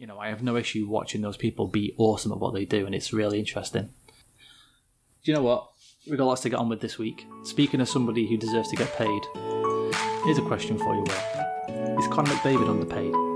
[0.00, 2.86] you know, I have no issue watching those people be awesome at what they do,
[2.86, 3.90] and it's really interesting.
[5.22, 5.68] Do you know what?
[6.08, 7.26] We've got lots to get on with this week.
[7.42, 9.22] Speaking of somebody who deserves to get paid,
[10.24, 11.98] here's a question for you, Will.
[11.98, 13.29] Is Connor McDavid underpaid?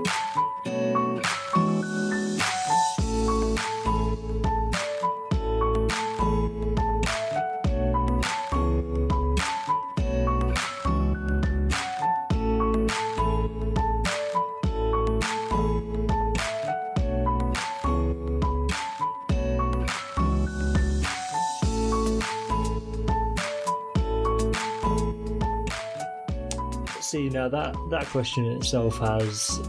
[27.45, 29.59] Now that that question in itself has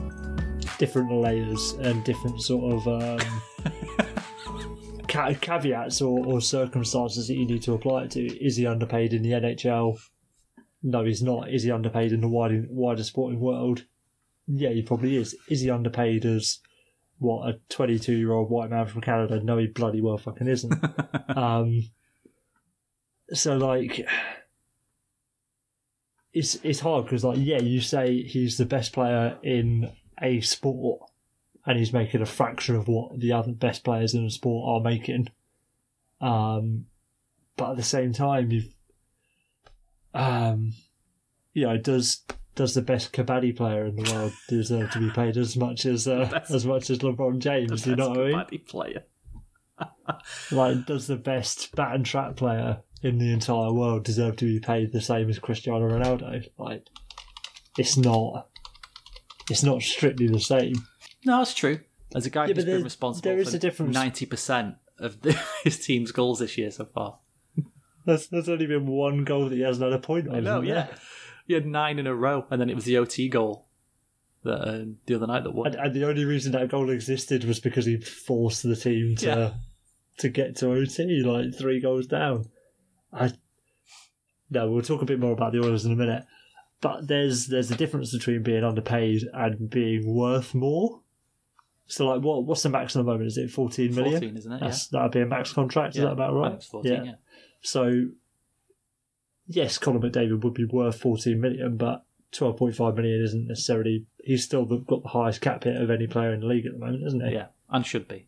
[0.79, 3.19] different layers and different sort of um,
[5.09, 8.25] ca- caveats or, or circumstances that you need to apply it to.
[8.43, 9.99] Is he underpaid in the NHL?
[10.83, 11.51] No, he's not.
[11.51, 13.85] Is he underpaid in the wider wider sporting world?
[14.47, 15.37] Yeah, he probably is.
[15.51, 16.61] Is he underpaid as
[17.19, 19.39] what a 22 year old white man from Canada?
[19.45, 20.73] No, he bloody well fucking isn't.
[21.37, 21.83] um,
[23.35, 24.09] so like,
[26.37, 31.01] it's it's hard because like yeah, you say he's the best player in a sport,
[31.65, 34.85] and he's making a fraction of what the other best players in the sport are
[34.85, 35.29] making.
[36.21, 36.85] Um,
[37.57, 38.75] but at the same time, you've
[40.13, 40.75] um,
[41.55, 42.23] you know, does
[42.55, 46.07] does the best kabaddi player in the world deserve to be paid as much as
[46.07, 47.83] uh, best- as much as LeBron James?
[47.83, 48.61] Do you know what I mean?
[48.69, 49.05] Player.
[50.53, 54.61] Like, does the best bat and trap player in the entire world deserve to be
[54.61, 56.47] paid the same as Cristiano Ronaldo?
[56.59, 56.87] Like,
[57.79, 58.49] it's not.
[59.51, 60.75] It's not strictly the same.
[61.25, 61.81] No, that's true.
[62.15, 63.95] As a guy Yeah, who's been responsible there is for a difference.
[63.95, 65.33] ninety percent of the,
[65.65, 67.19] his team's goals this year so far.
[68.05, 70.37] There's, there's only been one goal that he hasn't had a point on.
[70.37, 70.75] I know, yeah.
[70.75, 70.89] there?
[71.49, 73.67] He had nine in a row, and then it was the OT goal
[74.45, 75.67] that uh, the other night that won.
[75.69, 79.27] And, and the only reason that goal existed was because he forced the team to
[79.27, 79.51] Yeah.
[80.19, 82.47] to get to OT, like three goals down.
[83.17, 83.33] I
[84.51, 86.25] no, we'll talk a bit more about the Oilers in a minute.
[86.81, 91.01] But there's there's a difference between being underpaid and being worth more.
[91.87, 93.27] So like what what's the max at the moment?
[93.29, 94.21] Is it fourteen million?
[94.21, 94.61] 14, isn't it?
[94.61, 96.05] That's that'd be a max contract, is Yeah.
[96.07, 96.53] that about right?
[96.53, 97.13] it's 14, yeah.
[97.63, 98.09] So
[99.47, 104.05] yes, Connor McDavid would be worth fourteen million, but twelve point five million isn't necessarily
[104.23, 106.73] he's still the- got the highest cap hit of any player in the league at
[106.73, 107.33] the moment, isn't he?
[107.35, 108.27] Yeah, and should be.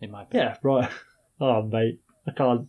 [0.00, 0.48] In my opinion.
[0.50, 0.90] Yeah, right.
[1.40, 2.68] Oh, mate, I can't.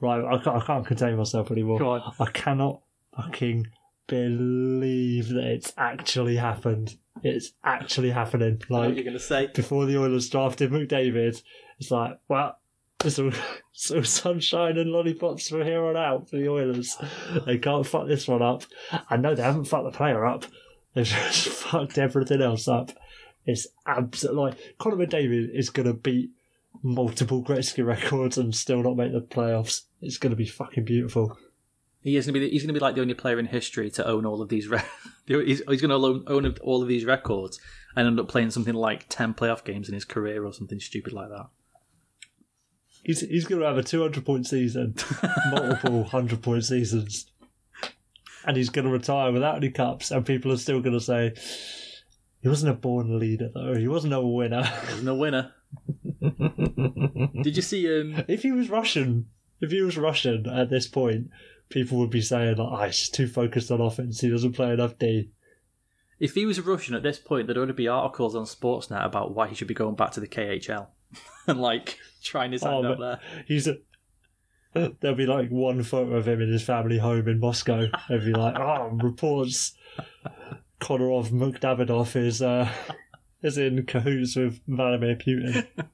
[0.00, 1.78] Right, I can't, I can't contain myself anymore.
[2.18, 2.82] I cannot
[3.16, 3.68] fucking
[4.06, 6.96] believe that it's actually happened.
[7.22, 8.60] It's actually happening.
[8.68, 9.48] Like you're going to say.
[9.54, 11.42] before the Oilers drafted McDavid,
[11.78, 12.58] it's like, well,
[13.04, 13.32] it's all,
[13.72, 16.96] it's all sunshine and lollipops from here on out for the Oilers.
[17.46, 18.64] They can't fuck this one up.
[19.08, 20.44] I know they haven't fucked the player up.
[20.94, 22.92] They've just fucked everything else up.
[23.46, 26.30] It's absolutely like Connor McDavid is going to beat
[26.82, 29.82] multiple Gretzky records and still not make the playoffs.
[30.00, 31.38] It's going to be fucking beautiful.
[32.00, 32.50] He is going to be.
[32.50, 34.66] He's going to be like the only player in history to own all of these.
[34.68, 34.82] Re-
[35.26, 37.60] he's, he's going to own, all of these records
[37.94, 41.12] and end up playing something like ten playoff games in his career or something stupid
[41.12, 41.46] like that.
[43.04, 44.94] He's he's going to have a 200 point season,
[45.50, 47.30] multiple 100 point seasons,
[48.44, 50.10] and he's going to retire without any cups.
[50.10, 51.34] And people are still going to say
[52.40, 53.74] he wasn't a born leader, though.
[53.74, 54.68] He wasn't a winner.
[54.86, 55.52] There's no winner.
[57.42, 57.86] Did you see?
[58.00, 59.26] Um, if he was Russian,
[59.60, 61.30] if he was Russian at this point,
[61.68, 64.20] people would be saying like, "Oh, he's too focused on offense.
[64.20, 65.30] He doesn't play enough D."
[66.20, 69.48] if he was Russian at this point, there'd already be articles on Sportsnet about why
[69.48, 70.86] he should be going back to the KHL
[71.48, 73.20] and like trying his hand Oh, up there.
[73.46, 73.78] He's a.
[75.00, 77.88] There'll be like one photo of him in his family home in Moscow.
[78.08, 79.76] They'll be like, "Oh, reports
[80.80, 82.70] Konarov Mukdavidov is uh,
[83.42, 85.66] is in cahoots with Vladimir Putin."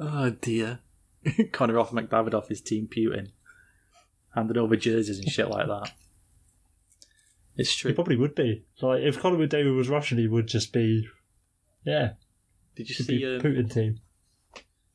[0.00, 0.80] Oh dear.
[1.52, 3.32] Connor off McDavidoff is Team Putin.
[4.34, 5.92] Handed over jerseys and shit like that.
[7.56, 7.90] It's true.
[7.90, 8.64] He probably would be.
[8.80, 11.06] Like if Connor McDavid was Russian, he would just be,
[11.84, 12.12] yeah,
[12.76, 13.24] Did you see?
[13.26, 14.00] Um, Putin team.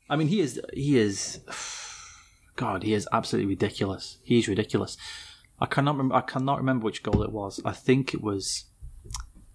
[0.09, 0.59] I mean, he is.
[0.73, 1.41] He is.
[2.55, 4.17] God, he is absolutely ridiculous.
[4.23, 4.97] He's ridiculous.
[5.59, 6.15] I cannot remember.
[6.15, 7.61] I cannot remember which goal it was.
[7.63, 8.65] I think it was.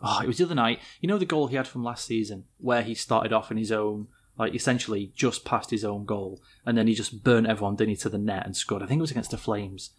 [0.03, 0.81] Oh, it was the other night.
[1.01, 3.71] You know the goal he had from last season, where he started off in his
[3.73, 4.09] own,
[4.39, 7.97] like essentially just past his own goal, and then he just burnt everyone, didn't he,
[7.97, 8.83] to the net and scored.
[8.83, 9.91] I think it was against the Flames,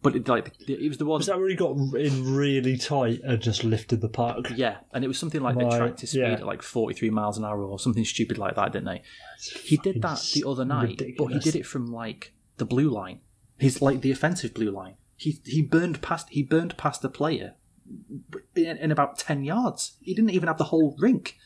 [0.00, 1.18] but it, like it was the one.
[1.18, 4.50] Was that where he got in really tight and just lifted the puck?
[4.56, 6.32] Yeah, and it was something like they Right, tracked his speed yeah.
[6.32, 9.02] at like 43 miles an hour or something stupid like that, didn't they?
[9.62, 13.20] He did that the other night, but he did it from like the blue line.
[13.58, 14.94] He's like the offensive blue line.
[15.16, 17.54] He he burned past he burned past the player
[18.54, 19.96] in, in about 10 yards.
[20.00, 21.36] He didn't even have the whole rink.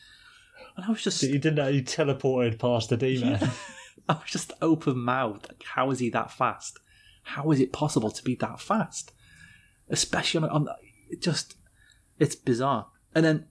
[0.75, 3.51] And I was just, He didn't know he teleported past the D man.
[4.09, 5.47] I was just open mouthed.
[5.49, 6.79] Like, how is he that fast?
[7.23, 9.11] How is it possible to be that fast?
[9.89, 10.67] Especially on, on
[11.09, 11.55] it just,
[12.19, 12.87] it's bizarre.
[13.13, 13.45] And then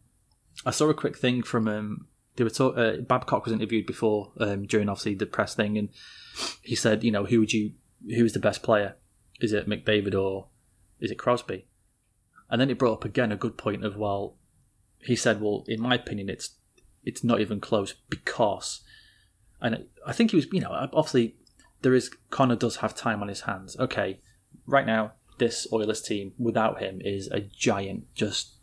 [0.64, 2.06] I saw a quick thing from um,
[2.36, 5.88] they were talk, uh, Babcock was interviewed before um, during obviously the press thing, and
[6.62, 7.72] he said, you know, who would you,
[8.04, 8.96] who is the best player?
[9.40, 10.48] Is it McDavid or
[11.00, 11.66] is it Crosby?
[12.50, 14.36] And then it brought up again a good point of well,
[14.98, 16.56] he said, well, in my opinion, it's
[17.04, 18.80] it's not even close because,
[19.60, 21.36] and I think he was, you know, obviously
[21.82, 23.76] there is Connor does have time on his hands.
[23.78, 24.20] Okay,
[24.66, 28.54] right now this Oilers team without him is a giant, just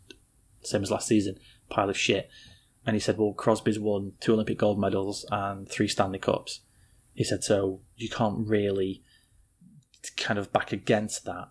[0.62, 1.36] same as last season,
[1.70, 2.28] pile of shit.
[2.86, 6.60] And he said, well, Crosby's won two Olympic gold medals and three Stanley Cups.
[7.14, 9.02] He said, so you can't really
[10.16, 11.48] kind of back against that.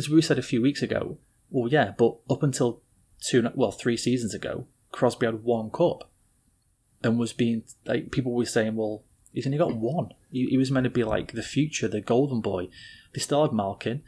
[0.00, 1.18] As we said a few weeks ago,
[1.50, 2.80] well, yeah, but up until
[3.20, 6.10] two, well, three seasons ago, Crosby had one cup
[7.02, 9.02] and was being, like, people were saying, well,
[9.34, 10.14] he's only got one.
[10.32, 12.68] He, he was meant to be like the future, the golden boy.
[13.12, 14.02] They still had Malkin.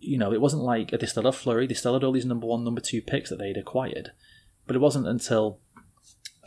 [0.00, 1.66] You know, it wasn't like they still had Fleury.
[1.66, 4.12] They still had all these number one, number two picks that they'd acquired.
[4.66, 5.60] But it wasn't until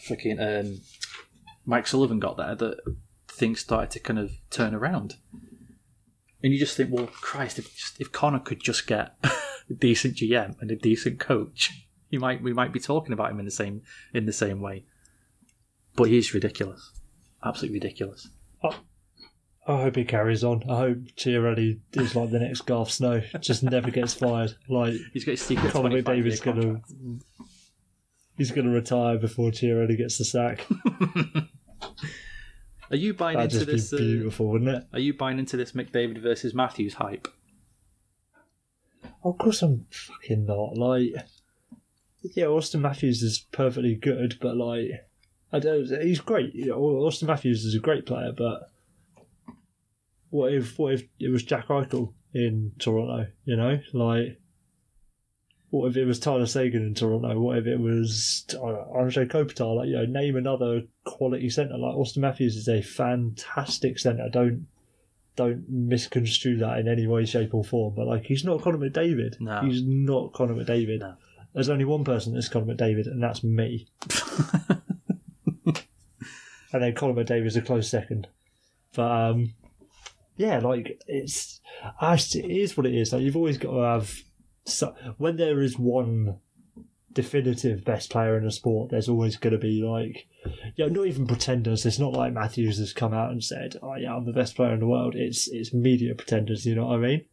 [0.07, 0.81] freaking um,
[1.65, 2.81] Mike Sullivan got there that
[3.27, 5.15] things started to kind of turn around.
[6.45, 10.56] And you just think, well, Christ, if if Connor could just get a decent GM
[10.62, 11.71] and a decent coach,
[12.12, 13.81] he might we might be talking about him in the same
[14.13, 14.86] in the same way.
[15.95, 16.92] But he's ridiculous,
[17.44, 18.27] absolutely ridiculous.
[18.63, 20.62] I hope he carries on.
[20.69, 24.53] I hope Chiarelli is like the next Garth Snow, just never gets fired.
[24.69, 26.81] Like He's got his secret Connor 25 McDavid's gonna
[28.38, 30.63] he's gonna retire before Chiarelli gets the sack.
[32.91, 33.99] Are you buying That'd into just this?
[33.99, 34.83] be Uh, beautiful, wouldn't it?
[34.93, 37.27] are you buying into this McDavid versus Matthews hype?
[39.23, 40.77] Of course, I'm fucking not.
[40.77, 41.13] Like,
[42.21, 44.89] yeah, Auston Matthews is perfectly good, but like,
[45.51, 45.87] I don't.
[46.01, 46.53] He's great.
[46.53, 48.69] You know, Auston Matthews is a great player, but
[50.29, 53.27] what if what if it was Jack Eichel in Toronto?
[53.45, 54.39] You know, like,
[55.69, 57.39] what if it was Tyler Seguin in Toronto?
[57.39, 59.75] What if it was I don't know, Andrei Kopitar?
[59.75, 61.77] Like, you know, name another quality centre.
[61.77, 64.29] Like Auston Matthews is a fantastic centre.
[64.31, 64.67] Don't
[65.35, 67.94] don't misconstrue that in any way, shape, or form.
[67.95, 69.39] But like, he's not Connor McDavid.
[69.41, 69.62] No.
[69.62, 71.00] He's not Connor McDavid.
[71.00, 71.15] No.
[71.53, 73.88] There's only one person that's Connor McDavid, and that's me.
[75.65, 78.27] and then Connor is a close second.
[78.94, 79.53] But um,
[80.38, 81.59] yeah, like it's
[82.01, 83.11] it's- it is what it is.
[83.13, 84.13] Like you've always got to have
[84.65, 86.39] so, when there is one
[87.13, 90.27] definitive best player in a sport, there's always going to be like,
[90.75, 91.85] yeah, not even pretenders.
[91.85, 94.73] It's not like Matthews has come out and said, "Oh yeah, I'm the best player
[94.73, 96.65] in the world." It's it's media pretenders.
[96.65, 97.25] You know what I mean?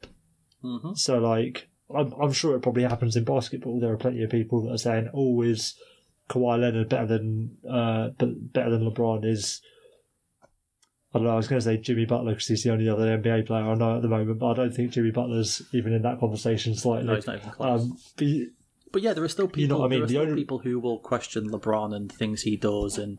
[0.63, 3.81] hmm So like, I'm I'm sure it probably happens in basketball.
[3.81, 5.75] There are plenty of people that are saying, "Oh, is
[6.31, 9.61] Kawhi Leonard better than uh but better than LeBron?" Is
[11.15, 11.33] I don't know.
[11.35, 13.75] I was going to say Jimmy Butler because he's the only other NBA player I
[13.75, 17.07] know at the moment, but I don't think Jimmy Butler's even in that conversation slightly.
[17.07, 17.83] No, he's not even close.
[17.83, 18.27] Um, but
[18.93, 19.61] But yeah, there are still people.
[19.61, 19.99] You know what I mean?
[20.01, 23.19] There are The still only- people who will question LeBron and things he does and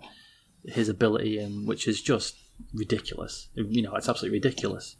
[0.66, 2.36] his ability, and which is just
[2.74, 3.50] ridiculous.
[3.56, 4.98] You know, it's absolutely ridiculous.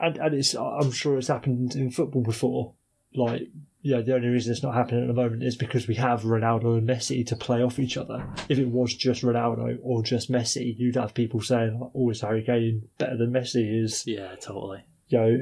[0.00, 2.74] and and it's I'm sure it's happened in football before.
[3.14, 3.48] Like,
[3.82, 6.78] yeah, the only reason it's not happening at the moment is because we have Ronaldo
[6.78, 8.26] and Messi to play off each other.
[8.48, 12.42] If it was just Ronaldo or just Messi, you'd have people saying, "Oh, is Harry
[12.42, 14.84] Kane better than Messi?" Is Yeah, totally.
[15.08, 15.38] you know,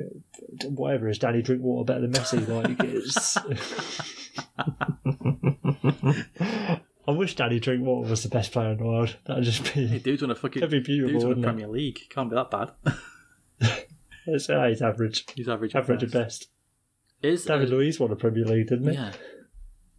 [0.69, 2.47] whatever is Danny Drinkwater better than Messi?
[2.47, 3.37] Like, it's.
[7.09, 9.17] I wish Danny Drinkwater was the best player in the world.
[9.27, 9.99] That'd just Hey, be.
[10.01, 10.61] dude's on a fucking.
[10.61, 11.43] That'd be beautiful, dude's on a it?
[11.43, 12.01] Premier League.
[12.11, 12.71] Can't be that bad.
[14.29, 15.25] It's, he's average.
[15.37, 15.77] He's average.
[15.77, 16.49] Average at best.
[17.23, 18.95] Is David uh, Luiz won a Premier League, didn't he?
[18.95, 19.13] yeah.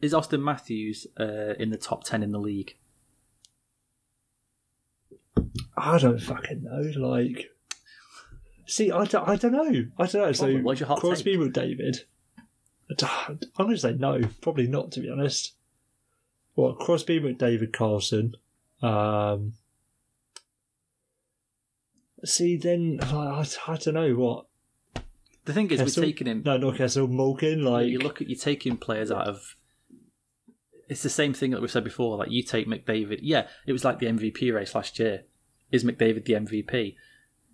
[0.02, 2.76] Is Auston Matthews uh, in the top ten in the league?
[5.76, 7.08] I don't fucking know.
[7.08, 7.52] Like,
[8.66, 9.86] see, I don't, I don't know.
[9.98, 10.32] I don't know.
[10.32, 12.02] So, Well, what's your hot Crosby with David.
[12.90, 14.22] I'm going to say no.
[14.42, 15.54] Probably not, to be honest.
[16.56, 18.36] Well, Crosby with David Carlson.
[18.82, 19.54] Um,
[22.24, 24.47] see, then I, I, I don't know what.
[25.48, 26.04] The thing is, Kessel?
[26.04, 26.44] we're taking him.
[26.46, 27.08] No, not Kessel.
[27.08, 27.64] Malkin.
[27.64, 29.56] Like, you look at you're taking players out of.
[30.90, 32.18] It's the same thing that we said before.
[32.18, 33.20] Like you take McDavid.
[33.22, 35.24] Yeah, it was like the MVP race last year.
[35.72, 36.96] Is McDavid the MVP?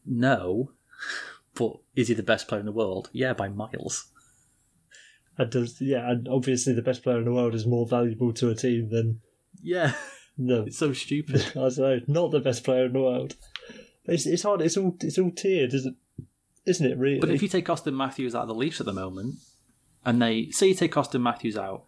[0.08, 0.72] No,
[1.56, 3.12] but is he the best player in the world?
[3.14, 4.12] Yeah, by miles.
[5.38, 8.50] and does, yeah, and obviously the best player in the world is more valuable to
[8.50, 9.22] a team than
[9.62, 9.94] Yeah,
[10.38, 11.46] No, it's so stupid.
[11.56, 13.36] I don't know, not the best player in the world.
[14.06, 14.62] It's, it's hard.
[14.62, 15.98] It's all it's all tiered, isn't
[16.66, 16.98] isn't it?
[16.98, 17.20] Really.
[17.20, 19.36] But if you take Auston Matthews out of the Leafs at the moment,
[20.06, 21.86] and they say you take Auston Matthews out,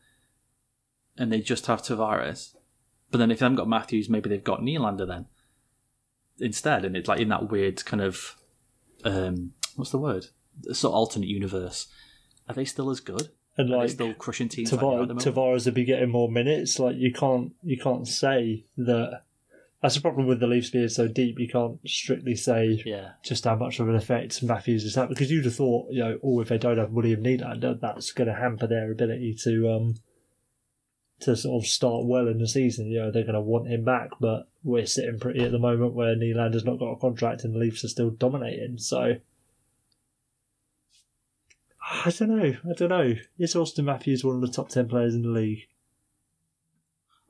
[1.17, 2.55] and they just have Tavares,
[3.11, 5.27] But then if they haven't got Matthews, maybe they've got Nylander then
[6.39, 8.35] instead, and it's like in that weird kind of
[9.03, 10.27] um, what's the word?
[10.71, 11.87] Sort of alternate universe.
[12.47, 13.29] Are they still as good?
[13.57, 15.19] And Are like they still crushing teams like at the moment?
[15.19, 16.79] Tavares would be getting more minutes.
[16.79, 19.23] Like you can't you can't say that.
[19.85, 21.37] That's the problem with the Leafs being so deep.
[21.37, 25.29] You can't strictly say Yeah, just how much of an effect Matthews has had because
[25.29, 28.33] you'd have thought, you know, oh, if they don't have William Nylander, that's going to
[28.33, 29.95] hamper their ability to um
[31.19, 32.87] to sort of start well in the season.
[32.87, 35.93] You know, they're going to want him back, but we're sitting pretty at the moment
[35.93, 38.79] where Nylander's not got a contract and the Leafs are still dominating.
[38.79, 39.17] So
[41.79, 42.55] I don't know.
[42.67, 43.13] I don't know.
[43.37, 45.67] Is Auston Matthews one of the top ten players in the league?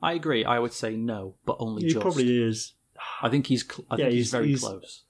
[0.02, 0.44] I agree.
[0.44, 2.00] I would say no, but only He just.
[2.02, 2.74] probably is.
[3.22, 3.64] I think he's.
[3.66, 5.02] Cl- I Yeah, think he's, he's- very he's- close.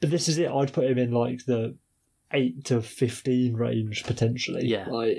[0.00, 0.50] But this is it.
[0.50, 1.76] I'd put him in like the
[2.32, 4.66] eight to fifteen range potentially.
[4.66, 4.88] Yeah.
[4.88, 5.16] like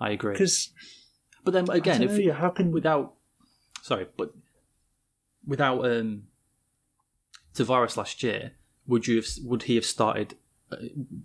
[0.00, 0.32] I agree.
[0.32, 0.70] because
[1.44, 3.14] But then again, if know, how can without
[3.82, 4.32] sorry, but
[5.46, 6.24] without um
[7.54, 8.52] Tavares last year,
[8.86, 10.36] would you have would he have started?
[10.72, 10.76] Uh,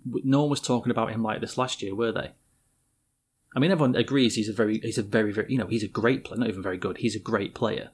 [0.04, 2.32] no one was talking about him like this last year, were they?
[3.54, 5.88] I mean, everyone agrees he's a very he's a very very you know he's a
[5.88, 6.98] great player, not even very good.
[6.98, 7.90] He's a great player,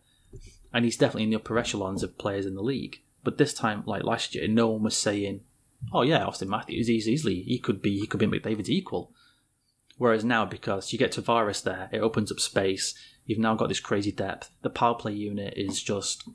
[0.73, 3.01] and he's definitely in the upper echelons of players in the league.
[3.25, 5.41] But this time, like last year, no one was saying,
[5.93, 9.13] "Oh yeah, Auston Matthews, he's easily he could be he could be McDavid's equal."
[9.99, 12.95] Whereas now, because you get Tavares there, it opens up space.
[13.25, 14.51] You've now got this crazy depth.
[14.61, 16.29] The power play unit is just,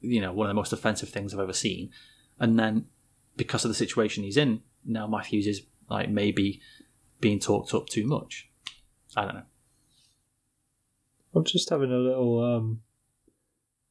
[0.00, 1.90] you know, one of the most offensive things I've ever seen.
[2.38, 2.86] And then,
[3.36, 6.60] because of the situation he's in, now Matthews is like maybe
[7.20, 8.47] being talked up too much.
[9.16, 9.42] I don't know.
[11.34, 12.44] I'm just having a little.
[12.44, 12.80] um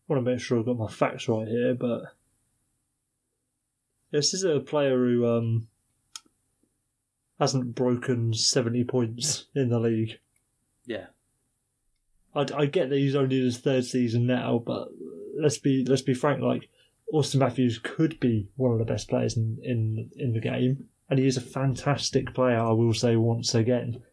[0.09, 2.13] I want to make sure I've got my facts right here, but
[4.11, 5.67] this is a player who um
[7.39, 10.19] hasn't broken 70 points in the league.
[10.85, 11.07] Yeah,
[12.33, 14.89] I, I get that he's only in his third season now, but
[15.39, 16.41] let's be let's be frank.
[16.41, 16.69] Like
[17.13, 21.19] Auston Matthews could be one of the best players in in, in the game, and
[21.19, 22.59] he is a fantastic player.
[22.59, 24.03] I will say once again.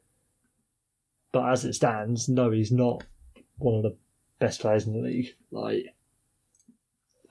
[1.35, 3.03] But as it stands, no, he's not
[3.59, 3.97] one of the
[4.38, 5.35] best players in the league.
[5.50, 5.93] Like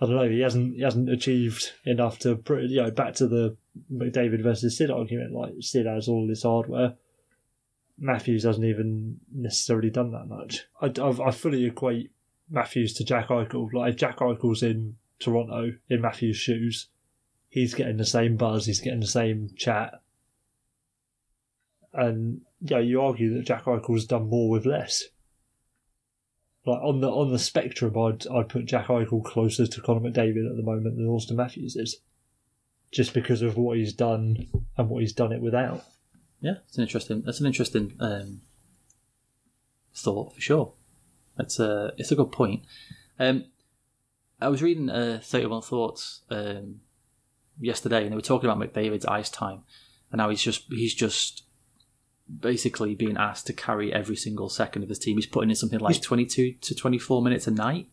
[0.02, 3.56] I don't know, he hasn't he hasn't achieved enough to you know back to the
[3.90, 5.32] McDavid versus Sid argument.
[5.32, 6.96] Like Sid has all this hardware.
[7.98, 10.66] Matthews hasn't even necessarily done that much.
[10.82, 12.12] I, I've, I fully equate
[12.50, 13.72] Matthews to Jack Eichel.
[13.72, 16.88] Like if Jack Eichel's in Toronto in Matthews' shoes,
[17.48, 20.02] he's getting the same buzz, he's getting the same chat.
[21.94, 25.04] And yeah, you argue that Jack Eichel's done more with less.
[26.66, 30.50] Like on the on the spectrum, I'd I'd put Jack Eichel closer to Connor McDavid
[30.50, 31.98] at the moment than Auston Matthews is,
[32.90, 35.84] just because of what he's done and what he's done it without.
[36.40, 37.22] yeah, it's an interesting.
[37.26, 38.42] That's an interesting um,
[39.94, 40.74] thought for sure.
[41.36, 42.64] That's a it's a good point.
[43.20, 43.46] Um,
[44.40, 46.80] I was reading uh, Thirty One Thoughts um,
[47.60, 49.64] yesterday, and they were talking about McDavid's ice time,
[50.14, 51.44] and how he's just he's just
[52.40, 55.18] basically being asked to carry every single second of his team.
[55.18, 57.88] He's putting in something like twenty two to twenty four minutes a night.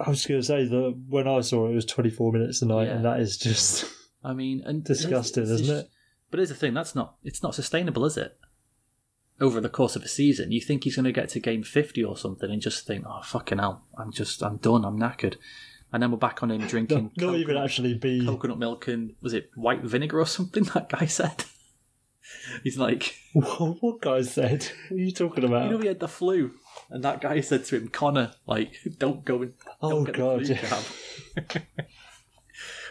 [0.00, 2.66] I was going to say that when I saw it, it was 24 minutes a
[2.66, 2.94] night, Yeah.
[2.94, 3.84] and that is just
[4.24, 5.90] I mean, and disgusting, it's- it's isn't it?
[6.30, 8.36] But here's the thing: that's not it's not sustainable, is it?
[9.40, 12.02] Over the course of a season, you think he's going to get to game fifty
[12.02, 15.36] or something, and just think, "Oh fucking hell, I'm just I'm done, I'm knackered,"
[15.92, 18.24] and then we're back on him drinking no, Not, not even coconut- actually be.
[18.24, 20.64] coconut milk and was it white vinegar or something?
[20.74, 21.44] That guy said.
[22.62, 24.64] He's like, What, what guy said?
[24.88, 25.64] What are you talking about?
[25.66, 26.52] you know, he had the flu,
[26.90, 30.44] and that guy said to him, "Connor, like, don't go and oh don't get god,
[30.44, 31.62] the flu jab."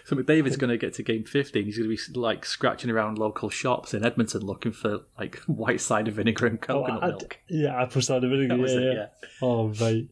[0.06, 1.64] So McDavid's going to get to game 15.
[1.64, 5.80] He's going to be like scratching around local shops in Edmonton looking for like white
[5.80, 7.40] cider vinegar and Oh, coconut I- milk.
[7.48, 8.58] yeah, apple cider vinegar.
[8.58, 8.92] Yeah, it, yeah.
[8.94, 9.06] yeah.
[9.42, 10.10] Oh mate,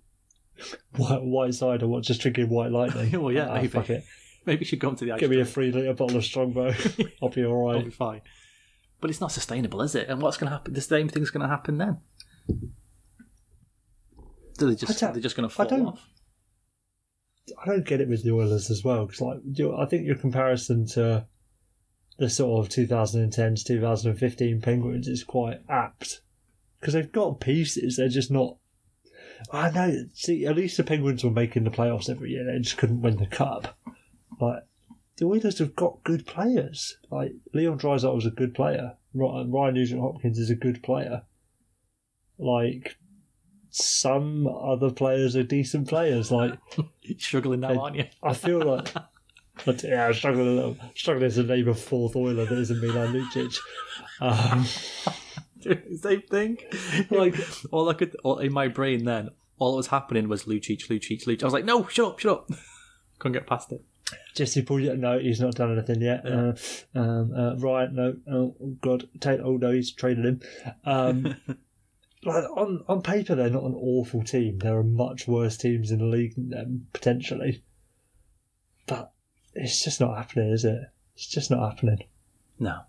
[0.95, 1.89] white, white cider.
[1.89, 2.03] What?
[2.03, 3.21] Just drinking white lightning?
[3.21, 3.67] Well, yeah, Ah, maybe.
[3.67, 4.05] fuck it.
[4.45, 6.73] Maybe you should go into the ice Give me a three liter bottle of Strongbow.
[7.21, 7.75] I'll be all right.
[7.79, 8.21] I'll be fine.
[9.01, 10.07] But it's not sustainable, is it?
[10.09, 10.73] And what's going to happen?
[10.73, 11.97] The same thing's going to happen then.
[14.59, 16.07] So they're just, they're just going to I fall don't- off.
[17.61, 19.39] I don't get it with the Oilers as well because, like,
[19.77, 21.25] I think your comparison to
[22.19, 26.21] the sort of 2010 to 2015 Penguins is quite apt
[26.79, 27.97] because they've got pieces.
[27.97, 28.57] They're just not.
[29.51, 30.05] I know.
[30.13, 32.45] See, at least the Penguins were making the playoffs every year.
[32.45, 33.75] They just couldn't win the cup.
[34.39, 34.63] Like
[35.21, 36.97] the Oilers have got good players.
[37.11, 38.93] Like Leon Draisaitl was a good player.
[39.13, 41.21] Ryan Nugent Hopkins is a good player.
[42.39, 42.97] Like
[43.69, 46.31] some other players are decent players.
[46.31, 46.57] Like
[47.03, 47.77] You're struggling now, Hey.
[47.77, 48.05] aren't you?
[48.23, 48.91] I feel like,
[49.63, 50.77] but yeah, I'm struggling a little.
[50.95, 53.59] Struggling to name a fourth Oiler that isn't Milan Lucic.
[54.21, 54.65] Um,
[55.97, 56.57] Same thing.
[57.11, 57.35] Like
[57.71, 61.25] all I could, all, in my brain then, all that was happening was Lucic, Lucic,
[61.27, 61.43] Lucic.
[61.43, 62.49] I was like, no, shut up, shut up.
[63.19, 63.83] Couldn't get past it.
[64.35, 66.21] Jesse Paul, no, he's not done anything yet.
[66.25, 66.53] Yeah.
[66.95, 70.41] Uh, um, uh, Ryan, no, oh god, Tate, oh no, he's traded him.
[70.85, 71.35] Um,
[72.23, 74.59] like on on paper, they're not an awful team.
[74.59, 77.63] There are much worse teams in the league than them potentially,
[78.87, 79.11] but
[79.53, 80.79] it's just not happening, is it?
[81.15, 81.99] It's just not happening.
[82.59, 82.79] No.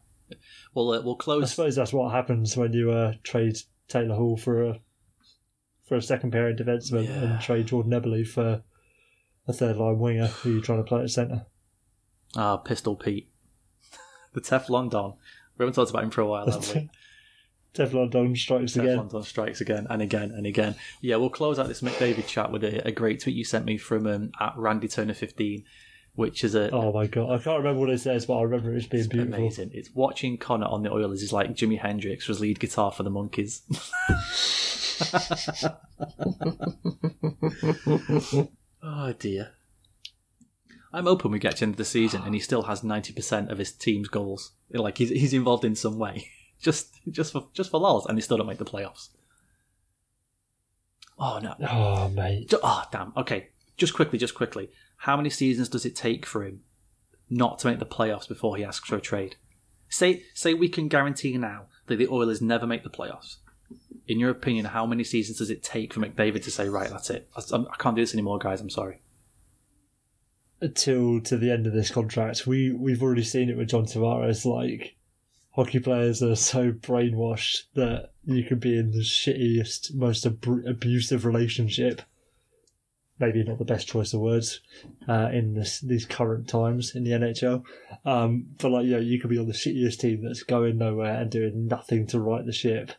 [0.74, 1.42] Well, uh, we'll close.
[1.42, 4.80] I suppose that's what happens when you uh, trade Taylor Hall for a
[5.86, 7.12] for a second pairing defenseman Yeah.
[7.22, 8.62] and trade Jordan Eberle for
[9.46, 11.46] a third line winger who you're trying to play at centre.
[12.36, 13.28] Ah, Pistol Pete.
[14.32, 15.14] the Teflon Don.
[15.58, 16.90] We haven't talked about him for a while, have we?
[17.74, 18.98] Teflon Don strikes again.
[18.98, 20.74] Teflon Don strikes again and again and again.
[21.00, 23.78] Yeah, we'll close out this McDavid chat with a, a great tweet you sent me
[23.78, 25.64] from um, at Randy Turner 15,
[26.14, 28.74] which is a, Oh my god, I can't remember what it says, but I remember
[28.74, 29.34] it being beautiful.
[29.34, 29.70] amazing.
[29.72, 33.10] It's watching Connor on the Oilers is like Jimi Hendrix was lead guitar for the
[33.10, 33.62] Monkees.
[38.82, 39.52] oh dear.
[40.92, 43.50] I'm hoping we get to the end of the season and he still has 90%
[43.50, 44.52] of his team's goals.
[44.70, 46.28] Like he's he's involved in some way.
[46.60, 49.08] Just just for just for lols and they still don't make the playoffs.
[51.18, 51.56] Oh no.
[51.68, 53.12] Oh mate, Oh, damn.
[53.16, 53.48] Okay.
[53.76, 54.70] Just quickly, just quickly.
[54.98, 56.60] How many seasons does it take for him
[57.28, 59.34] not to make the playoffs before he asks for a trade?
[59.88, 63.38] Say, say we can guarantee now that the Oilers never make the playoffs.
[64.08, 67.10] In your opinion, how many seasons does it take for McDavid to say, right, that's
[67.10, 67.28] it?
[67.36, 68.60] I, can't do this anymore, guys.
[68.60, 69.00] I'm sorry.
[70.60, 74.44] until to the end of this contract, we we've already seen it with John Tavares.
[74.46, 74.96] Like
[75.52, 81.24] hockey players are so brainwashed that you can be in the shittiest, most ab- abusive
[81.24, 82.02] relationship.
[83.18, 84.60] Maybe not the best choice of words
[85.06, 87.62] uh, in this, these current times in the NHL.
[88.04, 91.30] Um, but like, yeah, you could be on the shittiest team that's going nowhere and
[91.30, 92.90] doing nothing to right the ship.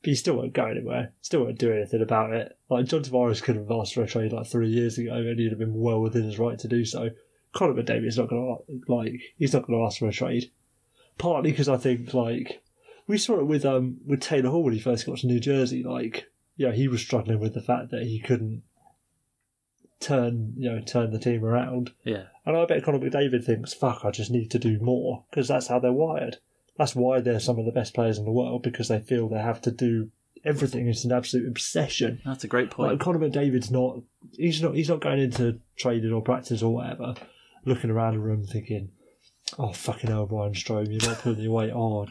[0.00, 1.12] But you still won't go anywhere.
[1.20, 2.56] Still won't do anything about it.
[2.70, 5.50] Like John Tavares could have asked for a trade like three years ago, and he'd
[5.50, 7.10] have been well within his right to do so.
[7.52, 9.20] Connor McDavid's not going to like.
[9.36, 10.50] He's not going to ask for a trade.
[11.18, 12.62] Partly because I think like
[13.06, 15.82] we saw it with um with Taylor Hall when he first got to New Jersey.
[15.82, 18.62] Like, yeah, he was struggling with the fact that he couldn't
[19.98, 21.90] turn you know turn the team around.
[22.04, 22.24] Yeah.
[22.46, 25.66] And I bet Connor McDavid thinks, fuck, I just need to do more, because that's
[25.66, 26.38] how they're wired.
[26.80, 29.36] That's why they're some of the best players in the world, because they feel they
[29.36, 30.08] have to do
[30.46, 30.88] everything.
[30.88, 32.22] It's an absolute obsession.
[32.24, 33.00] That's a great Like point.
[33.00, 34.00] Connor McDavid's not
[34.32, 37.16] he's not he's not going into training or practice or whatever,
[37.66, 38.92] looking around the room thinking,
[39.58, 41.70] Oh fucking hell, Brian Strome, you're not putting your weight.
[41.74, 42.06] Oh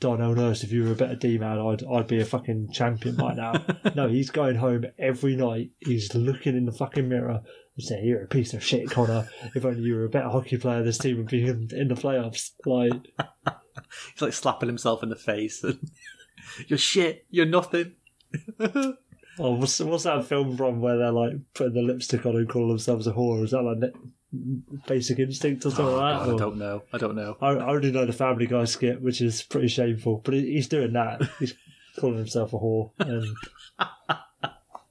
[0.00, 3.16] Darnell Nurse, if you were a better D man, I'd I'd be a fucking champion
[3.16, 3.66] by now.
[3.94, 7.42] no, he's going home every night, he's looking in the fucking mirror
[7.76, 9.28] and saying, You're a piece of shit, Connor.
[9.54, 11.94] If only you were a better hockey player, this team would be in, in the
[11.94, 12.52] playoffs.
[12.64, 13.12] Like
[14.12, 15.62] He's like slapping himself in the face.
[15.64, 15.78] And,
[16.68, 17.26] you're shit.
[17.30, 17.92] You're nothing.
[19.38, 22.68] Oh, what's, what's that film from where they're like putting the lipstick on and calling
[22.68, 23.44] themselves a whore?
[23.44, 23.92] Is that like
[24.86, 26.34] Basic Instinct or something Oh, like God, that?
[26.34, 26.82] I don't know.
[26.90, 27.36] I don't know.
[27.42, 30.68] I, I only know the Family Guy skit, which is pretty shameful, but he, he's
[30.68, 31.20] doing that.
[31.38, 31.52] He's
[31.98, 33.26] calling himself a whore and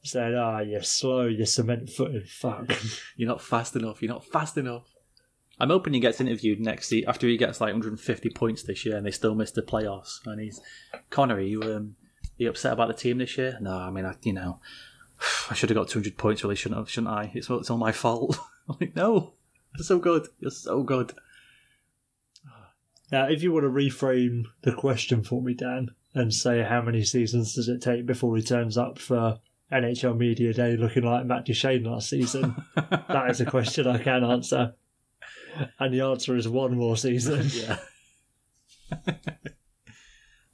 [0.04, 2.72] saying, "Ah, you're slow, you're cement-footed, fuck."
[3.16, 4.02] You're not fast enough.
[4.04, 4.86] You're not fast enough.
[5.60, 8.98] I'm hoping he gets interviewed next year after he gets like 150 points this year
[8.98, 10.20] and they still miss the playoffs.
[10.26, 10.60] And he's
[11.10, 13.58] Connor, are you um, are you upset about the team this year?
[13.62, 14.60] No, I mean, I, you know,
[15.50, 17.32] I should have got 200 points, really, shouldn't have, shouldn't I?
[17.34, 18.38] It's all, it's all my fault.
[18.70, 19.34] I'm like, no,
[19.78, 20.28] you're so good.
[20.40, 21.14] You're so good.
[23.12, 27.04] Now, if you want to reframe the question for me, Dan, and say how many
[27.04, 29.40] seasons does it take before he turns up for
[29.72, 34.24] NHL Media Day looking like Matt Duchene last season, that is a question I can
[34.24, 34.74] answer.
[35.80, 37.48] And the answer is one more season.
[37.54, 37.78] Yeah.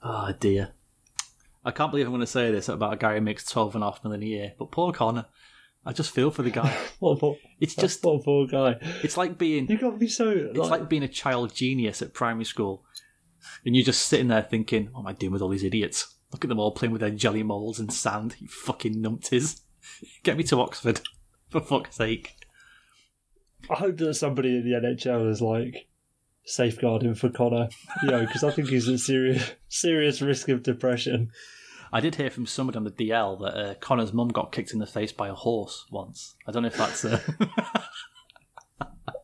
[0.03, 0.69] oh dear.
[1.63, 4.23] I can't believe I'm going to say this about a guy who makes 12.5 million
[4.23, 5.25] a year, but Paul Connor,
[5.85, 6.75] I just feel for the guy.
[6.99, 8.77] What a poor, It's just, what a poor guy.
[9.03, 10.29] it's like being You got to be so.
[10.29, 12.83] It's like being a child genius at primary school,
[13.65, 16.15] and you're just sitting there thinking, "What am I doing with all these idiots?
[16.31, 18.35] Look at them all playing with their jelly molds and sand.
[18.39, 19.61] You fucking numpties!
[20.23, 21.01] Get me to Oxford,
[21.49, 22.35] for fuck's sake!"
[23.69, 25.87] I hope that somebody in the NHL is like
[26.43, 27.69] safeguarding for Connor,
[28.03, 31.31] you know, because I think he's at serious serious risk of depression.
[31.93, 34.79] I did hear from somebody on the DL that uh, Connor's mum got kicked in
[34.79, 36.35] the face by a horse once.
[36.47, 37.19] I don't know if that's uh...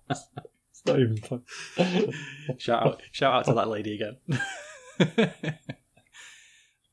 [0.09, 1.43] It's not even fun.
[2.57, 4.17] shout out, shout out to that lady again.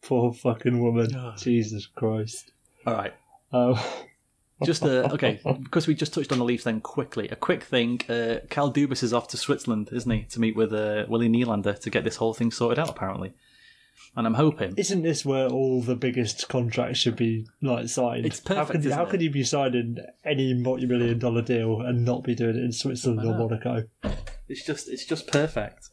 [0.03, 1.15] Poor fucking woman.
[1.17, 1.35] Oh.
[1.37, 2.53] Jesus Christ.
[2.87, 3.15] all right.
[3.53, 3.79] Um,
[4.65, 6.65] Just uh, okay, because we just touched on the Leafs.
[6.65, 8.01] Then quickly, a quick thing.
[8.09, 11.79] Uh, Cal Dubas is off to Switzerland, isn't he, to meet with uh, Willie Nylander
[11.81, 12.91] to get this whole thing sorted out.
[12.91, 13.35] Apparently,
[14.17, 18.27] and I'm hoping Isn't this where all the biggest contracts should be like signed?
[18.27, 22.05] It's How perfect, can, isn't how can you be signing any multi-million dollar deal and
[22.05, 23.85] not be doing it in Switzerland or Monaco?
[24.49, 25.89] it's just it's just perfect.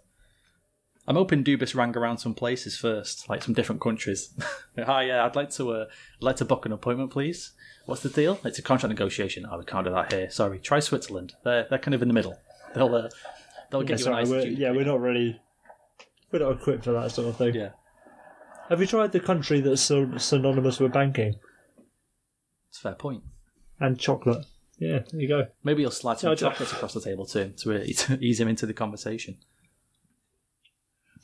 [1.07, 4.34] I'm hoping Dubas rang around some places first, like some different countries.
[4.77, 7.53] Hi, yeah, I'd like to uh, I'd like to book an appointment, please.
[7.85, 8.39] What's the deal?
[8.45, 9.45] It's a contract negotiation.
[9.51, 10.29] Oh, we can't do that here.
[10.29, 10.59] Sorry.
[10.59, 11.33] Try Switzerland.
[11.43, 12.37] They're they're kind of in the middle.
[12.75, 13.09] They'll uh,
[13.69, 15.39] they'll Yeah, get you sorry, a nice we're, yeah, we're not really
[16.31, 17.53] we're not equipped for that sort of thing.
[17.55, 17.69] yeah.
[18.69, 21.35] Have you tried the country that's so synonymous with banking
[22.69, 23.23] It's a fair point.
[23.81, 24.45] and chocolate?
[24.79, 25.47] Yeah, there you go.
[25.65, 28.39] Maybe you'll slide some No, I don't- chocolates across the table too to, to ease
[28.39, 29.37] him into the conversation.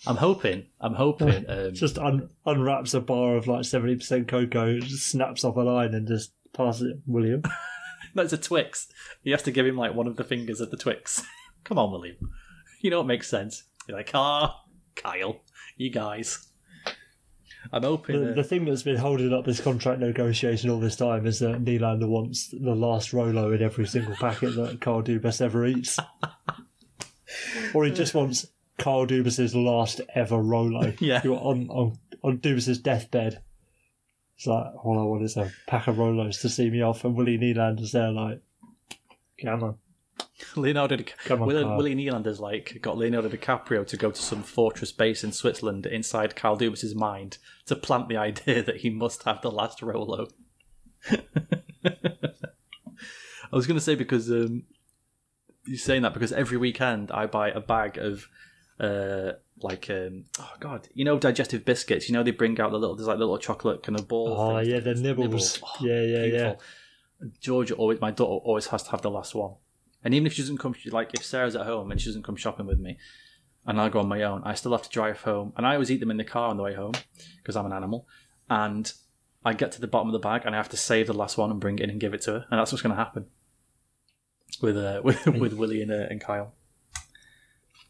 [0.05, 0.65] I'm hoping.
[0.81, 1.45] I'm hoping.
[1.49, 5.61] Um, Just un- unwraps a bar of like seventy percent cocoa, just snaps off a
[5.61, 7.43] line, and just passes it, William.
[8.15, 8.87] That's a Twix.
[9.23, 11.23] You have to give him like one of the fingers of the Twix.
[11.63, 12.17] Come on, William.
[12.81, 13.63] You know what makes sense.
[13.87, 14.63] You're like, ah,
[14.95, 15.41] Kyle,
[15.77, 16.47] you guys.
[17.71, 18.23] I'm hoping.
[18.23, 21.63] The, the thing that's been holding up this contract negotiation all this time is that
[21.63, 25.97] Nylander wants the last Rolo in every single packet that Carl Dubas ever eats.
[27.73, 30.93] or he just wants Carl Dubas's last ever Rolo.
[30.99, 31.21] Yeah.
[31.23, 33.41] You're on, on, on Dubas's deathbed.
[34.37, 37.15] It's like, all I want is a pack of Rolos to see me off, and
[37.15, 38.39] Willie Nylander's there like,
[39.41, 39.77] come on.
[40.55, 41.77] Leonardo Di- Come on, Willie, Carl.
[41.77, 46.35] Willie Nylander's like got Leonardo DiCaprio to go to some fortress base in Switzerland inside
[46.35, 50.27] Carl Dubas's mind to plant the idea that he must have the last Rolo.
[51.09, 51.21] I
[53.51, 54.63] was going to say because um,
[55.65, 58.27] you're saying that because every weekend I buy a bag of
[58.79, 62.07] uh, like um, oh god, you know digestive biscuits.
[62.07, 64.35] You know they bring out the little there's like little chocolate kind of ball.
[64.37, 65.59] Oh, things yeah, the nibbles.
[65.63, 66.55] Oh, Yeah, yeah, yeah.
[67.41, 69.55] Georgia always, my daughter always has to have the last one.
[70.03, 72.35] And even if she doesn't come, like if Sarah's at home and she doesn't come
[72.35, 72.97] shopping with me,
[73.65, 75.53] and I go on my own, I still have to drive home.
[75.57, 76.93] And I always eat them in the car on the way home
[77.37, 78.07] because I'm an animal.
[78.49, 78.91] And
[79.43, 81.37] I get to the bottom of the bag and I have to save the last
[81.37, 82.45] one and bring it in and give it to her.
[82.49, 83.25] And that's what's going to happen
[84.61, 86.53] with uh, with, with Willie and, uh, and Kyle.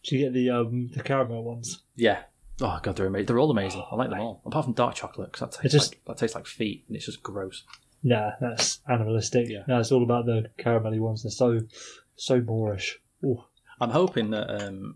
[0.10, 1.84] You get the um the caramel ones?
[1.96, 2.24] Yeah.
[2.62, 3.26] Oh god, they're amazing.
[3.28, 3.84] They're all amazing.
[3.92, 6.36] I like them all, apart from dark chocolate because that tastes just- like that tastes
[6.36, 7.64] like feet and it's just gross.
[8.04, 9.50] Nah, that's animalistic.
[9.50, 9.64] Yeah.
[9.68, 11.24] No, it's all about the caramelly ones.
[11.24, 11.60] They're so
[12.16, 12.94] so moreish.
[13.26, 13.44] Ooh.
[13.82, 14.96] I'm hoping that um,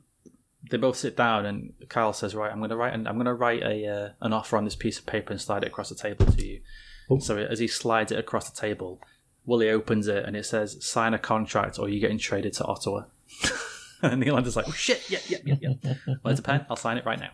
[0.70, 3.26] they both sit down and Kyle says, "Right, I'm going to write an I'm going
[3.26, 5.90] to write a uh, an offer on this piece of paper and slide it across
[5.90, 6.62] the table to you."
[7.10, 7.20] Oh.
[7.20, 9.02] So as he slides it across the table,
[9.46, 13.06] Willie opens it and it says, "Sign a contract or you're getting traded to Ottawa."
[14.12, 15.10] and Nylander's like, "Oh shit!
[15.10, 15.94] Yeah, yeah, yeah, yeah.
[16.22, 16.66] Where's a pen?
[16.70, 17.32] I'll sign it right now."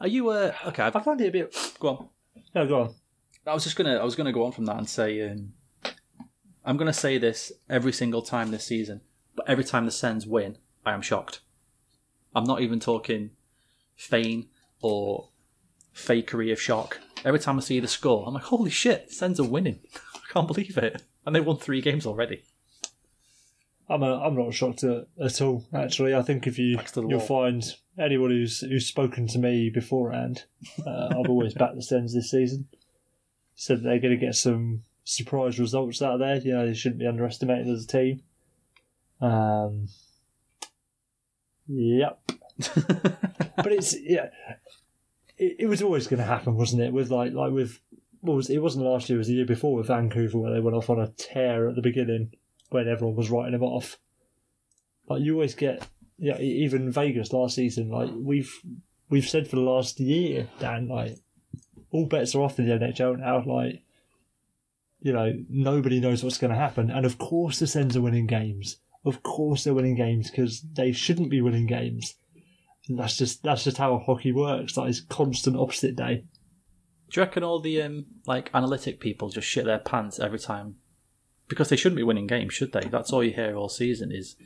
[0.00, 0.82] Are you uh okay?
[0.82, 1.56] I've, I find it a bit.
[1.78, 2.08] go on.
[2.54, 2.94] No, go on.
[3.46, 5.52] I was just gonna I was gonna go on from that and say um,
[6.64, 9.00] I'm gonna say this every single time this season,
[9.36, 11.40] but every time the Sens win, I am shocked.
[12.34, 13.30] I'm not even talking
[13.96, 14.48] feign
[14.80, 15.28] or
[15.94, 16.98] fakery of shock.
[17.24, 19.80] Every time I see the score, I'm like, holy shit, the Sens are winning.
[20.14, 21.02] I can't believe it.
[21.24, 22.42] And they won three games already.
[23.92, 25.64] I'm a, I'm not shocked at, at all.
[25.74, 27.62] Actually, I think if you Backs to the you'll find
[27.98, 30.44] anyone who's who's spoken to me beforehand,
[30.86, 32.68] uh, I've always backed the Sens this season.
[33.54, 36.36] Said they're going to get some surprise results out of there.
[36.36, 38.22] You know, they shouldn't be underestimated as a team.
[39.20, 39.88] Um.
[41.68, 42.18] Yep.
[43.56, 44.30] but it's yeah,
[45.36, 46.92] it, it was always going to happen, wasn't it?
[46.92, 47.78] With like like with
[48.20, 50.60] what was it wasn't last year, it was the year before with Vancouver where they
[50.60, 52.32] went off on a tear at the beginning
[52.72, 53.98] when everyone was writing them off.
[55.08, 55.86] Like you always get
[56.18, 57.90] yeah, even Vegas last season.
[57.90, 58.52] Like we've
[59.08, 60.88] we've said for the last year, Dan.
[60.88, 61.18] Like
[61.90, 63.44] all bets are off in the NHL now.
[63.44, 63.82] Like
[65.00, 68.26] you know nobody knows what's going to happen, and of course the Sens are winning
[68.26, 68.78] games.
[69.04, 72.14] Of course they're winning games because they shouldn't be winning games.
[72.88, 74.74] And that's just that's just how hockey works.
[74.74, 76.24] That is constant opposite day.
[77.10, 80.76] Do you reckon all the um, like analytic people just shit their pants every time?
[81.52, 82.88] Because they shouldn't be winning games, should they?
[82.88, 84.36] That's all you hear all season is,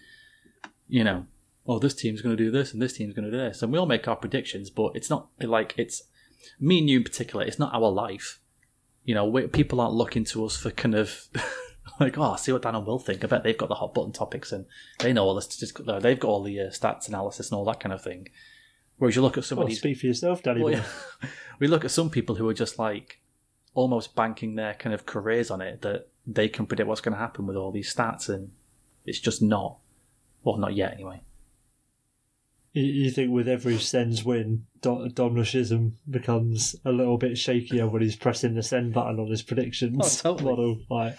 [0.88, 1.26] you know,
[1.68, 3.70] oh, this team's going to do this and this team's going to do this, and
[3.70, 6.02] we all make our predictions, but it's not like it's
[6.58, 7.44] me and you in particular.
[7.44, 8.40] It's not our life.
[9.04, 11.28] You know, we, people aren't looking to us for kind of
[12.00, 13.22] like, oh, see what Dan and Will think.
[13.22, 14.66] I bet they've got the hot button topics and
[14.98, 16.00] they know all the statistical.
[16.00, 18.28] They've got all the uh, stats analysis and all that kind of thing.
[18.98, 19.68] Whereas you look at somebody.
[19.72, 20.62] Well, speak for yourself, Danny.
[20.62, 20.84] well, yeah.
[21.60, 23.20] we look at some people who are just like
[23.76, 27.18] almost banking their kind of careers on it that they can predict what's going to
[27.20, 28.50] happen with all these stats, and
[29.04, 29.78] it's just not.
[30.42, 31.20] Well, not yet, anyway.
[32.72, 35.34] You, you think with every Sens win, Dom, Dom
[36.10, 40.34] becomes a little bit shakier when he's pressing the send button on his predictions Oh,
[40.34, 40.50] totally.
[40.50, 41.18] model, like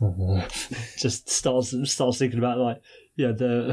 [0.98, 2.82] just starts starts thinking about like
[3.16, 3.72] yeah the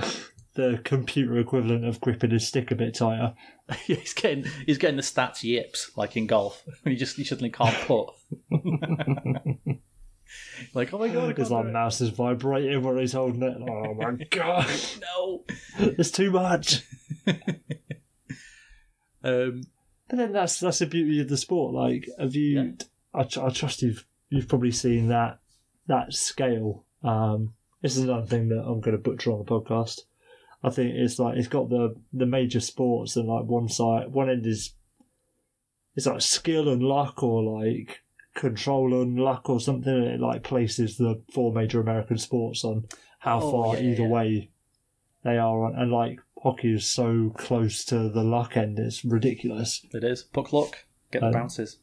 [0.59, 3.33] the computer equivalent of gripping his stick a bit tighter.
[3.85, 7.75] he's getting he's getting the stats yips like in golf you just you suddenly can't
[7.87, 8.09] put.
[10.73, 13.57] like oh my god, His like mouse is vibrating when he's holding it.
[13.61, 14.67] Oh my god,
[15.01, 15.43] no.
[15.79, 16.83] it's too much.
[19.23, 19.61] Um,
[20.07, 21.73] But then that's that's the beauty of the sport.
[21.73, 22.75] Like, have you?
[23.13, 25.39] I, I trust you've you've probably seen that
[25.87, 26.85] that scale.
[27.03, 30.01] Um, this is another thing that I'm going to butcher on the podcast.
[30.63, 34.29] I think it's like it's got the the major sports and like one side one
[34.29, 34.73] end is
[35.95, 38.01] it's like skill and luck or like
[38.35, 39.93] control and luck or something.
[39.93, 42.85] And it like places the four major American sports on
[43.19, 44.09] how Oh, far yeah, either yeah.
[44.09, 44.49] way
[45.23, 48.79] they are on, and like hockey is so close to the luck end.
[48.79, 49.85] It's ridiculous.
[49.93, 51.79] it is puck luck, get the Um, bounces.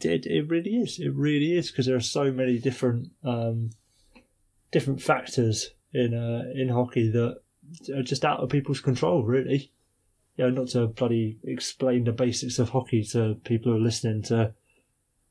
[0.00, 0.98] It it really is.
[0.98, 3.70] It really is because there are so many different um,
[4.70, 7.40] different factors in uh, in hockey that
[7.94, 9.22] are just out of people's control.
[9.24, 9.72] Really,
[10.36, 14.22] you know, not to bloody explain the basics of hockey to people who are listening
[14.24, 14.54] to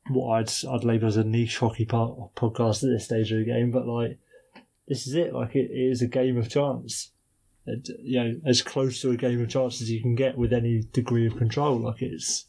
[0.10, 3.45] what I'd I'd label as a niche hockey part podcast at this stage of the
[3.45, 4.19] game, but like
[4.88, 5.34] this is it.
[5.34, 7.12] Like it, it is a game of chance.
[7.65, 10.52] And, you know, as close to a game of chance as you can get with
[10.52, 11.78] any degree of control.
[11.78, 12.45] Like it's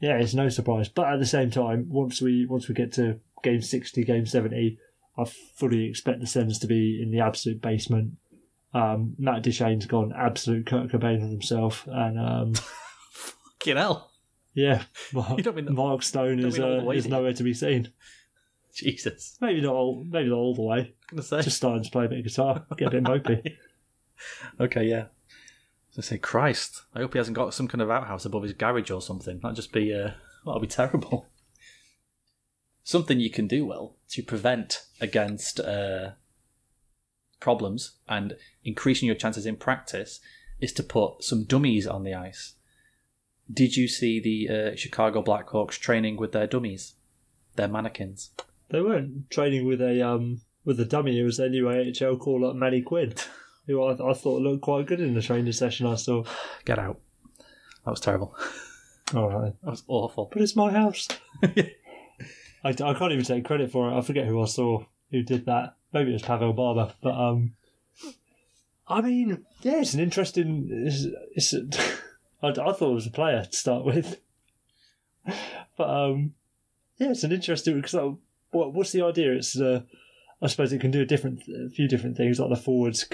[0.00, 0.88] yeah, it's no surprise.
[0.88, 4.78] But at the same time, once we once we get to game sixty, game seventy,
[5.18, 5.24] I
[5.56, 8.14] fully expect the Sens to be in the absolute basement.
[8.72, 12.52] Um, Matt Duchene's gone absolute Kurt Cobain on himself, and um,
[13.12, 14.10] Fucking hell,
[14.54, 17.92] yeah, Mark, You don't mean- Mark Stone is uh, way, is nowhere to be seen.
[18.72, 19.36] Jesus.
[19.40, 20.78] Maybe not all, maybe not all the way.
[21.10, 21.42] I'm gonna say.
[21.42, 23.56] Just starting to play a bit of guitar, get a bit mopey.
[24.60, 25.06] Okay, yeah.
[25.96, 26.82] I say, Christ.
[26.94, 29.40] I hope he hasn't got some kind of outhouse above his garage or something.
[29.40, 30.10] That'd just be, uh,
[30.44, 31.26] that'd be terrible.
[32.90, 36.10] Something you can do well to prevent against uh,
[37.38, 40.18] problems and increasing your chances in practice
[40.60, 42.54] is to put some dummies on the ice.
[43.48, 46.94] Did you see the uh, Chicago Blackhawks training with their dummies,
[47.54, 48.30] their mannequins?
[48.70, 51.20] They weren't training with a um with a dummy.
[51.20, 53.14] It was their new AHL call up Manny Quinn,
[53.68, 56.24] who I, I thought looked quite good in the training session I saw.
[56.64, 56.98] Get out.
[57.84, 58.34] That was terrible.
[59.14, 59.54] All right.
[59.62, 60.28] That was awful.
[60.32, 61.06] But it's my house.
[62.64, 63.96] I, I can't even take credit for it.
[63.96, 65.76] I forget who I saw who did that.
[65.92, 66.92] Maybe it was Pavel Barber.
[67.02, 67.54] But um,
[68.86, 70.68] I mean, yeah, it's an interesting.
[70.70, 71.66] It's, it's a,
[72.42, 74.20] I, I thought it was a player to start with,
[75.76, 76.34] but um,
[76.98, 77.94] yeah, it's an interesting because
[78.50, 79.32] what what's the idea?
[79.32, 79.82] It's uh,
[80.42, 82.40] I suppose it can do a different, a few different things.
[82.40, 83.06] Like the forwards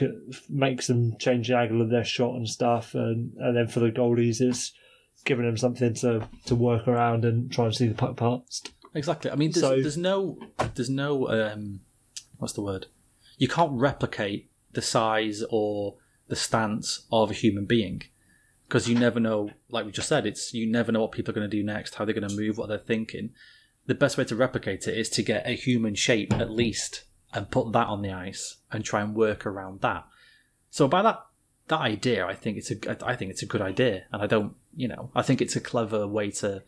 [0.49, 3.91] makes them change the angle of their shot and stuff, and and then for the
[3.91, 4.73] goalies, it's
[5.25, 8.73] giving them something to, to work around and try and see the puck past.
[8.97, 9.31] Exactly.
[9.31, 10.39] I mean, there's, So- there's no,
[10.75, 11.81] there's no, um,
[12.39, 12.87] what's the word?
[13.39, 15.97] You can't replicate the size or
[16.29, 18.03] the stance of a human being
[18.67, 19.51] because you never know.
[19.69, 21.97] Like we just said, it's you never know what people are going to do next,
[21.97, 23.31] how they're going to move, what they're thinking.
[23.87, 27.51] The best way to replicate it is to get a human shape at least and
[27.51, 30.05] put that on the ice and try and work around that.
[30.71, 31.21] So by that
[31.69, 34.55] that idea, I think it's a I think it's a good idea, and I don't,
[34.75, 36.63] you know, I think it's a clever way to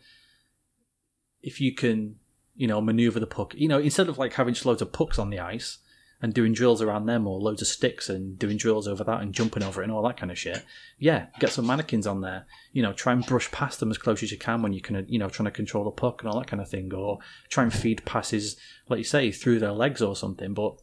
[1.41, 2.15] if you can,
[2.55, 5.19] you know, maneuver the puck, you know, instead of like having just loads of pucks
[5.19, 5.79] on the ice
[6.21, 9.33] and doing drills around them or loads of sticks and doing drills over that and
[9.33, 10.65] jumping over it and all that kind of shit,
[10.97, 14.21] yeah, get some mannequins on there, you know, try and brush past them as close
[14.21, 16.37] as you can when you can, you know, trying to control the puck and all
[16.39, 18.57] that kind of thing, or try and feed passes,
[18.89, 20.53] like you say, through their legs or something.
[20.53, 20.75] But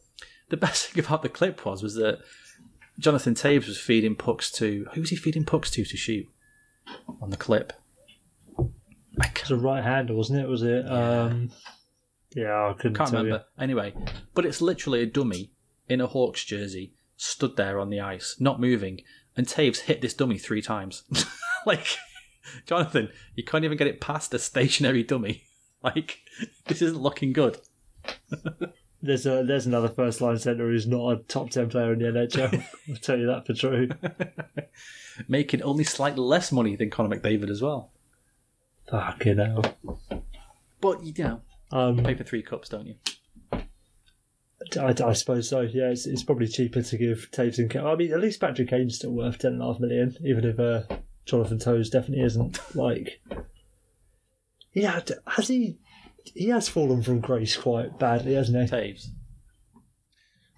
[0.49, 2.19] the best thing about the clip was, was that
[2.97, 6.27] Jonathan Toews was feeding pucks to, who was he feeding pucks to to shoot
[7.21, 7.73] on the clip?
[9.19, 10.47] I can't It was a right hander, wasn't it?
[10.47, 10.89] Was it?
[10.89, 11.51] Um,
[12.35, 13.45] yeah, I couldn't Can't tell remember.
[13.59, 13.93] Anyway,
[14.33, 15.51] but it's literally a dummy
[15.89, 19.01] in a Hawks jersey, stood there on the ice, not moving,
[19.35, 21.03] and Toews hit this dummy three times.
[21.65, 21.97] like,
[22.65, 25.43] Jonathan, you can't even get it past a stationary dummy.
[25.83, 26.21] Like,
[26.65, 27.59] this isn't looking good.
[28.33, 28.67] you.
[29.01, 32.05] There's a there's another first line centre who's not a top ten player in the
[32.05, 32.63] NHL.
[32.89, 33.89] I'll tell you that for true.
[35.27, 37.91] Making only slightly less money than Connor McDavid as well.
[38.89, 39.63] Fucking hell.
[40.81, 42.95] But, you know, Um, pay for three cups, don't you?
[44.79, 45.61] I, I suppose so.
[45.61, 47.85] Yeah, it's, it's probably cheaper to give Toews and Kane.
[47.85, 50.59] I mean, at least Patrick Kane's still worth ten and a half million, even if
[50.59, 50.83] uh,
[51.25, 52.59] Jonathan Toews definitely isn't.
[52.75, 53.21] Like,
[54.73, 55.77] yeah, has he?
[56.35, 58.75] He has fallen from grace quite badly, hasn't he?
[58.75, 59.07] Toews.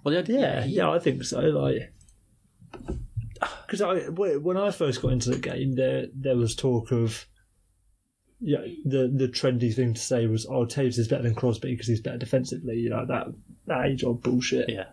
[0.03, 1.39] Well, yeah, Yeah, he- yeah, I think so.
[1.41, 1.93] Like,
[3.67, 7.25] because I when I first got into the game, there there was talk of.
[8.41, 11.87] Yeah, the the trendy thing to say was, "Oh, Toews is better than Crosby because
[11.87, 13.27] he's better defensively." You know that
[13.67, 14.69] that age old bullshit.
[14.69, 14.85] yeah.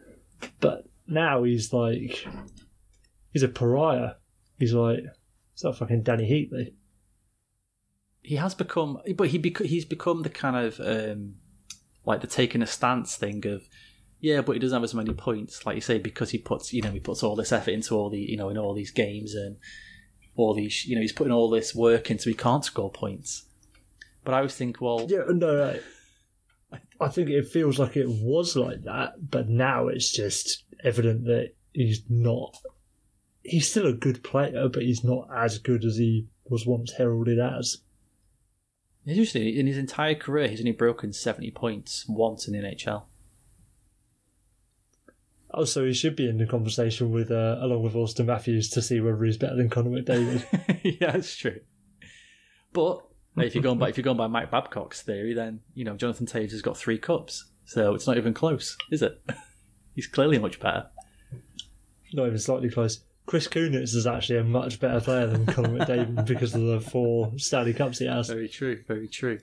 [0.60, 2.26] But now he's like
[3.32, 4.12] he's a pariah.
[4.58, 5.00] He's like
[5.52, 6.74] it's not fucking Dany Heatley.
[8.22, 11.36] He has become, but he bec- he's become the kind of um,
[12.04, 13.62] like the taking a stance thing of
[14.20, 16.82] yeah, but he doesn't have as many points, like you say, because he puts you
[16.82, 19.34] know he puts all this effort into all the you know in all these games
[19.34, 19.56] and
[20.36, 23.44] all these you know he's putting all this work into he can't score points.
[24.24, 25.78] But I always think, well, Yeah, no, no.
[27.00, 31.52] I think it feels like it was like that, but now it's just evident that
[31.72, 32.56] he's not.
[33.44, 37.38] He's still a good player, but he's not as good as he was once heralded
[37.38, 37.78] as.
[39.06, 39.54] interesting.
[39.54, 43.04] In his entire career, he's only broken seventy points once in the NHL.
[45.56, 49.00] Also, he should be in the conversation with, uh, along with Auston Matthews, to see
[49.00, 50.44] whether he's better than Connor McDavid.
[51.00, 51.60] yeah, that's true.
[52.74, 53.00] But
[53.38, 56.26] if you're going by if you're going by Mike Babcock's theory, then you know Jonathan
[56.26, 59.18] Toews has got three cups, so it's not even close, is it?
[59.94, 60.90] He's clearly much better.
[62.12, 63.00] not even slightly close.
[63.24, 67.32] Chris Kunitz is actually a much better player than Connor McDavid because of the four
[67.38, 68.28] Stanley Cups he has.
[68.28, 68.84] Very true.
[68.86, 69.40] Very true.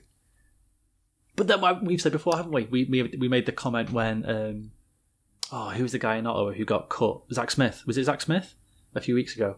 [1.34, 2.68] But then we've said before, haven't we?
[2.70, 4.70] We we, we made the comment when um,
[5.56, 7.20] oh, who was the guy in Ottawa who got cut?
[7.32, 7.82] Zack Smith.
[7.86, 8.54] Was it Zack Smith?
[8.94, 9.56] A few weeks ago.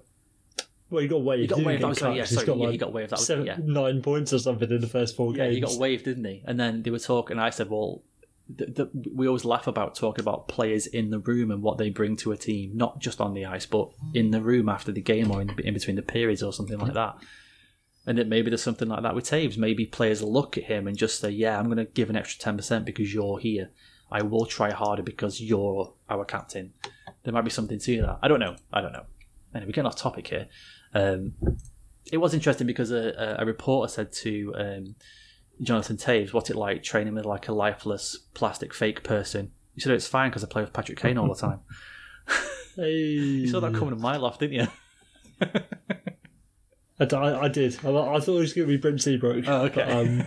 [0.91, 1.43] Well, he got waived.
[1.43, 1.81] He got waived.
[1.81, 2.13] get I'm sorry.
[2.13, 2.47] cut, Yeah, sorry.
[2.47, 3.11] got yeah, like he got waived.
[3.11, 3.57] That was seven, yeah.
[3.61, 5.55] nine points or something in the first four Yeah, games.
[5.57, 6.43] he got waived, didn't he?
[6.47, 7.39] And then they were talking.
[7.39, 8.03] I said, "Well,
[8.57, 11.91] th th we always laugh about talking about players in the room and what they
[11.91, 15.01] bring to a team, not just on the ice, but in the room after the
[15.03, 17.17] game or in, in between the periods or something like that."
[18.09, 19.59] And that maybe there's something like that with Toews.
[19.59, 22.39] Maybe players look at him and just say, "Yeah, I'm going to give an extra
[22.41, 23.71] ten percent because you're here.
[24.11, 26.73] I will try harder because you're our captain."
[27.23, 28.19] There might be something to that.
[28.23, 28.57] I don't know.
[28.73, 29.05] I don't know.
[29.55, 30.47] Anyway, we're getting off topic here.
[30.95, 31.33] Um,
[32.13, 34.95] it was interesting because a, a, a reporter said to um,
[35.61, 39.93] Jonathan Toews, "What's it like training with like a lifeless plastic fake person?" He said,
[39.93, 41.61] "It's fine because I play with Patrick Kane all the time."
[42.77, 42.93] Hey.
[42.93, 44.67] you saw that coming a mile off, didn't you?
[47.01, 47.05] I
[47.49, 47.79] did.
[47.85, 49.45] I, I thought it was going to be Brent Seabrook.
[49.47, 49.83] Oh, okay.
[49.83, 50.25] Um,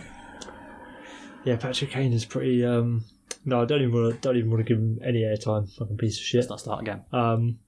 [1.44, 2.64] yeah, Patrick Kane is pretty.
[2.64, 3.04] Um,
[3.44, 4.20] no, I don't even want to.
[4.20, 5.70] Don't even want to give him any airtime.
[5.76, 6.40] Fucking piece of shit.
[6.40, 7.04] Let's not start again.
[7.12, 7.58] Um,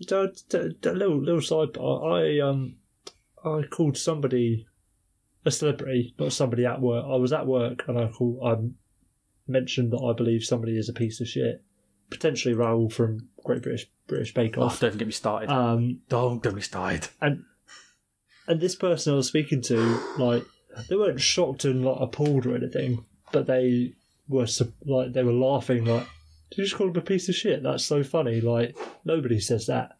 [0.00, 1.72] d- little little side.
[1.74, 2.76] part, I um,
[3.44, 4.66] I called somebody
[5.44, 7.04] a celebrity, not somebody at work.
[7.08, 8.40] I was at work and I called.
[8.44, 11.62] I mentioned that I believe somebody is a piece of shit.
[12.10, 14.80] Potentially Rahul from Great British British Bake Oh, Off.
[14.80, 15.50] don't get me started.
[15.50, 17.08] Um, don't get me started.
[17.20, 17.44] and
[18.46, 20.44] and this person I was speaking to, like,
[20.88, 23.95] they weren't shocked and like appalled or anything, but they
[24.28, 24.46] were
[24.84, 25.84] like they were laughing.
[25.84, 26.06] Like,
[26.50, 27.62] did you just call him a piece of shit?
[27.62, 28.40] That's so funny.
[28.40, 29.98] Like, nobody says that.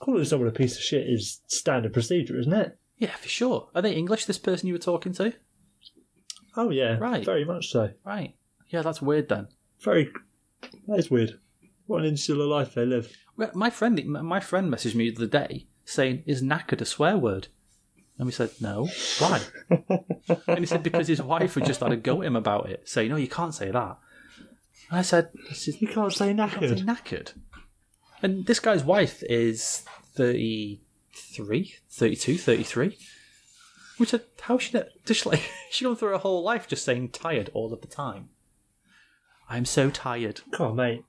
[0.00, 2.78] Calling someone a piece of shit is standard procedure, isn't it?
[2.98, 3.68] Yeah, for sure.
[3.74, 4.24] Are they English?
[4.26, 5.32] This person you were talking to?
[6.56, 7.24] Oh yeah, Right.
[7.24, 7.90] Very much so.
[8.04, 8.34] Right.
[8.68, 9.48] Yeah, that's weird then.
[9.80, 10.10] Very.
[10.88, 11.38] That is weird.
[11.86, 13.16] What an insular life they live.
[13.54, 17.48] My friend, my friend messaged me the other day saying, "Is knackered a swear word?"
[18.18, 18.88] And we said, "No.
[19.20, 22.68] Why?" and he said because his wife had just had a go at him about
[22.68, 23.98] it, saying, "No, you can't say that."
[24.90, 26.84] And I said, "This is You can't say say knackered.
[26.84, 27.32] knackered."
[28.22, 32.98] And this guy's wife is 33, 32, 33.
[33.98, 37.10] Which said, how should it just like she gone through her whole life just saying
[37.10, 38.30] tired all of the time?
[39.48, 40.40] I'm so tired.
[40.52, 41.04] Come on, mate,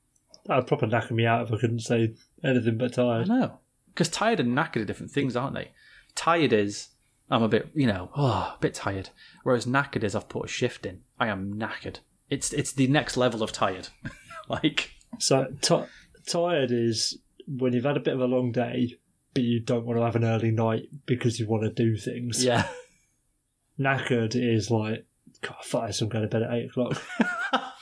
[0.45, 3.29] that would proper knacker me out if I couldn't say anything but tired.
[3.29, 3.59] I know.
[3.87, 5.71] Because tired and knackered are different things, aren't they?
[6.15, 6.89] Tired is,
[7.29, 9.09] I'm a bit, you know, oh, a bit tired.
[9.43, 11.01] Whereas knackered is, I've put a shift in.
[11.19, 11.99] I am knackered.
[12.29, 13.89] It's it's the next level of tired.
[14.49, 15.83] like, So ti
[16.25, 18.97] tired is when you've had a bit of a long day,
[19.33, 22.43] but you don't want to have an early night because you want to do things.
[22.43, 22.67] yeah.
[23.79, 25.05] Knackered is like,
[25.41, 27.01] God, this, I'm going to bed at eight o'clock.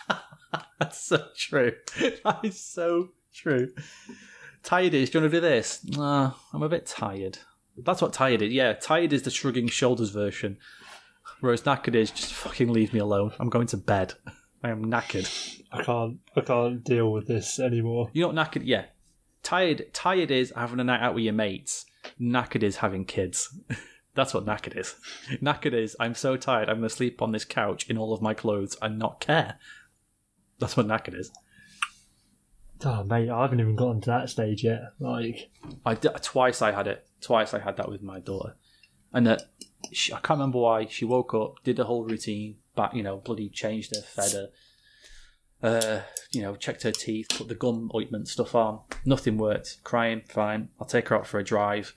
[0.79, 1.73] That's so true.
[2.23, 3.69] That is so true.
[4.61, 5.83] Tired is, do you want to do this?
[5.85, 7.39] Nah, I'm a bit tired.
[7.77, 8.51] That's what tired is.
[8.51, 10.57] Yeah, tired is the shrugging shoulders version.
[11.39, 13.31] Whereas knackered is just fucking leave me alone.
[13.39, 14.13] I'm going to bed.
[14.63, 15.61] I am knackered.
[15.71, 18.09] I can't, I can't deal with this anymore.
[18.13, 18.63] You know what knackered?
[18.65, 18.85] Yeah.
[19.43, 21.85] Tired tired is having a night out with your mates.
[22.19, 23.55] Knackered is having kids.
[24.15, 24.95] That's what knackered is.
[25.41, 28.21] Knackered is I'm so tired I'm going to sleep on this couch in all of
[28.21, 29.59] my clothes and not care.
[30.59, 31.31] That's what knackered is.
[32.83, 34.81] Oh, mate, I haven't even gotten to that stage yet.
[34.99, 35.49] Like,
[35.85, 37.06] I d- twice I had it.
[37.21, 38.55] Twice I had that with my daughter,
[39.13, 39.43] and that
[39.91, 40.85] she, I can't remember why.
[40.87, 44.49] She woke up, did the whole routine, back you know, bloody changed her, fed her,
[45.63, 46.01] uh,
[46.31, 48.81] you know, checked her teeth, put the gum ointment stuff on.
[49.05, 49.83] Nothing worked.
[49.83, 50.69] Crying, fine.
[50.79, 51.93] I'll take her out for a drive.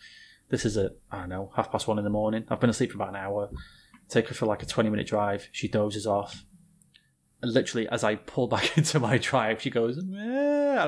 [0.49, 2.45] This is at I don't know half past one in the morning.
[2.49, 3.51] I've been asleep for about an hour.
[4.09, 5.49] Take her for like a twenty minute drive.
[5.53, 6.45] She dozes off.
[7.43, 10.09] And literally, as I pull back into my drive, she goes, like,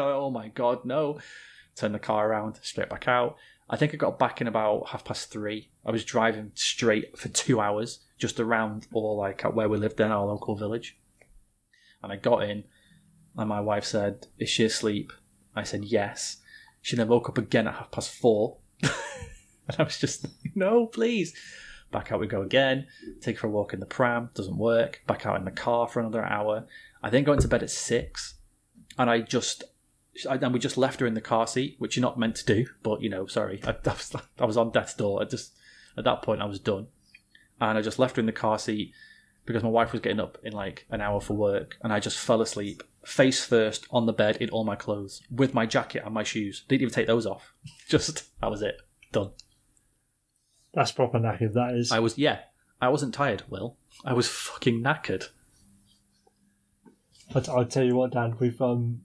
[0.00, 1.20] oh my god, no.
[1.74, 3.36] Turn the car around, straight back out.
[3.72, 5.70] I think I got back in about half past three.
[5.86, 10.12] I was driving straight for two hours, just around or like where we lived in
[10.12, 10.98] our local village.
[12.02, 12.64] And I got in,
[13.34, 15.10] and my wife said, Is she asleep?
[15.56, 16.36] I said, Yes.
[16.82, 18.58] She then woke up again at half past four.
[18.82, 21.34] and I was just, No, please.
[21.90, 22.86] Back out we go again.
[23.22, 24.28] Take for a walk in the pram.
[24.34, 25.00] Doesn't work.
[25.06, 26.66] Back out in the car for another hour.
[27.02, 28.34] I then go into bed at six.
[28.98, 29.64] And I just,
[30.28, 32.66] and we just left her in the car seat, which you're not meant to do.
[32.82, 35.22] But you know, sorry, I, I was, I was on death's door.
[35.22, 35.54] I just,
[35.96, 36.88] at that point, I was done.
[37.60, 38.92] And I just left her in the car seat
[39.46, 42.18] because my wife was getting up in like an hour for work, and I just
[42.18, 46.14] fell asleep face first on the bed in all my clothes with my jacket and
[46.14, 46.64] my shoes.
[46.68, 47.52] Didn't even take those off.
[47.88, 48.80] Just that was it.
[49.10, 49.30] Done.
[50.72, 51.54] That's proper knackered.
[51.54, 51.92] That is.
[51.92, 52.40] I was yeah.
[52.80, 53.44] I wasn't tired.
[53.48, 55.28] Will I was fucking knackered.
[57.34, 58.36] I, I'll tell you what, Dan.
[58.38, 59.02] We've um,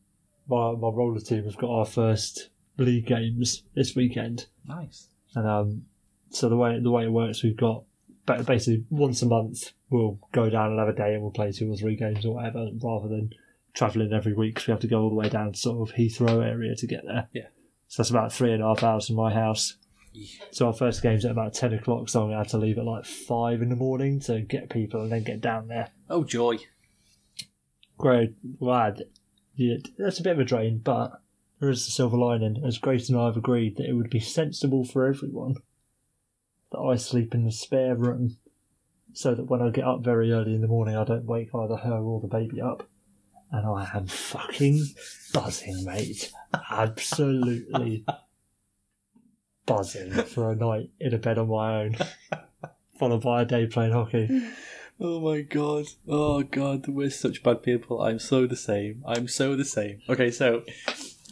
[0.49, 5.09] my my roller team have got our first league games this weekend, Nice.
[5.35, 5.83] and um,
[6.29, 7.83] so the way the way it works, we've got
[8.25, 11.51] ba- basically once a month we'll go down and have a day and we'll play
[11.51, 13.31] two or three games or whatever, rather than
[13.73, 15.95] travelling every week because we have to go all the way down to sort of
[15.95, 17.27] Heathrow area to get there.
[17.31, 17.47] Yeah.
[17.87, 19.77] So that's about three and a half hours from my house.
[20.51, 22.83] So our first game's at about ten o'clock, so I'm gonna have to leave at
[22.85, 25.91] like five in the morning to get people and then get down there.
[26.09, 26.57] Oh joy.
[27.97, 29.03] Great, glad.
[29.57, 31.19] Yeah, that's a bit of a drain, but
[31.59, 32.63] there is a silver lining.
[32.63, 35.55] As Grace and I have agreed that it would be sensible for everyone
[36.71, 38.37] that I sleep in the spare room,
[39.13, 41.77] so that when I get up very early in the morning, I don't wake either
[41.77, 42.87] her or the baby up.
[43.51, 44.85] And I am fucking
[45.33, 46.31] buzzing, mate.
[46.69, 48.05] Absolutely
[49.65, 51.97] buzzing for a night in a bed on my own,
[52.99, 54.29] followed by a day playing hockey.
[54.99, 55.85] Oh my god.
[56.07, 58.01] Oh god, we're such bad people.
[58.01, 59.03] I'm so the same.
[59.07, 60.01] I'm so the same.
[60.09, 60.63] Okay, so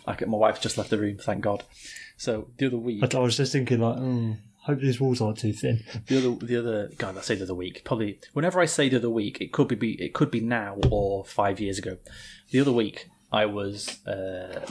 [0.06, 1.64] I get my wife just left the room, thank God.
[2.18, 5.40] So the other week I, I was just thinking, like, mm, hope these walls aren't
[5.40, 5.84] too thin.
[6.08, 7.84] the other the other God, I say the other week.
[7.84, 11.26] Probably whenever I say the other week, it could be it could be now or
[11.26, 11.98] five years ago.
[12.52, 14.64] The other week I was uh,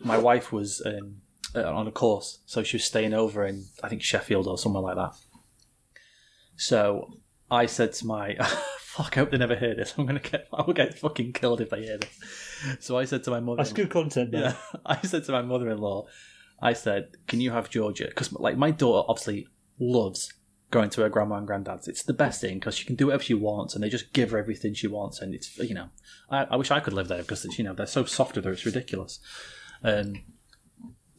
[0.00, 1.22] my wife was um,
[1.54, 4.82] uh, on a course, so she was staying over in I think Sheffield or somewhere
[4.82, 5.14] like that.
[6.56, 7.18] So
[7.50, 8.34] I said to my
[8.80, 9.94] fuck, I hope they never hear this.
[9.96, 12.76] I'm gonna get I will get fucking killed if they hear this.
[12.80, 14.38] So I said to my mother, That's good content, though.
[14.38, 16.06] yeah, I said to my mother-in-law,
[16.60, 19.46] I said, "Can you have Georgia?" Because like my daughter obviously
[19.78, 20.32] loves
[20.70, 21.86] going to her grandma and granddad's.
[21.86, 24.30] It's the best thing because she can do whatever she wants, and they just give
[24.32, 25.20] her everything she wants.
[25.20, 25.90] And it's you know,
[26.30, 28.44] I, I wish I could live there because it's, you know they're so soft with
[28.44, 28.52] her.
[28.52, 29.20] It's ridiculous.
[29.84, 30.24] Um,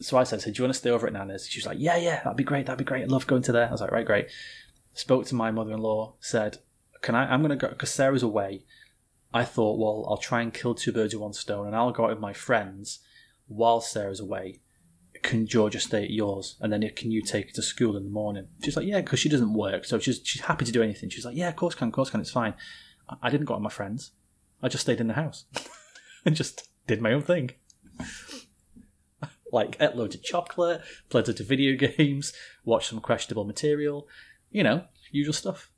[0.00, 1.78] so I said, "So do you want to stay over at Nana's?" She was like,
[1.80, 2.66] "Yeah, yeah, that'd be great.
[2.66, 3.04] That'd be great.
[3.04, 4.28] I love going to there." I was like, "Right, great."
[4.94, 6.14] Spoke to my mother-in-law.
[6.20, 6.58] Said,
[7.02, 7.32] "Can I?
[7.32, 8.64] I'm going to go because Sarah's away."
[9.32, 12.04] I thought, well, I'll try and kill two birds with one stone, and I'll go
[12.04, 13.00] out with my friends
[13.46, 14.62] while Sarah's away.
[15.22, 18.10] Can Georgia stay at yours, and then can you take her to school in the
[18.10, 18.48] morning?
[18.64, 21.10] She's like, yeah, because she doesn't work, so she's she's happy to do anything.
[21.10, 22.54] She's like, yeah, of course can, of course can, it's fine.
[23.08, 24.12] I- I didn't go out with my friends.
[24.62, 25.44] I just stayed in the house
[26.24, 27.50] and just did my own thing.
[29.52, 32.32] like ate loads of chocolate, played loads of video games,
[32.64, 34.06] watched some questionable material,
[34.50, 35.70] you know, usual stuff.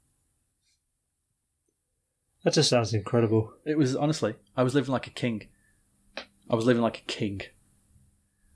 [2.44, 3.52] That just sounds incredible.
[3.64, 5.48] It was honestly, I was living like a king.
[6.48, 7.42] I was living like a king.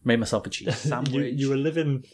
[0.03, 1.15] Made myself a cheese sandwich.
[1.15, 2.05] you, you were living.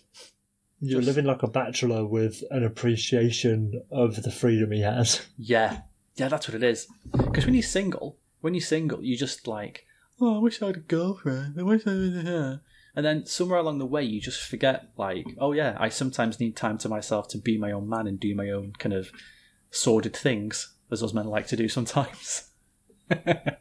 [0.80, 5.26] You were living like a bachelor with an appreciation of the freedom he has.
[5.38, 5.82] Yeah,
[6.16, 6.86] yeah, that's what it is.
[7.12, 9.86] Because when you're single, when you're single, you just like,
[10.20, 11.56] oh, I wish I had a girlfriend.
[11.58, 12.60] I wish I was here.
[12.96, 16.56] And then somewhere along the way, you just forget, like, oh yeah, I sometimes need
[16.56, 19.10] time to myself to be my own man and do my own kind of
[19.70, 22.50] sordid things, as us men like to do sometimes.
[23.10, 23.56] oh, it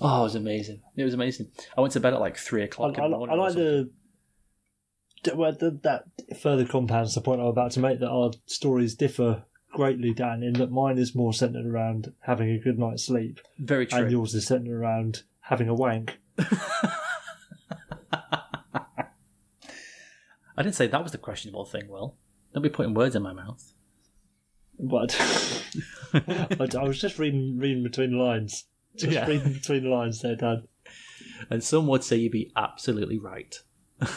[0.00, 0.80] was amazing.
[0.96, 1.50] It was amazing.
[1.76, 3.34] I went to bed at like three o'clock I, in the morning.
[3.34, 3.90] I or like the,
[5.24, 6.04] the, well, the that
[6.40, 10.54] further compounds the point I'm about to make that our stories differ greatly, Dan, in
[10.54, 14.00] that mine is more centered around having a good night's sleep, Very true.
[14.00, 16.18] and yours is centered around having a wank.
[20.56, 22.16] I didn't say that was the questionable thing, Will.
[22.54, 23.72] Don't be putting words in my mouth.
[24.78, 25.14] But
[26.14, 28.64] I, I was just reading reading between the lines.
[28.96, 29.26] Just Yeah.
[29.26, 30.64] reading between the lines there, Dan.
[31.50, 33.54] And some would say you'd be absolutely right.
[33.98, 34.10] but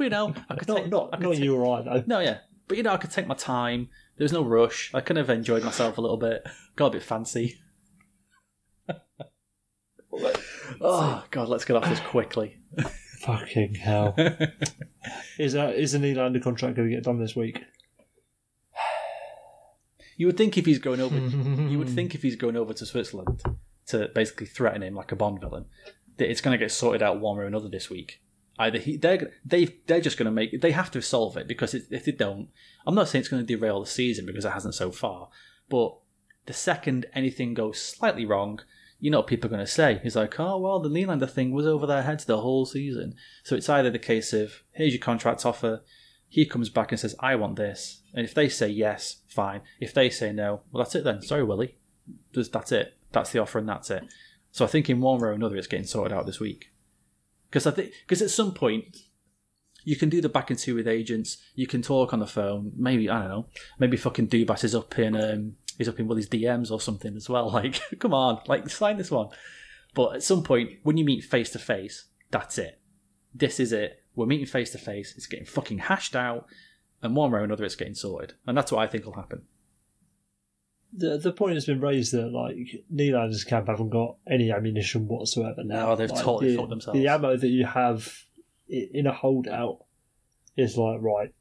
[0.00, 2.04] you know, I could Not take, not I could not take- you or I though.
[2.06, 2.38] No, yeah.
[2.68, 3.88] But you know, I could take my time.
[4.16, 4.90] There was no rush.
[4.94, 6.46] I kind of enjoyed myself a little bit.
[6.76, 7.58] Got a bit fancy.
[10.80, 12.58] oh God, let's get off this quickly.
[13.20, 14.14] Fucking hell.
[15.38, 17.62] is that is is an Nylander contract going to get done this week?
[20.16, 22.86] You would think if he's going over, you would think if he's going over to
[22.86, 23.42] Switzerland
[23.86, 25.66] to basically threaten him like a Bond villain,
[26.16, 28.20] that it's going to get sorted out one way or another this week.
[28.58, 31.74] Either he, they're they they're just going to make they have to solve it because
[31.74, 32.48] if they don't,
[32.86, 35.28] I'm not saying it's going to derail the season because it hasn't so far,
[35.68, 35.96] but
[36.46, 38.60] the second anything goes slightly wrong,
[39.00, 39.98] you know what people are going to say.
[40.02, 43.14] He's like, oh, well, the Nylander thing was over their heads the whole season.
[43.42, 45.82] So it's either the case of, here's your contract offer.
[46.28, 48.02] He comes back and says, I want this.
[48.14, 49.62] And if they say yes, fine.
[49.80, 51.22] If they say no, well, that's it then.
[51.22, 51.76] Sorry, Willie.
[52.32, 52.94] That's it.
[53.10, 54.04] That's the offer and that's it.
[54.52, 56.70] So I think in one way or another, it's getting sorted out this week.
[57.48, 58.96] Because I think, because at some point,
[59.82, 61.38] you can do the back and two with agents.
[61.54, 62.72] You can talk on the phone.
[62.76, 63.46] Maybe I don't know.
[63.78, 66.80] Maybe fucking Dubas is up in um, is up in one of Willie's DMs or
[66.80, 67.50] something as well.
[67.60, 69.28] Like, come on, like sign this one.
[69.94, 72.80] But at some point, when you meet face to face, that's it.
[73.34, 74.02] This is it.
[74.14, 75.14] We're meeting face to face.
[75.16, 76.46] It's getting fucking hashed out,
[77.02, 78.34] and one way or another, it's getting sorted.
[78.46, 79.42] And that's what I think will happen.
[80.92, 82.56] The the point has been raised that like
[82.92, 85.86] Nylander's camp haven't got any ammunition whatsoever now.
[85.86, 86.98] No, they've Like, totally the, fucked themselves.
[86.98, 88.12] The ammo that you have
[88.68, 89.84] in a holdout
[90.56, 91.32] is like right.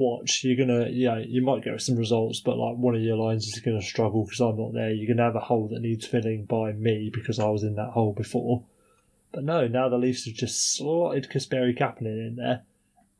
[0.00, 3.46] Watch, you're gonna, yeah, you might get some results, but like one of your lines
[3.46, 4.90] is gonna struggle because I'm not there.
[4.90, 7.90] You're gonna have a hole that needs filling by me because I was in that
[7.90, 8.64] hole before.
[9.30, 12.62] But no, now the Leafs have just slotted Kasperi Kapanen in there,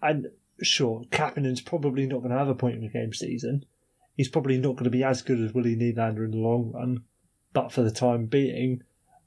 [0.00, 0.28] and
[0.62, 3.66] sure, Kapanen's probably not going to have a point in the game season.
[4.16, 7.04] He's probably not going to be as good as Willie Nylander in the long run,
[7.52, 8.82] but for the time being,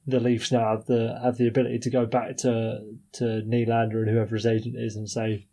[0.08, 2.82] the Leafs now have the have the ability to go back to
[3.14, 5.46] to Nylander and whoever his agent is and say,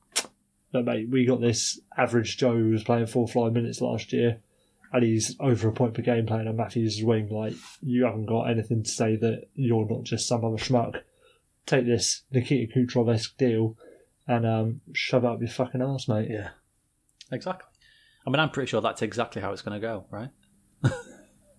[0.73, 4.41] "Look, mate, we got this average Joe who was playing four five minutes last year,
[4.93, 7.29] and he's over a point per game playing on Matthews' wing.
[7.29, 11.01] Like you haven't got anything to say that you're not just some other schmuck.
[11.67, 13.77] Take this Nikita Kucherov esque deal."
[14.27, 16.29] And um, shove it up your fucking ass, mate.
[16.31, 16.51] Yeah,
[17.33, 17.67] exactly.
[18.25, 20.31] I mean, I'm pretty sure that's exactly how it's going to go, right?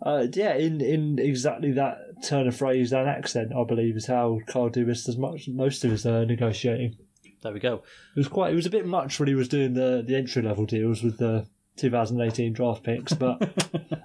[0.03, 4.39] Uh, yeah, in, in exactly that turn of phrase and accent, I believe is how
[4.47, 6.97] Kyle Dubas does much most of his uh, negotiating.
[7.41, 7.83] There we go.
[8.15, 8.53] It was quite.
[8.53, 11.17] It was a bit much when he was doing the the entry level deals with
[11.17, 13.41] the 2018 draft picks, but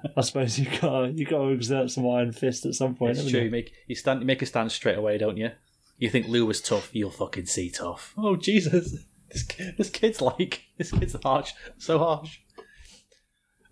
[0.17, 3.19] I suppose you got you got to exert some iron fist at some point.
[3.19, 3.41] It's true.
[3.41, 3.45] you?
[3.47, 5.51] You make you stand you make a stand straight away, don't you?
[5.99, 8.15] You think Lou was tough, you'll fucking see tough.
[8.17, 8.97] Oh Jesus,
[9.31, 12.39] this this kid's like this kid's harsh, so harsh.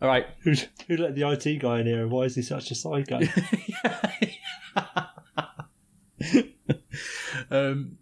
[0.03, 0.53] All right, Who,
[0.87, 3.21] who let the IT guy in here, and why is he such a psycho?
[7.51, 7.97] um,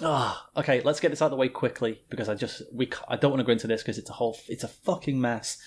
[0.00, 0.80] ah, okay.
[0.80, 3.40] Let's get this out of the way quickly because I just we I don't want
[3.40, 5.58] to go into this because it's a whole it's a fucking mess.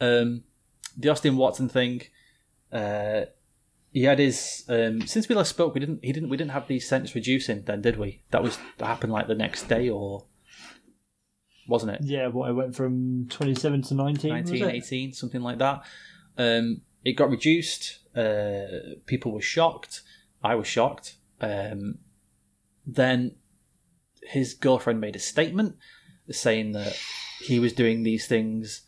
[0.00, 0.44] Um,
[0.96, 2.02] the Austin Watson thing.
[2.72, 3.22] Uh,
[3.92, 5.74] he had his um, since we last spoke.
[5.74, 6.04] We didn't.
[6.04, 6.28] He didn't.
[6.28, 8.22] We didn't have the sentence reducing then, did we?
[8.30, 10.26] That was that happened like the next day or
[11.68, 12.00] wasn't it?
[12.02, 14.74] yeah, what it went from 27 to 19, 19, was it?
[14.74, 15.84] 18, something like that.
[16.38, 17.98] Um, it got reduced.
[18.16, 20.02] Uh, people were shocked.
[20.42, 21.16] I was shocked.
[21.40, 21.98] Um,
[22.86, 23.36] then
[24.22, 25.76] his girlfriend made a statement
[26.30, 26.98] saying that
[27.40, 28.82] he was doing these things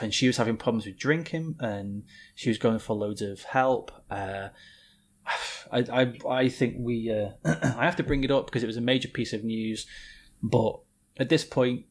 [0.00, 2.04] and she was having problems with drinking and
[2.34, 3.90] she was going for loads of help.
[4.10, 4.48] Uh,
[5.72, 7.10] I, I, I think we.
[7.10, 7.30] Uh,
[7.78, 9.86] I have to bring it up because it was a major piece of news,
[10.42, 10.78] but
[11.18, 11.86] at this point,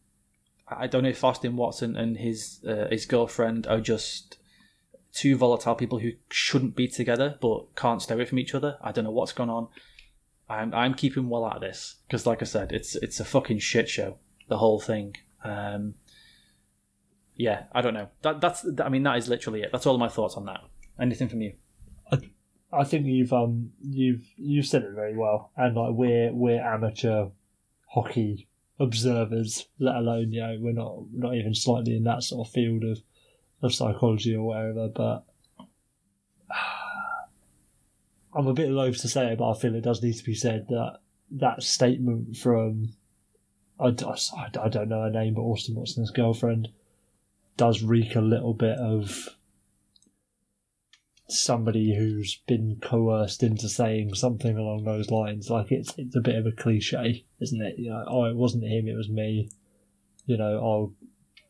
[0.68, 4.38] I don't know if Austin Watson and his uh, his girlfriend are just
[5.14, 8.78] two volatile people who shouldn't be together but can't stay away from each other.
[8.82, 9.70] I don't know what's going on.
[10.50, 13.60] I'm I'm keeping well out of this because, like I said, it's it's a fucking
[13.60, 14.20] shit show.
[14.48, 15.16] The whole thing.
[15.44, 15.96] Um,
[17.36, 18.10] yeah, I don't know.
[18.22, 19.70] That that's I mean that is literally it.
[19.72, 20.62] That's all my thoughts on that.
[21.00, 21.54] Anything from you?
[22.76, 27.28] I think you've um you've you've said it very well, and like we're we're amateur
[27.90, 32.54] hockey observers, let alone you know we're not not even slightly in that sort of
[32.54, 33.00] field of
[33.62, 34.90] of psychology or whatever.
[34.90, 35.26] But
[38.36, 40.36] I'm a bit loath to say it, but I feel it does need to be
[40.36, 41.00] said that
[41.32, 42.94] that statement from
[43.80, 46.70] I don't know her name, but Austin Watson's girlfriend
[47.58, 49.30] does reek a little bit of
[51.28, 55.50] somebody who's been coerced into saying something along those lines.
[55.50, 57.80] Like it's it's a bit of a cliche, isn't it?
[57.80, 59.50] You know, oh, it wasn't him, it was me.
[60.26, 60.94] You know,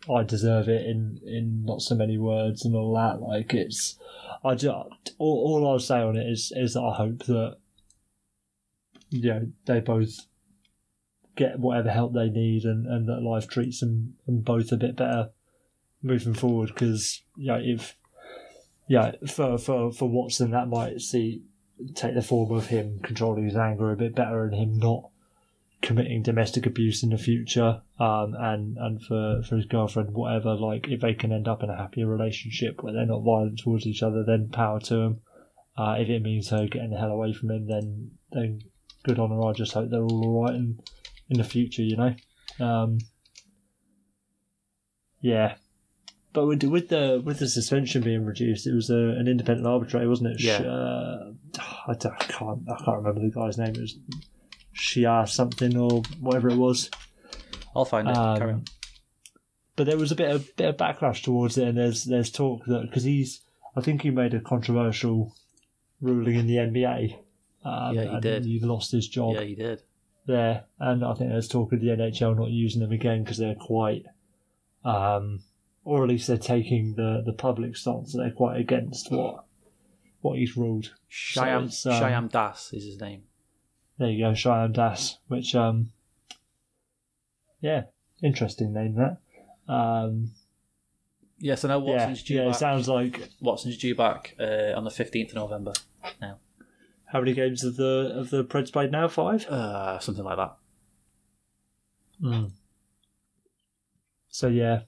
[0.10, 3.22] oh, I deserve it in in not so many words and all that.
[3.22, 3.98] Like it's,
[4.46, 7.58] I just all, all I'll say on it is is that I hope that
[9.10, 10.28] you know they both
[11.36, 14.96] get whatever help they need and and that life treats them, them both a bit
[14.96, 15.32] better
[16.04, 16.70] moving forward.
[16.70, 17.98] Because you know if
[18.88, 21.42] yeah, for for for Watson, that might see
[21.96, 25.10] take the form of him controlling his anger a bit better and him not
[25.82, 30.56] committing domestic abuse in the future, um, and and for for his girlfriend, whatever.
[30.56, 33.86] Like, if they can end up in a happier relationship where they're not violent towards
[33.86, 35.22] each other, then power to them.
[35.78, 38.62] Uh, if it means her getting the hell away from him, then then
[39.04, 39.44] good on her.
[39.44, 40.80] I just hope they're all alright in
[41.30, 42.16] in the future, you know.
[42.60, 43.00] Um,
[45.20, 45.56] yeah,
[46.36, 50.10] but with, with the with the suspension being reduced, it was a, an independent arbitrator,
[50.10, 50.42] wasn't it?
[50.42, 50.58] Yeah.
[50.58, 51.32] Uh,
[51.88, 53.74] I, I can't I can't remember the guy's name.
[53.74, 53.98] It was
[54.76, 56.90] Shia something or whatever it was.
[57.76, 58.16] I'll find it.
[58.16, 58.66] Um.
[59.76, 62.66] But there was a bit of bit of backlash towards it, and there's there's talk
[62.66, 63.42] that because he's
[63.76, 65.36] I think he made a controversial
[66.02, 67.18] ruling in the NBA.
[67.64, 68.46] Um, Yeah, he and did.
[68.46, 69.82] He lost his job Yeah, you did.
[70.26, 73.56] there, and I think there's talk of the NHL not using them again because they're
[73.56, 74.06] quite,
[74.86, 75.42] um,
[75.84, 79.46] or at least they're taking the, the public stance that they're quite against what
[80.22, 80.94] what he's ruled.
[81.10, 83.24] So Shyam, it's, um, Shyam Das is his name.
[83.98, 85.92] There you go, Cheyenne Das, which um,
[87.62, 87.84] yeah,
[88.22, 89.74] interesting name that.
[89.74, 90.32] Um,
[91.40, 94.84] Yes, I know yeah, Watson's due yeah, it sounds like Watson's due back uh, on
[94.84, 95.74] the fifteenth of November.
[96.22, 96.40] Now,
[97.06, 99.08] how many games of the of the Preds played now?
[99.08, 99.46] Five.
[99.48, 100.56] uh, something like that.
[102.24, 102.52] Mm.
[104.30, 104.82] So yeah,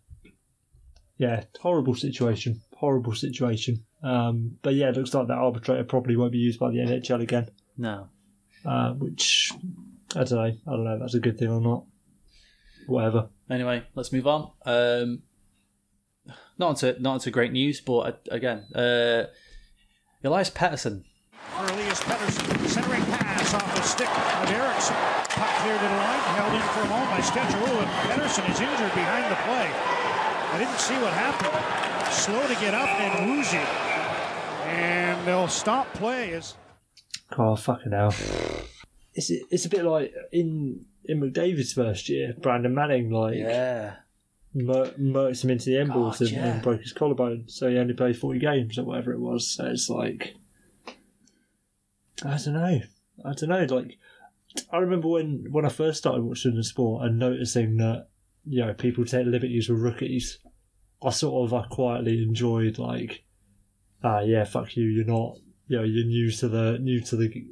[1.18, 3.84] yeah, horrible situation, horrible situation.
[4.02, 7.22] Um, but yeah, it looks like that arbitrator probably won't be used by the NHL
[7.22, 7.50] again.
[7.78, 8.08] No,
[8.68, 9.54] Uh, which
[10.14, 10.42] I don't know.
[10.42, 11.86] I don't know if that's a good thing or not.
[12.88, 13.30] Whatever.
[13.50, 14.52] Anyway, let's move on.
[14.66, 15.24] Um,
[16.58, 19.24] not into not into great news, but uh, again, uh,
[20.24, 21.06] Elias Pettersson.
[21.58, 24.96] Elias Pettersson, centering pass off the stick of Eriksson.
[25.30, 27.56] Puck cleared to the line, held in for a moment by Stecher.
[27.56, 29.72] and Pettersson is injured behind the play.
[30.52, 32.14] I didn't see what happened.
[32.14, 33.64] Slow to get up and woozy.
[34.68, 36.56] And they'll stop play as
[37.38, 38.14] Oh fucking hell!
[39.14, 43.96] It's it's a bit like in in McDavid's first year, Brandon Manning like Yeah,
[44.54, 46.54] mur- murked him into the end balls and, yeah.
[46.54, 49.48] and broke his collarbone, so he only played forty games or whatever it was.
[49.48, 50.36] So it's like,
[52.24, 52.80] I don't know,
[53.26, 53.76] I don't know.
[53.76, 53.98] Like,
[54.72, 58.08] I remember when when I first started watching the sport and noticing that
[58.46, 60.40] you know people take liberties with rookies.
[61.04, 63.24] I sort of I quietly enjoyed like,
[64.04, 65.38] ah yeah, fuck you, you're not,
[65.68, 67.46] you know, you're new to the new to the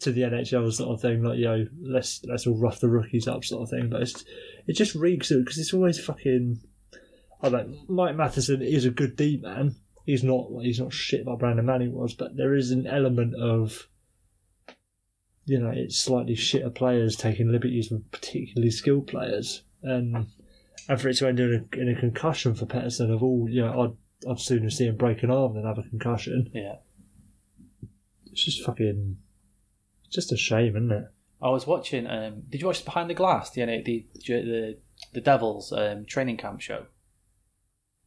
[0.00, 1.22] to the NHL sort of thing.
[1.22, 3.88] Like, you know, let's let's all rough the rookies up sort of thing.
[3.88, 4.24] But it's,
[4.66, 6.60] it just reeks it because it's always fucking.
[7.42, 7.88] I don't.
[7.88, 9.76] Mike Matheson is a good D man.
[10.04, 10.48] He's not.
[10.62, 13.86] He's not shit like Brandon Manning was, but there is an element of.
[15.46, 20.28] You know, it's slightly shitter players taking liberties with particularly skilled players, and
[20.88, 23.62] and for it to end in a, in a concussion for Pettersson of all, you
[23.62, 26.50] know, I'd I'd sooner see him break an arm than have a concussion.
[26.54, 26.76] yeah.
[28.32, 29.16] It's just fucking.
[30.04, 31.04] It's just a shame, isn't it?
[31.42, 32.06] I was watching.
[32.06, 33.50] Um, did you watch Behind the Glass?
[33.50, 34.78] The the the,
[35.12, 36.86] the Devils um, training camp show.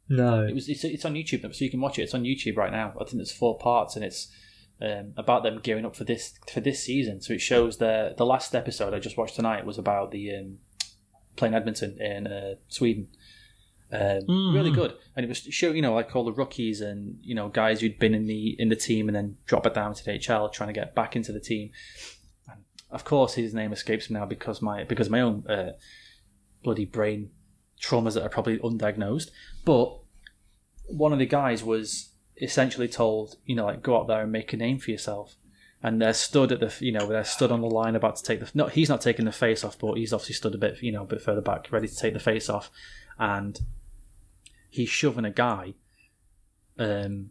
[0.09, 0.45] No.
[0.45, 2.03] It was it's, it's on YouTube, so you can watch it.
[2.03, 2.93] It's on YouTube right now.
[2.99, 4.27] I think there's four parts, and it's
[4.81, 7.21] um, about them gearing up for this for this season.
[7.21, 10.57] So it shows their the last episode I just watched tonight was about the um,
[11.35, 13.07] playing Edmonton in uh, Sweden.
[13.93, 17.35] Um, Really good, and it was show you know like all the rookies and you
[17.35, 20.03] know guys who'd been in the in the team and then drop it down to
[20.03, 21.69] the HL trying to get back into the team.
[22.49, 25.73] And of course, his name escapes me now because my because my own uh,
[26.63, 27.29] bloody brain
[27.79, 29.29] traumas that are probably undiagnosed.
[29.65, 29.99] But
[30.87, 34.53] one of the guys was essentially told, you know, like go out there and make
[34.53, 35.35] a name for yourself.
[35.85, 38.39] And they're stood at the, you know, they're stood on the line about to take
[38.39, 38.49] the.
[38.53, 41.03] No, he's not taking the face off, but he's obviously stood a bit, you know,
[41.03, 42.71] a bit further back, ready to take the face off,
[43.19, 43.59] and
[44.73, 45.73] he's shoving a guy,
[46.77, 47.29] um,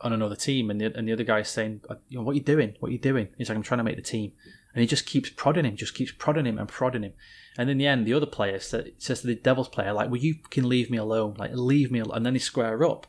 [0.00, 2.74] on another team, and the and the other guy's saying, "Uh, what are you doing?
[2.80, 3.28] What are you doing?
[3.36, 4.32] He's like, I'm trying to make the team,
[4.74, 7.12] and he just keeps prodding him, just keeps prodding him and prodding him,
[7.56, 10.36] and in the end, the other player says to the Devils player, like, "Will you
[10.50, 11.34] can leave me alone?
[11.36, 12.16] Like, leave me," alone.
[12.16, 13.06] and then they square up,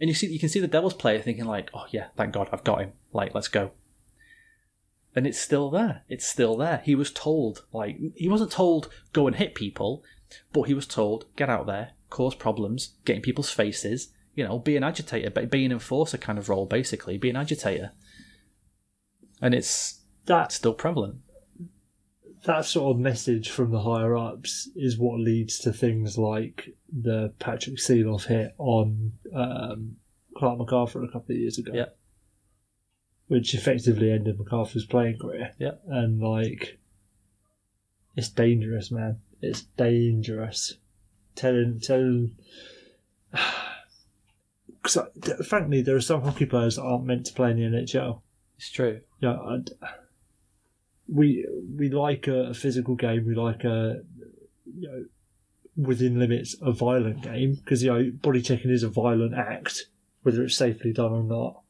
[0.00, 2.48] and you see, you can see the Devils player thinking like, "Oh yeah, thank God,
[2.52, 2.92] I've got him.
[3.12, 3.72] Like, let's go."
[5.16, 6.04] And it's still there.
[6.08, 6.82] It's still there.
[6.84, 10.04] He was told, like, he wasn't told go and hit people,
[10.52, 14.58] but he was told get out there, cause problems, get in people's faces, you know,
[14.58, 17.92] be an agitator, be be an enforcer kind of role, basically, be an agitator.
[19.40, 21.16] And it's That still prevalent.
[22.44, 27.32] that sort of message from the higher ups is what leads to things like the
[27.38, 29.96] Patrick Sieloff hit on um,
[30.36, 31.72] Clarke MacArthur a couple of years ago.
[31.74, 31.86] Yeah.
[33.28, 35.52] Which effectively ended MacArthur's playing career.
[35.58, 35.76] Yeah.
[35.86, 36.78] And like,
[38.16, 39.20] it's dangerous, man.
[39.40, 40.74] It's dangerous.
[41.34, 42.36] Telling, telling.
[44.82, 47.64] Because uh, frankly, there are some hockey players that aren't meant to play in the
[47.64, 48.22] NHL.
[48.56, 49.02] It's true.
[49.20, 49.68] Yeah, I'd,
[51.06, 53.26] we we like a, a physical game.
[53.26, 54.00] We like a
[54.64, 55.04] you know
[55.76, 59.86] within limits a violent game because you know body checking is a violent act,
[60.22, 61.60] whether it's safely done or not.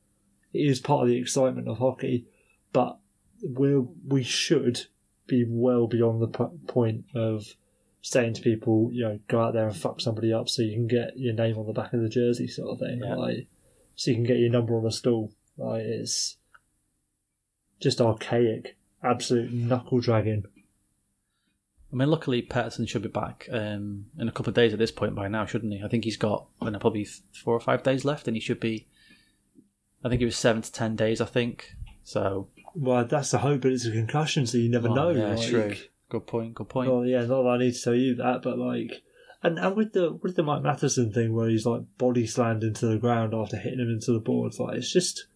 [0.53, 2.27] It is part of the excitement of hockey,
[2.73, 2.99] but
[3.43, 4.87] we we should
[5.27, 7.55] be well beyond the po- point of
[8.03, 10.87] saying to people, you know, go out there and fuck somebody up so you can
[10.87, 13.01] get your name on the back of the jersey, sort of thing.
[13.05, 13.15] Yeah.
[13.15, 13.47] Like,
[13.95, 15.33] so you can get your number on a stool.
[15.59, 16.37] Like, it's
[17.81, 20.45] just archaic, absolute knuckle dragging.
[21.93, 24.93] I mean, luckily Pettersson should be back um, in a couple of days at this
[24.93, 25.83] point by now, shouldn't he?
[25.83, 28.87] I think he's got know, probably four or five days left, and he should be.
[30.05, 31.21] I think it was seven to ten days.
[31.21, 31.75] I think
[32.05, 32.49] so.
[32.75, 35.11] Well, that's the hope, but it's a concussion, so you never Oh, know.
[35.11, 35.75] yeah, like, true.
[36.11, 36.55] Good point.
[36.55, 36.91] Good point.
[36.91, 39.03] Well, yeah, not that I need to tell you that, but like,
[39.45, 42.87] and, and with the with the Mike Matheson thing where he's like body slammed into
[42.87, 45.27] the ground after hitting him into the boards, like it's just,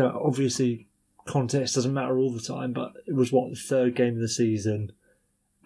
[0.00, 0.88] know, obviously
[1.26, 4.28] context doesn't matter all the time, but it was what the third game of the
[4.28, 4.92] season,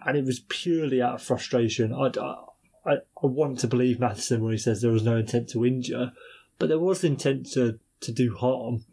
[0.05, 1.93] and it was purely out of frustration.
[1.93, 5.65] I, I, I want to believe Matheson when he says there was no intent to
[5.65, 6.11] injure,
[6.59, 8.83] but there was intent to to do harm.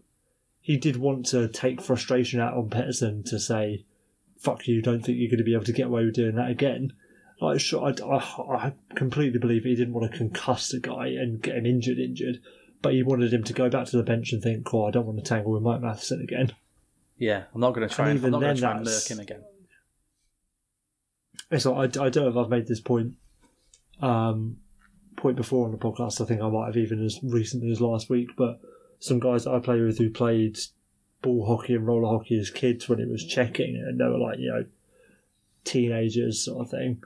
[0.61, 3.85] He did want to take frustration out on Pettersson to say,
[4.39, 6.51] fuck you, don't think you're going to be able to get away with doing that
[6.51, 6.93] again.
[7.41, 11.41] Like, sure, I, I, I completely believe he didn't want to concuss the guy and
[11.41, 12.41] get him injured, injured,
[12.83, 15.07] but he wanted him to go back to the bench and think, "Oh, I don't
[15.07, 16.53] want to tangle with Mike Matheson again.
[17.17, 18.11] Yeah, I'm not going to try.
[18.11, 19.43] And And, I'm even not then try and murk him again.
[21.51, 23.15] It's like, I, I don't know if I've made this point,
[24.01, 24.59] um,
[25.17, 26.21] point before on the podcast.
[26.21, 28.61] I think I might have even as recently as last week, but
[29.01, 30.59] some guys that I play with who played
[31.23, 34.39] ball hockey and roller hockey as kids when it was checking, and they were like,
[34.39, 34.65] you know,
[35.65, 37.03] teenagers sort of thing.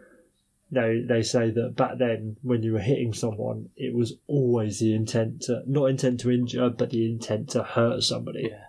[0.70, 4.94] They they say that back then, when you were hitting someone, it was always the
[4.94, 8.48] intent to not intent to injure, but the intent to hurt somebody.
[8.50, 8.64] Yeah,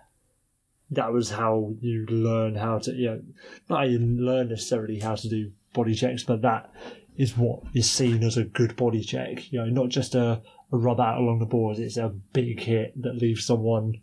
[0.90, 3.22] That was how you learn how to, you know,
[3.70, 6.70] not even learn necessarily how to do body checks, but that
[7.16, 9.50] is what is seen as a good body check.
[9.50, 10.42] You know, not just a,
[10.72, 11.78] a rub out along the boards.
[11.80, 14.00] It's a big hit that leaves someone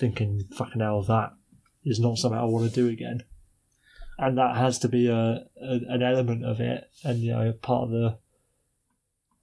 [0.00, 1.34] thinking, "Fucking hell, that
[1.84, 3.22] is not something I want to do again."
[4.18, 7.84] And that has to be a, a an element of it, and you know, part
[7.84, 8.18] of the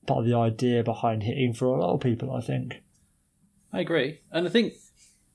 [0.06, 2.32] part of the idea behind hitting for a lot of people.
[2.34, 2.82] I think.
[3.72, 4.74] I agree, and I think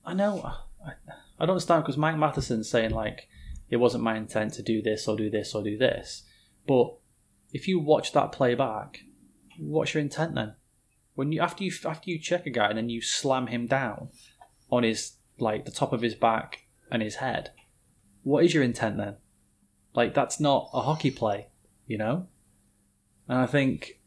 [0.05, 0.43] I know
[0.85, 0.91] I,
[1.39, 3.27] I don't understand because Mike Matheson's saying like
[3.69, 6.23] it wasn't my intent to do this or do this or do this,
[6.67, 6.95] but
[7.53, 9.03] if you watch that playback,
[9.59, 10.55] what's your intent then?
[11.15, 14.09] When you after you after you check a guy and then you slam him down
[14.73, 17.51] on his like the top of his back and his head,
[18.23, 19.15] what is your intent then?
[19.93, 21.47] Like that's not a hockey play,
[21.85, 22.27] you know.
[23.27, 23.99] And I think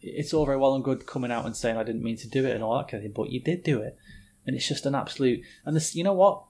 [0.00, 2.46] it's all very well and good coming out and saying I didn't mean to do
[2.46, 3.98] it and all that kind of thing, but you did do it,
[4.46, 5.40] and it's just an absolute.
[5.64, 6.44] And this, you know what?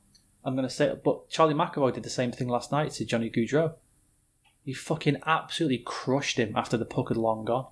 [0.44, 3.30] I'm going to say, but Charlie McAvoy did the same thing last night to Johnny
[3.30, 3.74] Gaudreau.
[4.64, 7.66] He fucking absolutely crushed him after the puck had long gone,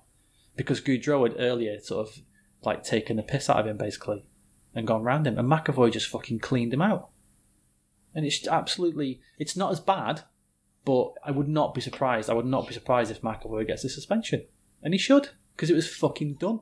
[0.57, 2.19] because Goudreau had earlier sort of
[2.63, 4.25] like taken the piss out of him basically,
[4.75, 7.09] and gone round him, and McAvoy just fucking cleaned him out.
[8.13, 10.21] And it's absolutely, it's not as bad,
[10.83, 12.29] but I would not be surprised.
[12.29, 14.45] I would not be surprised if McAvoy gets a suspension,
[14.83, 16.59] and he should because it was fucking done.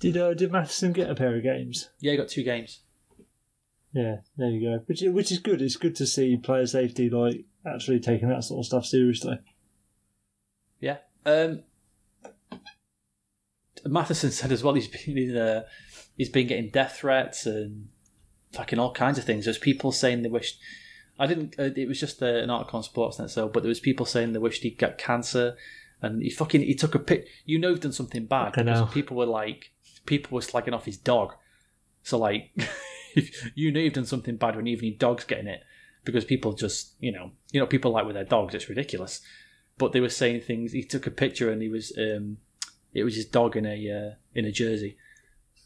[0.00, 1.90] Did uh, did Matheson get a pair of games?
[2.00, 2.80] Yeah, he got two games.
[3.92, 4.82] Yeah, there you go.
[4.86, 5.62] Which which is good.
[5.62, 9.38] It's good to see player safety like actually taking that sort of stuff seriously.
[10.80, 10.98] Yeah.
[11.26, 11.64] Um,
[13.84, 15.62] Matheson said as well he's been in uh,
[16.18, 17.88] he's been getting death threats and
[18.52, 19.46] fucking all kinds of things.
[19.46, 20.60] There's people saying they wished.
[21.18, 21.54] I didn't.
[21.58, 24.34] Uh, it was just uh, an article on Sportsnet, so but there was people saying
[24.34, 25.56] they wished he'd get cancer,
[26.02, 27.26] and he fucking he took a pic.
[27.46, 28.86] You know, he'd done something bad because hell.
[28.88, 29.72] people were like,
[30.04, 31.34] people were slagging off his dog.
[32.02, 32.52] So like,
[33.54, 35.62] you know, you've done something bad when even your dog's getting it
[36.04, 38.54] because people just you know you know people like with their dogs.
[38.54, 39.22] It's ridiculous
[39.78, 40.72] but they were saying things.
[40.72, 42.38] He took a picture and he was um,
[42.92, 44.98] it was his dog in a uh, in a jersey,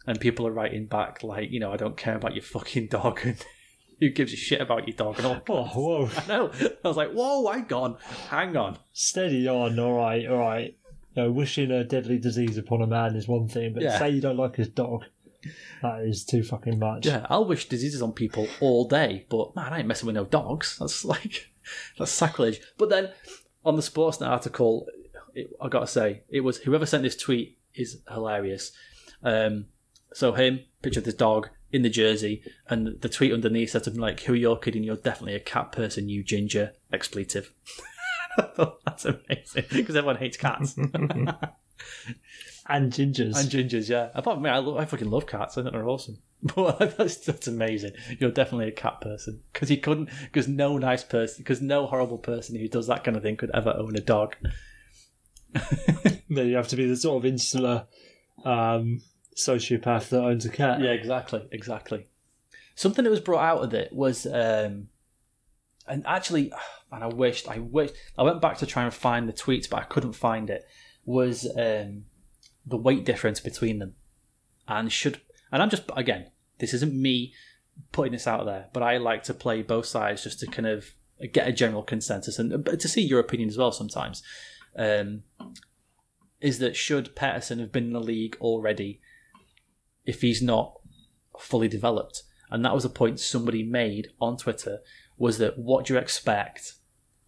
[0.06, 3.20] and people are writing back like, you know, I don't care about your fucking dog,
[3.24, 3.44] and
[4.00, 5.42] who gives a shit about your dog and all.
[5.48, 6.10] Oh, whoa!
[6.16, 6.50] I know.
[6.84, 7.96] I was like, whoa, hang on,
[8.28, 8.78] hang on.
[8.92, 9.78] Steady on.
[9.78, 10.76] All right, all right.
[11.14, 13.98] You know, wishing a deadly disease upon a man is one thing, but Yeah.
[13.98, 15.04] say you don't like his dog,
[15.82, 17.06] that is too fucking much.
[17.06, 20.24] Yeah, I'll wish diseases on people all day, but man, I ain't messing with no
[20.24, 20.78] dogs.
[20.78, 21.50] That's like
[21.98, 22.60] that's sacrilege.
[22.78, 23.10] But then
[23.64, 24.86] on the Sportsnet article,
[25.34, 28.72] it, I gotta say, it was whoever sent this tweet is hilarious.
[29.22, 29.66] Um,
[30.14, 34.00] so him, picture of this dog in the jersey, and the tweet underneath said something
[34.00, 34.84] like, "Who are you're kidding?
[34.84, 37.52] You're definitely a cat person, you ginger." Expletive.
[38.56, 40.76] That's amazing because everyone hates cats.
[42.68, 43.38] and gingers.
[43.38, 44.10] And gingers, yeah.
[44.14, 45.56] Apart from me, I, lo- I fucking love cats.
[45.56, 46.18] I think they're awesome.
[46.56, 47.92] But that's that's amazing.
[48.18, 52.18] You're definitely a cat person because you couldn't because no nice person because no horrible
[52.18, 54.34] person who does that kind of thing could ever own a dog.
[56.28, 57.86] then you have to be the sort of insular
[58.44, 59.02] um,
[59.36, 60.80] sociopath that owns a cat.
[60.80, 62.06] Yeah, exactly, exactly.
[62.74, 64.88] Something that was brought out of it was, um,
[65.86, 66.52] and actually,
[66.92, 69.80] and I wished, I wished, I went back to try and find the tweets, but
[69.80, 70.66] I couldn't find it.
[71.04, 72.04] Was um,
[72.64, 73.96] the weight difference between them,
[74.68, 75.20] and should,
[75.50, 77.34] and I'm just again, this isn't me
[77.90, 80.94] putting this out there, but I like to play both sides just to kind of
[81.32, 84.22] get a general consensus and to see your opinion as well sometimes.
[84.76, 85.24] Um,
[86.40, 89.00] is that should Pettersson have been in the league already
[90.04, 90.78] if he's not
[91.38, 92.22] fully developed?
[92.50, 94.80] And that was a point somebody made on Twitter
[95.16, 96.74] was that what do you expect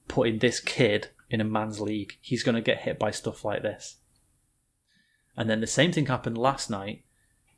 [0.09, 2.19] putting this kid in a man's league?
[2.21, 3.97] He's going to get hit by stuff like this.
[5.37, 7.05] And then the same thing happened last night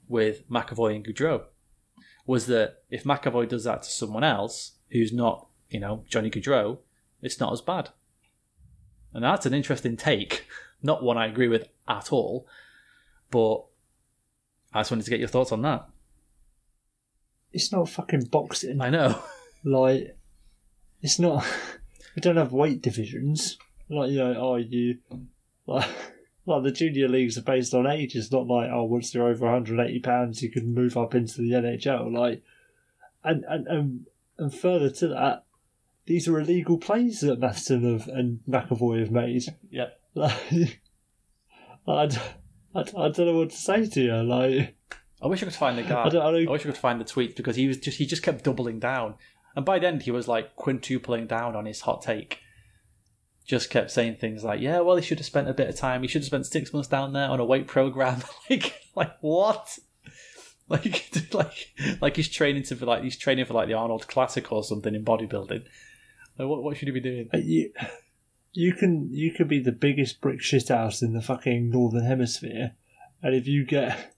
[0.08, 1.44] with McAvoy and Gaudreau.
[2.26, 6.78] Was that if McAvoy does that to someone else who's not, you know, Johnny Gaudreau,
[7.22, 7.90] it's not as bad.
[9.12, 10.46] And that's an interesting take.
[10.82, 12.46] Not one I agree with at all,
[13.30, 13.64] but
[14.76, 15.88] I just wanted to get your thoughts on that.
[17.50, 18.82] It's not fucking boxing.
[18.82, 19.22] I know.
[19.64, 20.16] Like,
[21.02, 21.44] it's not.
[22.14, 23.58] We don't have weight divisions.
[23.90, 24.96] Like, you know, oh, you.
[25.66, 25.86] Like,
[26.46, 28.16] like the junior leagues are based on age.
[28.16, 31.50] It's not like, oh, once you're over 180 pounds, you can move up into the
[31.50, 32.10] NHL.
[32.10, 32.42] Like,
[33.22, 34.06] and, and, and,
[34.38, 35.44] and further to that,
[36.06, 39.44] these are illegal plays that Matheson have, and McAvoy have made.
[39.70, 39.88] Yeah.
[41.88, 42.20] Like, I,
[42.76, 44.14] I, I don't know what to say to you.
[44.22, 44.74] Like,
[45.22, 46.04] I wish I could find the guy.
[46.04, 48.06] I don't- I don't- wish I could find the tweet because he was just he
[48.06, 49.14] just kept doubling down,
[49.54, 52.40] and by the end he was like quintupling down on his hot take.
[53.46, 56.02] Just kept saying things like, "Yeah, well, he should have spent a bit of time.
[56.02, 59.78] He should have spent six months down there on a weight program." like, like what?
[60.68, 64.50] Like, like, like he's training to for like he's training for like the Arnold Classic
[64.50, 65.64] or something in bodybuilding.
[66.36, 67.28] Like, what what should he be doing?
[67.32, 67.38] Uh,
[68.56, 72.72] You, can you can be the biggest brick shit house in the fucking northern hemisphere,
[73.22, 74.14] and if you get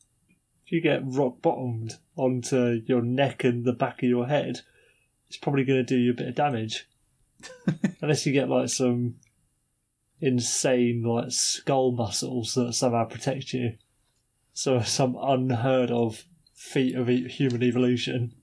[0.64, 4.61] if you get rock bottomed onto your neck and the back of your head,
[5.26, 6.86] it's probably going to do you a bit of damage.
[8.01, 9.16] Unless you get like some
[10.20, 13.76] insane like skull muscles that somehow protect you.
[14.53, 16.24] So some unheard of
[16.55, 18.34] feat of human evolution.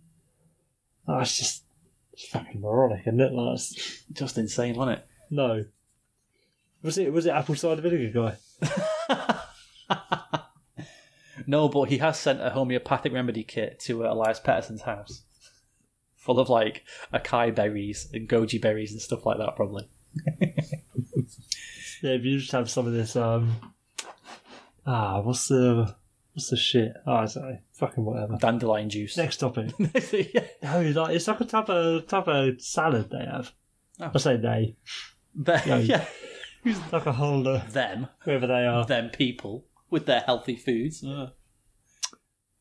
[1.07, 1.63] That's just
[2.11, 3.31] it's fucking moronic, isn't it?
[3.31, 5.07] That's- Just insane, wasn't it?
[5.29, 5.63] no.
[6.85, 8.37] Was it was it apple cider vinegar
[8.69, 9.39] guy?
[11.47, 15.23] No, but he has sent a homeopathic remedy kit to uh, Elias Pettersson's house,
[16.15, 16.83] full of like
[17.13, 19.55] acai berries and goji berries and stuff like that.
[19.55, 19.87] Probably.
[22.01, 23.55] Yeah, if you just have some of this um
[24.85, 25.95] Ah, what's the
[26.33, 26.91] what's the shit?
[27.07, 27.59] Oh, I don't.
[27.73, 28.37] Fucking whatever.
[28.39, 29.17] Dandelion juice.
[29.17, 29.71] Next topic.
[30.11, 30.43] yeah.
[30.61, 33.51] No, like it's like a type of type of salad they have.
[33.99, 34.11] Oh.
[34.13, 34.75] I say they.
[35.35, 36.05] Them- Yeah.
[36.75, 36.81] yeah.
[36.83, 38.07] It's like a whole uh, Them.
[38.19, 38.85] whoever they are.
[38.85, 41.03] Them people with their healthy foods.
[41.03, 41.29] Uh,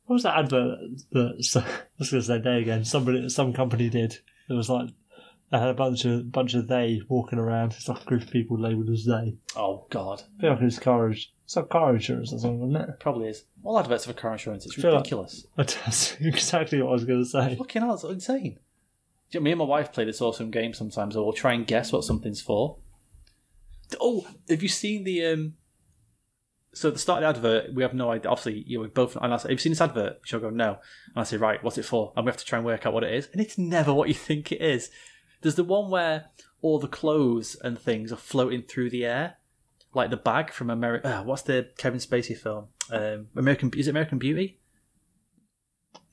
[0.07, 0.79] What was that advert
[1.13, 1.65] that so, I
[1.99, 2.85] was going to say they again?
[2.85, 4.13] Somebody, some company did.
[4.49, 4.91] It was like
[5.51, 7.73] they had a bunch of bunch of they walking around.
[7.73, 9.37] It's like a group of people labelled as they.
[9.57, 10.23] oh God.
[10.39, 11.11] I feel like it's car.
[11.11, 13.01] It's like car insurance or something, isn't it?
[13.01, 13.45] Probably is.
[13.63, 14.67] All adverts for car insurance.
[14.67, 15.47] It's Feel like- ridiculous.
[15.57, 17.57] That's exactly what I was going to say.
[17.57, 18.59] Fucking hell, it's insane.
[19.31, 21.67] You know, me and my wife play this awesome game sometimes, or we'll try and
[21.67, 22.77] guess what something's for.
[24.01, 25.25] Oh, have you seen the?
[25.27, 25.55] um
[26.73, 28.31] So the start of the advert, we have no idea.
[28.31, 29.17] Obviously, you know, we both.
[29.17, 30.71] And I say, "Have you seen this advert?" She'll go, "No,"
[31.15, 32.93] and I say, "Right, what's it for?" And we have to try and work out
[32.93, 34.91] what it is, and it's never what you think it is.
[35.41, 36.27] There's the one where
[36.63, 39.37] all the clothes and things are floating through the air,
[39.93, 41.19] like the bag from America.
[41.19, 42.69] Uh, what's the Kevin Spacey film?
[42.91, 44.61] Um, American is it American Beauty?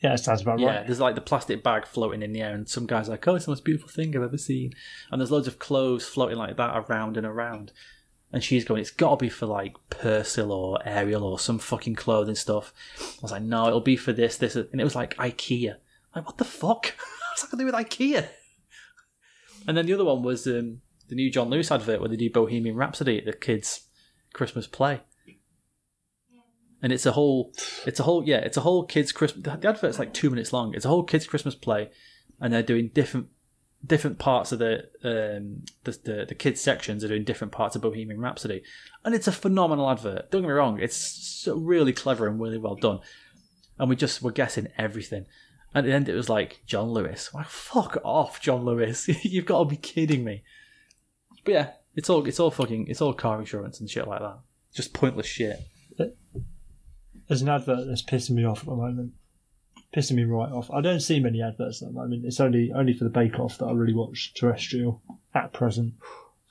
[0.01, 0.61] Yeah, it sounds about right.
[0.61, 0.87] Yeah, right.
[0.87, 3.45] there's like the plastic bag floating in the air, and some guy's like, "Oh, it's
[3.45, 4.73] the most beautiful thing I've ever seen."
[5.11, 7.71] And there's loads of clothes floating like that around and around.
[8.33, 11.95] And she's going, "It's got to be for like Persil or Ariel or some fucking
[11.95, 15.15] clothing stuff." I was like, "No, it'll be for this, this," and it was like
[15.17, 15.75] IKEA.
[16.15, 16.93] Like, what the fuck?
[17.29, 18.27] What's that got to do with IKEA?
[19.67, 22.29] And then the other one was um, the new John Lewis advert where they do
[22.29, 23.81] Bohemian Rhapsody at the kids'
[24.33, 25.01] Christmas play.
[26.82, 27.53] And it's a whole,
[27.86, 29.43] it's a whole, yeah, it's a whole kids' Christmas.
[29.43, 30.73] The advert's like two minutes long.
[30.73, 31.91] It's a whole kids' Christmas play,
[32.39, 33.27] and they're doing different,
[33.86, 37.84] different parts of the, um, the the the kids sections are doing different parts of
[37.84, 38.63] Bohemian Rhapsody,
[39.05, 40.32] and it's a phenomenal advert.
[40.32, 42.99] Don't get me wrong, it's so really clever and really well done.
[43.77, 45.25] And we just were guessing everything.
[45.73, 47.34] At the end, it was like John Lewis.
[47.34, 49.07] Like, fuck off, John Lewis!
[49.23, 50.43] You've got to be kidding me.
[51.43, 54.39] But yeah, it's all it's all fucking it's all car insurance and shit like that.
[54.73, 55.59] Just pointless shit.
[57.32, 59.13] There's an advert that's pissing me off at the moment.
[59.95, 60.69] Pissing me right off.
[60.69, 62.25] I don't see many adverts at the moment.
[62.25, 65.01] It's only only for the Bake Off that I really watch terrestrial
[65.34, 65.93] at present.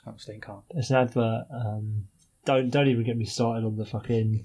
[0.06, 0.62] I'm staying calm.
[0.70, 1.44] There's an advert.
[1.52, 2.08] Um,
[2.46, 4.42] don't don't even get me started on the fucking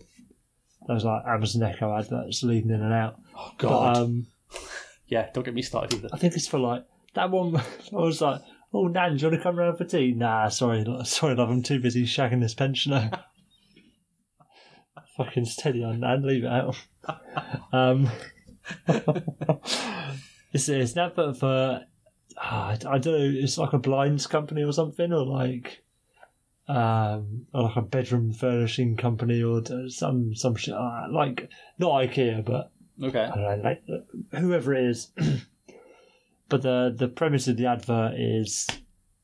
[0.89, 3.17] those like Amazon Echo adverts leading in and out.
[3.33, 4.27] Oh But um,
[5.07, 6.09] yeah, don't get me started either.
[6.11, 6.83] I think it's for like
[7.13, 7.55] that one.
[7.93, 8.41] I was like,
[8.73, 11.49] "Oh, Nan, do you want to come round for tea?" Nah, sorry, sorry, love.
[11.49, 13.09] I'm too busy shagging this pensioner.
[15.17, 16.75] Fucking steady on, and Leave it out.
[17.71, 18.09] um,
[18.87, 21.85] it's it's an advert for
[22.37, 23.39] ah, I I don't know.
[23.41, 25.83] It's like a blinds company or something, or like
[26.67, 31.11] um, or like a bedroom furnishing company, or some some shit like.
[31.11, 33.19] Like not IKEA, but Okay.
[33.19, 33.83] I don't know, like
[34.41, 35.11] whoever it is.
[36.49, 38.67] but the the premise of the advert is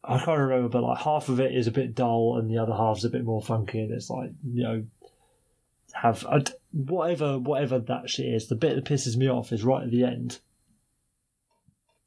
[0.04, 2.74] I can't remember, but like half of it is a bit dull and the other
[2.74, 4.84] half's a bit more funky, and it's like you know
[5.94, 8.48] have I d- whatever whatever that shit is.
[8.48, 10.40] The bit that pisses me off is right at the end.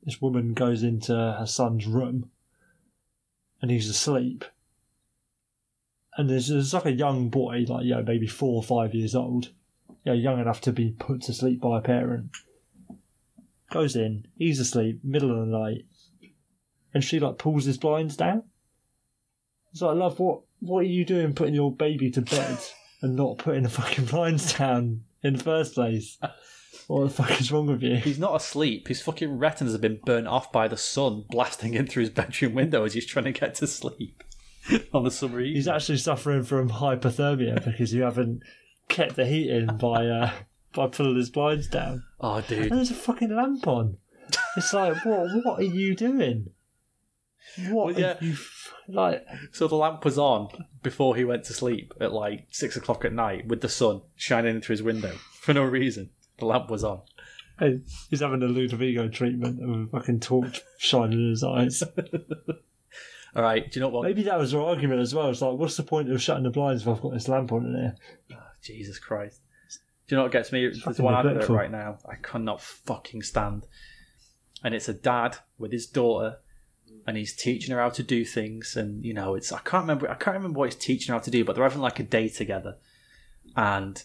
[0.03, 2.30] This woman goes into her son's room,
[3.62, 4.45] and he's asleep.
[6.16, 9.14] And there's, there's like a young boy, like you know, maybe four or five years
[9.14, 9.51] old,
[9.89, 12.30] you know, young enough to be put to sleep by a parent.
[13.70, 15.87] Goes in, he's asleep, middle of the night,
[16.93, 18.45] and she like pulls his blinds down.
[19.72, 22.59] It's like, love, what what are you doing putting your baby to bed
[23.05, 26.18] and not putting the fucking blinds down in the first place?
[26.86, 27.96] What the fuck is wrong with you?
[27.96, 28.88] He's not asleep.
[28.88, 32.55] His fucking retinas have been burnt off by the sun blasting in through his bedroom
[32.55, 34.24] window as he's trying to get to sleep
[34.92, 35.55] on the summer evening.
[35.57, 38.42] He's actually suffering from hypothermia because you haven't
[38.88, 40.30] kept the heat in by uh,
[40.74, 42.05] by pulling his blinds down.
[42.20, 42.66] Oh, dude!
[42.66, 43.98] And there's a fucking lamp on.
[44.57, 45.28] It's like, what?
[45.44, 46.50] What are you doing?
[47.68, 48.14] What Well, yeah.
[48.20, 48.36] are you
[48.89, 49.24] like?
[49.53, 50.49] So the lamp was on
[50.82, 54.57] before he went to sleep at like six o'clock at night with the sun shining
[54.57, 56.11] in through his window for no reason.
[56.39, 57.03] The lamp was on.
[57.59, 57.80] Hey,
[58.11, 61.82] he's having a Ludovico treatment of a fucking torch shining in his eyes.
[63.37, 63.70] All right.
[63.70, 64.05] Do you know what?
[64.05, 65.30] Maybe that was our argument as well.
[65.30, 67.66] It's like, what's the point of shutting the blinds if I've got this lamp on
[67.66, 67.97] in here?
[68.32, 69.41] Ah, Jesus Christ.
[70.07, 70.62] Do you know what gets me?
[70.62, 73.66] There's fucking one advert right now I cannot fucking stand.
[74.62, 76.39] And it's a dad with his daughter
[77.07, 80.11] and he's teaching her how to do things and you know, it's I can't remember
[80.11, 82.05] I can't remember what he's teaching her how to do, but they're having like a
[82.05, 82.76] day together.
[83.57, 84.02] And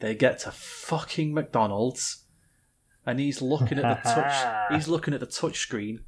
[0.00, 2.24] they get to fucking McDonald's
[3.06, 6.00] and he's looking at the touch he's looking at the touch screen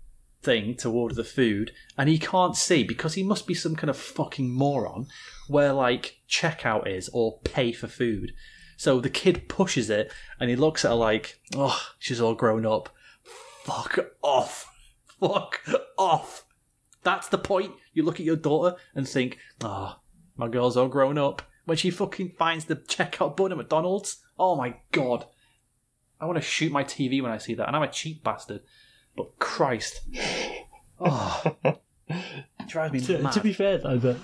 [0.42, 3.90] thing to order the food and he can't see because he must be some kind
[3.90, 5.06] of fucking moron
[5.48, 8.32] where like checkout is or pay for food.
[8.76, 12.66] So the kid pushes it and he looks at her like, oh, she's all grown
[12.66, 12.90] up.
[13.22, 14.70] Fuck off.
[15.20, 15.60] Fuck
[15.98, 16.44] off.
[17.02, 17.72] That's the point.
[17.92, 19.96] You look at your daughter and think, oh,
[20.36, 21.42] my girl's all grown up.
[21.66, 25.26] When she fucking finds the checkout button at McDonald's, oh my god.
[26.20, 28.60] I want to shoot my TV when I see that, and I'm a cheap bastard.
[29.16, 30.00] But Christ.
[31.00, 31.42] Oh.
[32.68, 33.32] drives me To, mad.
[33.32, 34.16] to be fair though, but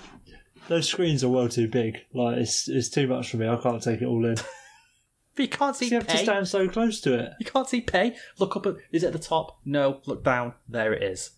[0.69, 1.97] those screens are well too big.
[2.13, 3.47] Like it's it's too much for me.
[3.47, 4.37] I can't take it all in.
[5.41, 6.23] But you can't see You have to pay.
[6.23, 7.33] stand so close to it.
[7.39, 8.15] You can't see pay.
[8.37, 9.59] Look up at is it at the top?
[9.65, 9.99] No.
[10.05, 10.53] Look down.
[10.69, 11.31] There it is.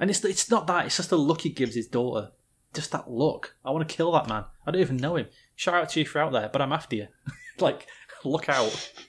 [0.00, 0.86] And it's it's not that.
[0.86, 2.30] It's just the look he gives his daughter.
[2.72, 3.54] Just that look.
[3.66, 4.46] I want to kill that man.
[4.66, 5.26] I don't even know him.
[5.56, 7.08] Shout out to you if you're out there, but I'm after you.
[7.58, 7.86] like,
[8.24, 8.92] look out.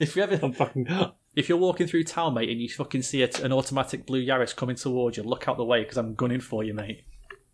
[0.00, 0.88] If you ever I'm fucking.
[1.36, 4.54] if you're walking through town, mate, and you fucking see a, an automatic blue Yaris
[4.54, 7.04] coming towards you, look out the way because I'm gunning for you, mate.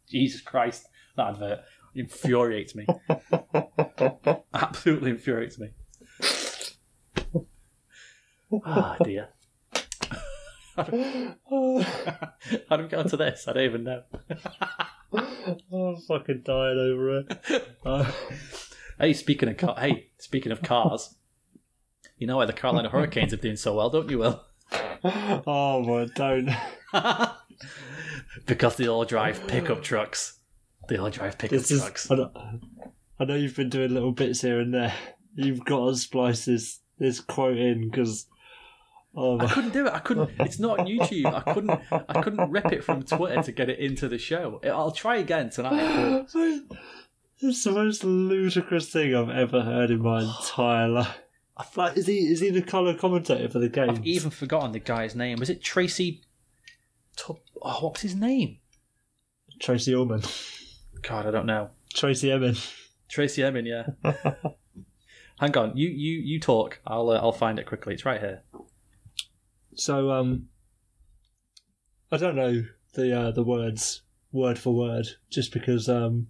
[0.09, 1.61] Jesus Christ, that advert
[1.95, 2.87] infuriates me.
[4.55, 5.71] Absolutely infuriates me.
[8.65, 9.29] Ah, dear.
[10.77, 10.85] How
[12.77, 13.47] do we get onto this?
[13.49, 14.03] I don't even know.
[15.15, 17.77] I'm fucking dying over it.
[17.85, 18.11] Uh,
[19.01, 21.17] Hey, speaking of car- hey, speaking of cars,
[22.19, 24.45] you know why the Carolina Hurricanes are doing so well, don't you, Will?
[25.03, 26.51] oh my, don't.
[28.47, 30.39] because they all drive pickup trucks.
[30.93, 31.81] They all drive pickup This is.
[31.81, 32.11] trucks.
[32.11, 32.31] I know,
[33.19, 34.93] I know you've been doing little bits here and there.
[35.35, 38.27] You've got to splice this this quote in because.
[39.15, 39.93] Oh I couldn't do it.
[39.93, 40.31] I couldn't.
[40.41, 41.33] It's not on YouTube.
[41.33, 41.81] I couldn't.
[41.91, 44.61] I couldn't rip it from Twitter to get it into the show.
[44.65, 46.27] I'll try again tonight.
[46.33, 46.63] but
[47.41, 51.17] It's the most ludicrous thing I've ever heard in my entire life.
[51.77, 53.91] Like, is he is he the colour commentator for the game?
[53.91, 55.39] I've even forgotten the guy's name.
[55.39, 56.23] Was it Tracy?
[57.29, 57.39] Oh,
[57.81, 58.59] what was his name?
[59.61, 60.23] Tracey Ullman,
[61.03, 61.71] God, I don't know.
[61.95, 62.57] Tracey Emin.
[63.09, 63.67] Tracey Emin.
[63.67, 63.87] Yeah.
[65.39, 65.77] Hang on.
[65.77, 66.81] You you you talk.
[66.87, 67.95] I'll uh, I'll find it quickly.
[67.95, 68.43] It's right here.
[69.75, 70.49] So um,
[72.11, 76.29] I don't know the uh, the words word for word, just because um,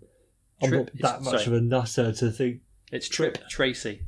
[0.63, 1.57] I'm Trip- not that much sorry.
[1.57, 2.61] of a nutter to think
[2.91, 4.03] It's Tripp Tracy,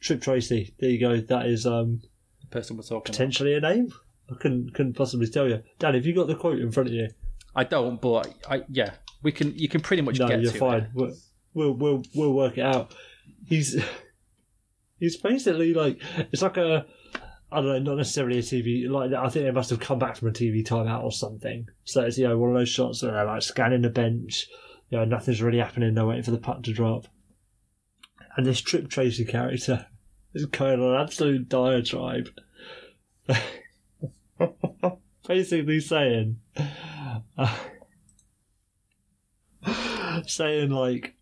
[0.00, 0.74] Tripp Tracy.
[0.80, 1.20] There you go.
[1.20, 2.00] That is um
[2.40, 3.04] the person we're talking about.
[3.06, 3.92] potentially a name.
[4.30, 5.62] I couldn't couldn't possibly tell you.
[5.78, 7.08] Dan, have you got the quote in front of you?
[7.54, 8.90] I don't, but I, yeah,
[9.26, 9.52] we can.
[9.58, 10.82] You can pretty much No, get you're to fine.
[10.82, 10.90] it.
[10.94, 11.12] We'll,
[11.52, 12.94] we'll we'll we'll work it out.
[13.44, 13.76] He's
[15.00, 16.00] he's basically like
[16.32, 16.86] it's like a
[17.50, 18.88] I don't know, not necessarily a TV.
[18.88, 21.66] Like I think they must have come back from a TV timeout or something.
[21.84, 24.46] So it's you know one of those shots where they're like scanning the bench.
[24.90, 25.94] You know nothing's really happening.
[25.94, 27.08] They're waiting for the puck to drop.
[28.36, 29.86] And this Tripp Tracy character
[30.34, 32.28] is going on an absolute diatribe.
[35.26, 36.38] Basically saying,
[37.36, 37.56] uh,
[40.26, 41.14] saying like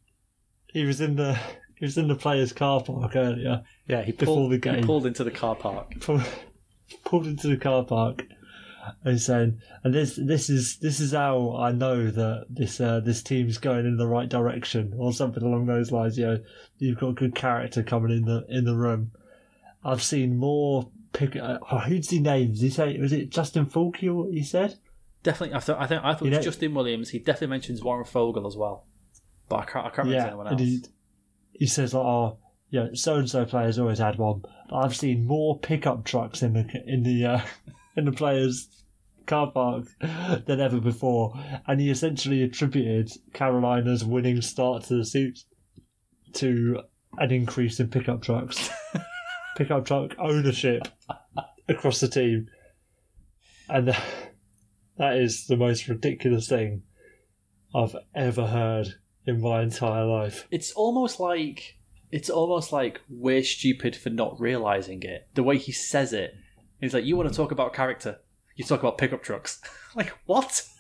[0.73, 1.39] he was in the
[1.77, 3.63] he was in the players' car park earlier.
[3.87, 4.79] Yeah, he Before pulled, the game.
[4.79, 6.01] He pulled into the car park.
[6.01, 6.23] Pulled,
[7.05, 8.25] pulled into the car park
[9.05, 13.23] and saying, and this this is this is how I know that this uh, this
[13.23, 16.19] team's going in the right direction or something along those lines.
[16.19, 16.39] You know,
[16.79, 19.13] you've got good character coming in the in the room.
[19.85, 21.37] I've seen more pick.
[21.37, 22.55] Uh, who's he named?
[22.55, 23.99] Did he say was it Justin Faulk?
[24.03, 24.79] What he said?
[25.25, 25.81] Definitely, I thought.
[25.81, 27.09] I think I thought it was Justin Williams.
[27.09, 28.87] He definitely mentions Warren Foegele as well,
[29.49, 29.87] but I can't.
[29.87, 30.61] I can't remember anyone else.
[30.61, 30.85] he,
[31.53, 34.43] he says like, oh, yeah, so and so players always had one.
[34.69, 37.41] But I've seen more pickup trucks in the in the uh,
[37.97, 38.69] in the players'
[39.27, 39.87] car park
[40.47, 41.33] than ever before,
[41.67, 45.49] and he essentially attributed Carolina's winning start to the season
[46.35, 46.83] to
[47.17, 48.69] an increase in pickup trucks,
[49.57, 50.87] pickup truck ownership
[51.67, 52.49] across the team,
[53.71, 54.01] and uh,
[54.99, 56.83] that is the most ridiculous thing
[57.75, 58.95] I've ever heard
[59.27, 60.47] in my entire life.
[60.51, 61.77] It's almost like
[62.11, 65.29] it's almost like we're stupid for not realizing it.
[65.35, 66.35] The way he says it,
[66.81, 68.19] he's like, "You want to talk about character?
[68.55, 69.61] You talk about pickup trucks."
[69.95, 70.67] like what?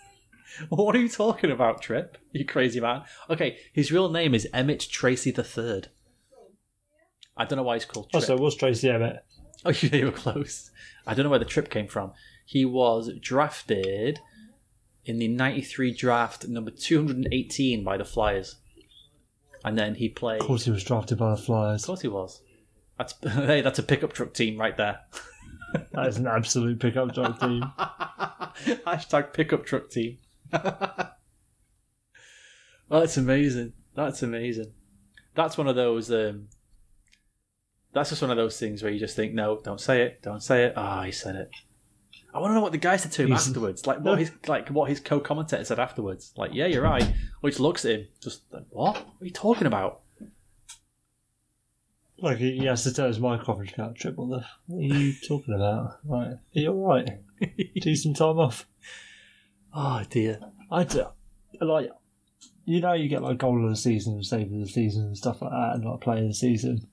[0.68, 2.16] What are you talking about, Tripp?
[2.30, 3.02] You crazy man.
[3.28, 5.88] Okay, his real name is Emmett Tracy the Third.
[7.36, 8.22] I don't know why he's called oh, Trip.
[8.22, 9.24] Also, it was Tracy Emmett.
[9.66, 10.70] Oh, you were close.
[11.06, 12.12] I don't know where the trip came from.
[12.44, 14.20] He was drafted
[15.04, 18.56] in the 93 draft, number 218 by the Flyers.
[19.64, 20.40] And then he played.
[20.40, 21.82] Of course, he was drafted by the Flyers.
[21.82, 22.42] Of course he was.
[22.98, 25.00] That's, hey, that's a pickup truck team right there.
[25.90, 27.64] That is an absolute pickup truck team.
[28.86, 30.18] Hashtag pickup truck team.
[30.52, 31.10] oh,
[32.88, 33.72] that's amazing.
[33.96, 34.72] That's amazing.
[35.34, 36.12] That's one of those.
[36.12, 36.46] Um,
[37.92, 40.42] that's just one of those things where you just think, no, don't say it, don't
[40.42, 40.74] say it.
[40.76, 41.50] Ah, he said it.
[42.34, 43.86] I want to know what the guy said to him He's- afterwards.
[43.86, 46.32] Like what his like what his co-commentator said afterwards.
[46.36, 47.02] Like, yeah, you're right.
[47.04, 47.08] Or
[47.44, 48.96] he just looks at him, just like, what?
[48.96, 50.00] What are you talking about?
[52.18, 54.82] Like he, he has to tell his mic off and Tripp, what, the, what are
[54.98, 55.98] you talking about?
[56.04, 57.08] Right, are you all right?
[57.80, 58.66] Do some time off.
[59.72, 60.40] Oh dear.
[60.70, 61.06] I do,
[61.60, 61.90] like,
[62.64, 65.16] you know, you get like goal of the season, and save of the season, and
[65.16, 66.88] stuff like that, and like play of the season.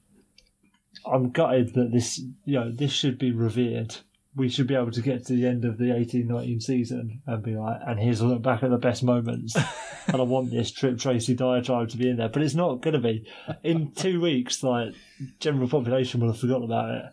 [1.05, 3.95] I'm gutted that this, you know, this should be revered.
[4.33, 7.55] We should be able to get to the end of the 18-19 season and be
[7.55, 9.55] like, and here's a look back at the best moments.
[10.07, 12.93] and I want this Tripp Tracy diatribe to be in there, but it's not going
[12.93, 13.27] to be.
[13.63, 14.93] In two weeks, like
[15.39, 17.03] general population will have forgotten about it.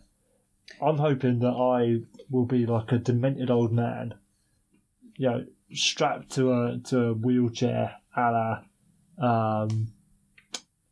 [0.81, 4.13] I'm hoping that I will be like a demented old man,
[5.15, 8.61] you know, strapped to a to a wheelchair, a
[9.19, 9.87] la, um,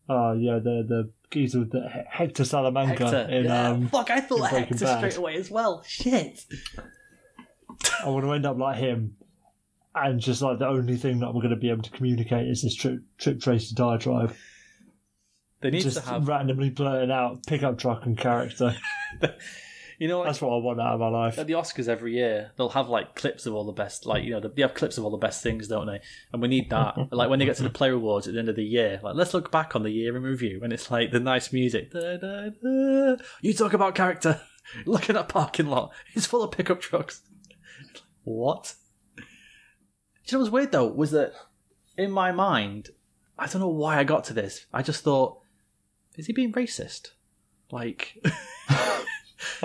[0.10, 3.32] uh, yeah, the the geezer with the Hector Salamanca Hector.
[3.32, 3.70] in yeah.
[3.70, 4.98] um, Fuck, I thought in Breaking Hector Bad.
[4.98, 5.84] straight away as well.
[5.86, 6.46] Shit.
[8.04, 9.16] I want to end up like him,
[9.94, 12.62] and just like the only thing that we're going to be able to communicate is
[12.64, 14.36] this trip Tripp Tracy diatribe.
[15.62, 18.76] They need just to have randomly blurting out pickup truck and character.
[19.98, 21.40] you know like, That's what I want out of my life.
[21.40, 24.32] at the Oscars every year, they'll have like clips of all the best, like you
[24.32, 26.00] know, they have clips of all the best things, don't they?
[26.32, 26.96] And we need that.
[27.12, 29.16] like when they get to the Player Awards at the end of the year, like
[29.16, 31.92] let's look back on the year in review, and it's like the nice music.
[31.92, 33.16] Da, da, da.
[33.42, 34.42] You talk about character.
[34.86, 37.22] Look at that parking lot; it's full of pickup trucks.
[38.26, 38.74] what?
[39.16, 39.24] Do
[40.28, 41.32] you know what's weird though was that
[41.98, 42.90] in my mind,
[43.40, 44.66] I don't know why I got to this.
[44.74, 45.40] I just thought,
[46.18, 47.12] is he being racist?
[47.72, 48.22] Like.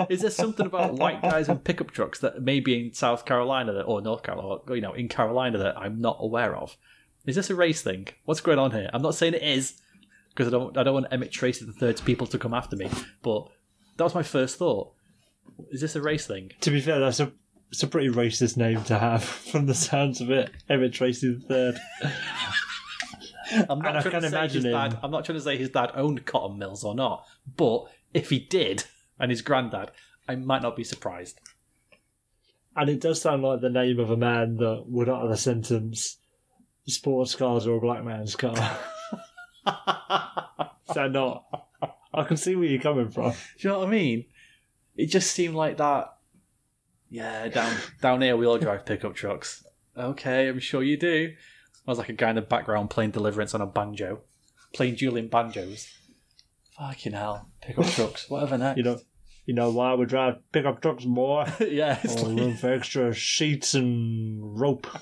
[0.09, 3.83] Is there something about white guys and pickup trucks that maybe in South Carolina that,
[3.83, 6.77] or North Carolina, or, you know, in Carolina that I'm not aware of?
[7.25, 8.09] Is this a race thing?
[8.25, 8.89] What's going on here?
[8.93, 9.81] I'm not saying it is
[10.29, 10.77] because I don't.
[10.77, 12.89] I don't want Emmett Tracy the third people to come after me.
[13.21, 13.47] But
[13.97, 14.91] that was my first thought.
[15.71, 16.51] Is this a race thing?
[16.61, 17.31] To be fair, that's a
[17.69, 20.51] it's a pretty racist name to have from the sounds of it.
[20.69, 21.79] Emmett Tracy the third.
[23.69, 24.99] I'm not And trying to say his dad.
[25.03, 27.25] I'm not trying to say his dad owned cotton mills or not.
[27.55, 28.85] But if he did,
[29.19, 29.91] and his granddad,
[30.27, 31.39] I might not be surprised.
[32.75, 36.17] And it does sound like the name of a man that would utter the sentence,
[36.87, 38.55] sports cars or a black man's car.
[39.67, 41.45] Is that not?
[42.13, 43.31] I can see where you're coming from.
[43.31, 44.25] Do you know what I mean?
[44.95, 46.15] It just seemed like that.
[47.09, 49.63] Yeah, down down here we all drive pickup trucks.
[49.95, 51.33] Okay, I'm sure you do.
[51.87, 54.21] I was like a guy in the background playing Deliverance on a banjo,
[54.73, 55.87] playing Dueling Banjos.
[56.77, 58.29] Fucking hell, pickup trucks.
[58.29, 58.77] Whatever next.
[58.77, 58.99] You know,
[59.45, 61.45] you know why we drive pickup trucks more?
[61.59, 64.87] yeah, it's Or like, room for extra sheets and rope.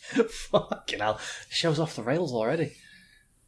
[0.00, 1.20] fucking hell.
[1.48, 2.72] The show's off the rails already.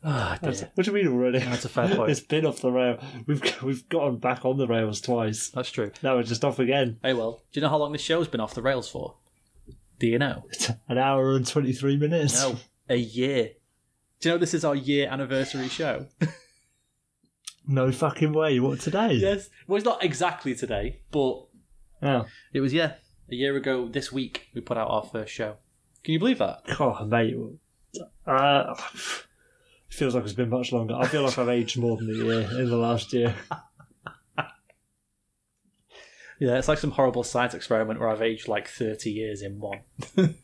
[0.05, 0.71] Ah, dear.
[0.75, 1.41] What do you mean already?
[1.41, 2.11] That's a fair point.
[2.11, 2.99] it's been off the rail.
[3.27, 5.49] We've we've gotten back on the rails twice.
[5.51, 5.91] That's true.
[6.03, 6.99] Now we're just off again.
[7.03, 9.17] Hey, well, do you know how long this show's been off the rails for?
[9.99, 10.45] Do you know?
[10.89, 12.41] An hour and twenty three minutes.
[12.41, 12.57] No,
[12.89, 13.51] a year.
[14.21, 16.07] Do you know this is our year anniversary show?
[17.66, 18.60] No fucking way.
[18.60, 19.14] What today?
[19.14, 19.51] yes.
[19.66, 21.47] Well, it's not exactly today, but
[22.02, 22.93] Oh, it was, yeah,
[23.30, 25.56] a year ago this week we put out our first show.
[26.05, 26.60] Can you believe that?
[26.80, 27.34] oh mate.
[28.26, 28.74] Uh,
[29.88, 30.94] feels like it's been much longer.
[30.94, 33.34] I feel like I've aged more than a year in the last year.
[36.38, 39.80] Yeah, it's like some horrible science experiment where I've aged like 30 years in one.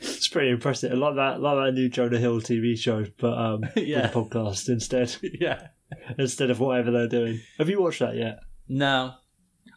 [0.00, 0.92] It's pretty impressive.
[0.92, 4.10] I like that, like that new Jonah Hill TV show, but um, with Yeah.
[4.10, 5.68] a podcast instead, yeah.
[6.18, 7.40] instead of whatever they're doing.
[7.58, 8.40] Have you watched that yet?
[8.68, 9.14] No,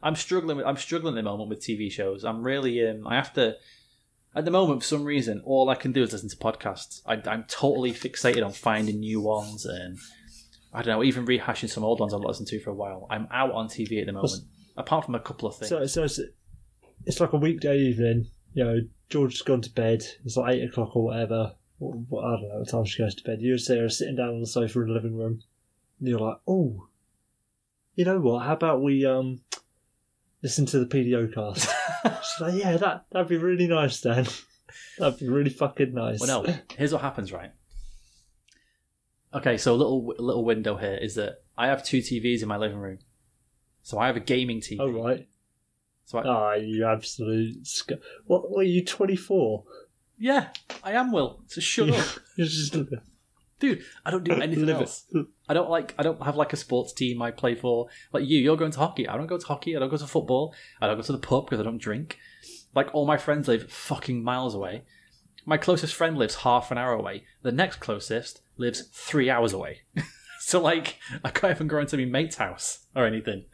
[0.01, 0.57] I'm struggling.
[0.57, 2.23] With, I'm struggling at the moment with TV shows.
[2.23, 2.87] I'm really.
[2.87, 3.55] Um, I have to.
[4.35, 7.01] At the moment, for some reason, all I can do is listen to podcasts.
[7.07, 9.97] I, I'm totally fixated on finding new ones and
[10.73, 13.07] I don't know, even rehashing some old ones I've listened to for a while.
[13.09, 14.43] I'm out on TV at the moment,
[14.75, 15.69] apart from a couple of things.
[15.69, 16.19] So, so it's,
[17.05, 18.27] it's like a weekday evening.
[18.53, 18.79] You know,
[19.09, 20.03] George's gone to bed.
[20.23, 21.53] It's like eight o'clock or whatever.
[21.81, 23.39] I don't know what time she goes to bed.
[23.41, 25.41] You're there sitting down on the sofa in the living room,
[25.99, 26.87] and you're like, "Oh,
[27.95, 28.45] you know what?
[28.45, 29.41] How about we um
[30.43, 31.69] listen to the PDO cast?"
[32.03, 34.27] She's like, "Yeah, that that'd be really nice, Dan.
[34.97, 36.55] That'd be really fucking nice." Well, no.
[36.77, 37.51] Here's what happens, right?
[39.33, 42.57] Okay, so a little little window here is that I have two TVs in my
[42.57, 42.99] living room.
[43.83, 44.77] So I have a gaming TV.
[44.79, 45.27] Oh right.
[46.05, 47.65] So I, Ah, you absolute.
[47.67, 47.91] Sc-
[48.25, 48.49] what?
[48.49, 48.83] What are you?
[48.83, 49.63] Twenty four?
[50.17, 50.47] yeah,
[50.83, 51.11] I am.
[51.11, 52.05] Will so shut up,
[53.59, 53.83] dude.
[54.05, 55.05] I don't do anything else.
[55.47, 55.95] I don't like.
[55.97, 57.87] I don't have like a sports team I play for.
[58.13, 59.07] Like you, you're going to hockey.
[59.07, 59.75] I don't go to hockey.
[59.75, 60.53] I don't go to football.
[60.81, 62.17] I don't go to the pub because I don't drink.
[62.75, 64.83] Like all my friends live fucking miles away.
[65.45, 67.23] My closest friend lives half an hour away.
[67.41, 69.81] The next closest lives three hours away.
[70.39, 73.45] so like, I can't even go into my mate's house or anything.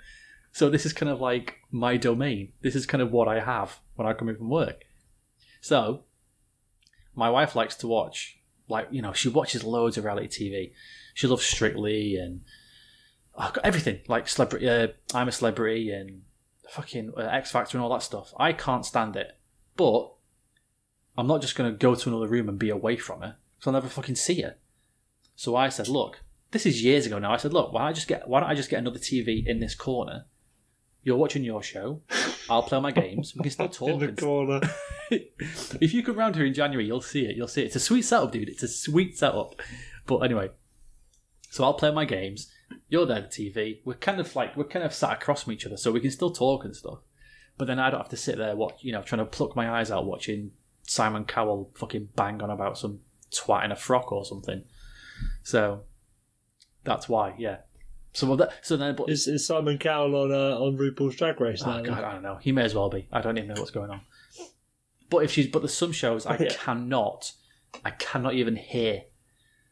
[0.52, 2.54] So this is kind of like my domain.
[2.62, 4.86] This is kind of what I have when I come in from work.
[5.62, 6.04] So
[7.16, 10.72] my wife likes to watch like you know she watches loads of reality TV.
[11.14, 12.42] She loves Strictly and
[13.36, 14.68] oh, everything like celebrity.
[14.68, 16.24] Uh, I'm a celebrity and
[16.70, 18.34] fucking uh, X Factor and all that stuff.
[18.38, 19.38] I can't stand it,
[19.76, 20.14] but
[21.18, 23.68] I'm not just going to go to another room and be away from her because
[23.68, 24.56] I'll never fucking see her.
[25.36, 26.22] So I said, look,
[26.52, 27.34] this is years ago now.
[27.34, 29.46] I said, look, why don't I just get why don't I just get another TV
[29.46, 30.26] in this corner?
[31.04, 32.02] You're watching your show.
[32.50, 33.36] I'll play my games.
[33.36, 33.90] We can still talk.
[33.90, 34.62] in the corner.
[35.12, 37.36] if you come round here in January, you'll see it.
[37.36, 37.66] You'll see it.
[37.66, 38.50] It's a sweet setup, dude.
[38.50, 39.62] It's a sweet setup.
[40.06, 40.50] But anyway,
[41.50, 42.52] so I'll play my games.
[42.90, 43.80] You're there, the TV.
[43.86, 46.12] We're kind of like we're kind of sat across from each other, so we can
[46.12, 47.00] still talk and stuff.
[47.58, 49.70] But then I don't have to sit there, watch, you know, trying to pluck my
[49.70, 50.52] eyes out watching
[50.84, 53.02] Simon Cowell fucking bang on about some
[53.32, 54.64] twat in a frock or something.
[55.44, 55.84] So
[56.84, 57.58] that's why, yeah.
[58.14, 61.42] So well, that, so then, but Is, is Simon Cowell on uh, on RuPaul's Drag
[61.42, 61.80] Race now?
[61.80, 62.38] Oh, God, I don't know.
[62.42, 63.08] He may as well be.
[63.12, 64.02] I don't even know what's going on.
[65.10, 66.50] But if she's, but there's some shows I Yeah.
[66.52, 67.32] cannot,
[67.84, 69.04] I cannot even hear.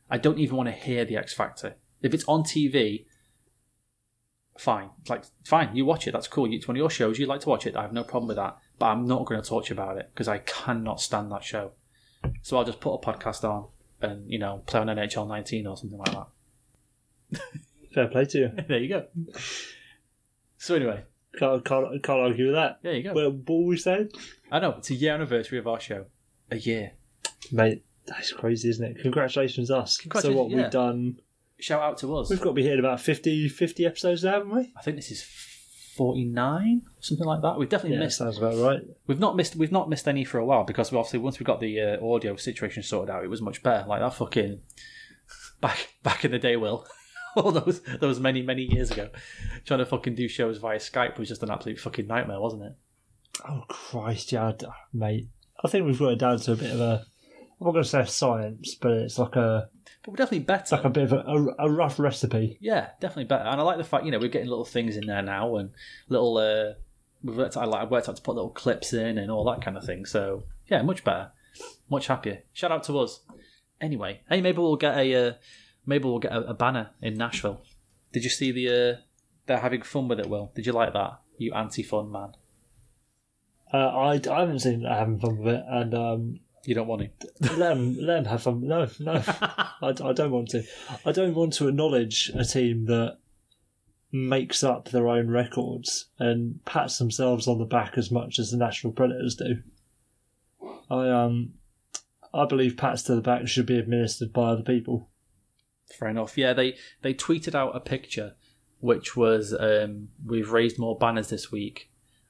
[0.10, 1.76] I don't even want to hear the X Factor.
[2.02, 3.06] If it's on TV,
[4.58, 4.90] fine.
[5.08, 6.12] Like, fine, you watch it.
[6.12, 6.52] That's cool.
[6.52, 7.20] It's one of your shows.
[7.20, 7.76] You like to watch it.
[7.76, 8.58] I have no problem with that.
[8.80, 11.44] But I'm not going to talk to you about it because I cannot stand that
[11.44, 11.74] show.
[12.42, 13.68] So I'll just put a podcast on
[14.02, 17.42] and you know play on NHL 19 or something like that.
[17.94, 18.52] Fair play to you.
[18.68, 19.06] there you go.
[20.58, 21.04] So anyway,
[21.38, 22.80] Can't, can't, can't argue with that.
[22.84, 23.14] there you go.
[23.14, 24.10] Well, what were we saying?
[24.52, 26.06] I know it's a year anniversary of our show.
[26.52, 26.92] A year.
[27.52, 29.02] Mate, that's crazy, isn't it?
[29.02, 29.98] Congratulations, us.
[29.98, 30.64] Congratulations, so what, yeah.
[30.64, 31.20] we've done...
[31.60, 32.30] Shout out to us.
[32.30, 34.74] We've got to be hitting about 50, 50 episodes now, haven't we?
[34.76, 35.24] I think this is
[35.96, 37.60] forty nine, something like that.
[37.60, 38.18] We've definitely Yeah, missed.
[38.18, 38.80] sounds about right.
[39.06, 39.56] We've not missed.
[39.56, 42.36] We've not missed any for a while because obviously once we got the uh, audio
[42.38, 43.86] situation sorted out, it was much better.
[43.88, 44.62] Like that fucking
[45.60, 46.88] back back in the day, Will.
[47.36, 49.10] All those those many many years ago,
[49.66, 52.74] trying to fucking do shows via Skype was just an absolute fucking nightmare, wasn't it?
[53.48, 54.52] Oh, Christ, yeah,
[54.94, 55.28] mate.
[55.64, 57.06] I think we've got it down to a bit of a...
[57.60, 59.70] I'm not going to say science, but it's like a
[60.04, 60.76] But we're definitely better.
[60.76, 62.58] like a bit of a, a, a rough recipe.
[62.60, 63.48] Yeah, definitely better.
[63.48, 65.70] And I like the fact, you know, we're getting little things in there now and
[66.10, 66.74] little, uh,
[67.24, 69.64] we've worked, I like, I've worked out to put little clips in and all that
[69.64, 70.06] kind of thing.
[70.06, 71.32] So, yeah, much better.
[71.90, 72.44] Much happier.
[72.54, 73.22] Shout out to us.
[73.80, 75.34] Anyway, hey, maybe we'll get a uh,
[75.86, 77.62] maybe we'll get a, a banner in Nashville.
[78.14, 78.68] Did you see the?
[78.70, 79.02] Uh,
[79.46, 80.30] they're having fun with it.
[80.30, 81.20] Will did you like that?
[81.38, 82.34] You anti-fun man.
[83.74, 87.02] Uh, I, I haven't seen that having fun with it, and um, You don't want
[87.02, 87.56] to.
[87.58, 88.68] let them, let them have fun.
[88.68, 90.64] No, no, I, I don't want to.
[91.06, 93.18] I don't want to acknowledge a team that
[94.12, 98.58] makes up their own records and pats themselves on the back as much as the
[98.58, 99.64] National Predators do.
[100.90, 101.54] I um,
[102.34, 105.10] I believe pats to the back should be administered by other people.
[105.92, 106.38] Fair enough.
[106.38, 108.36] Yeah, they they tweeted out a picture,
[108.80, 111.90] which was um, we've raised more banners this week,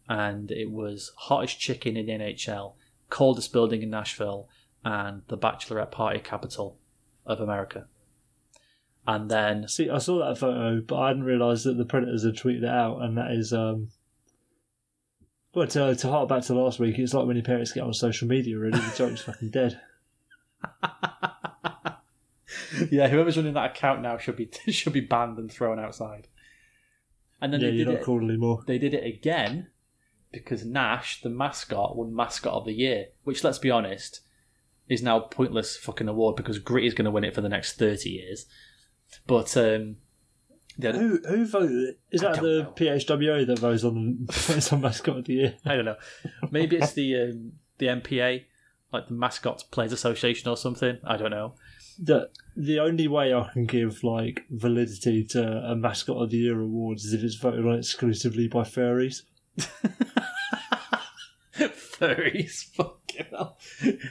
[0.09, 2.73] and it was hottest chicken in the NHL,
[3.09, 4.49] coldest building in Nashville,
[4.83, 6.77] and the bachelorette party capital
[7.25, 7.87] of America.
[9.07, 12.35] And then See, I saw that photo, but I hadn't realised that the Predators had
[12.35, 13.89] tweeted it out, and that is um.
[15.53, 17.93] Well, to, to hark back to last week, it's like when your parents get on
[17.93, 19.81] social media, really, the joke's fucking dead.
[22.91, 26.27] yeah, whoever's running that account now should be should be banned and thrown outside.
[27.41, 28.05] And then Yeah, they you're did not it.
[28.05, 28.63] cool anymore.
[28.67, 29.67] They did it again
[30.31, 33.07] because Nash, the mascot, won mascot of the year.
[33.23, 34.21] Which, let's be honest,
[34.87, 37.77] is now a pointless fucking award because Gritty's going to win it for the next
[37.77, 38.45] thirty years.
[39.27, 39.97] But um,
[40.79, 41.95] Who who voted?
[42.11, 42.73] Is that the know.
[42.75, 45.55] PHWA that votes on votes on mascot of the year?
[45.65, 45.97] I don't know.
[46.51, 48.45] Maybe it's the um, the MPA,
[48.93, 50.99] like the Mascots Players Association or something.
[51.03, 51.55] I don't know.
[52.03, 56.59] The the only way I can give like validity to a mascot of the year
[56.59, 59.21] awards is if it's voted on exclusively by furries.
[62.01, 63.57] furries, fucking hell.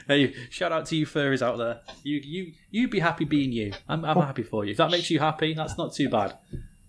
[0.07, 1.81] Hey, shout out to you furries out there.
[2.03, 3.73] You you you be happy being you.
[3.87, 4.71] I'm I'm happy for you.
[4.71, 6.37] If that makes you happy, that's not too bad.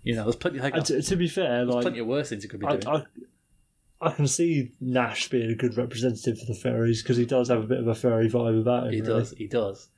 [0.03, 0.59] You know, there's plenty.
[0.59, 2.97] Like, to, to be fair, like plenty of worse things you could be I, doing.
[2.97, 7.49] I, I can see Nash being a good representative for the furries because he does
[7.49, 8.93] have a bit of a furry vibe about him.
[8.93, 9.21] he really.
[9.21, 9.31] does.
[9.33, 9.89] He does.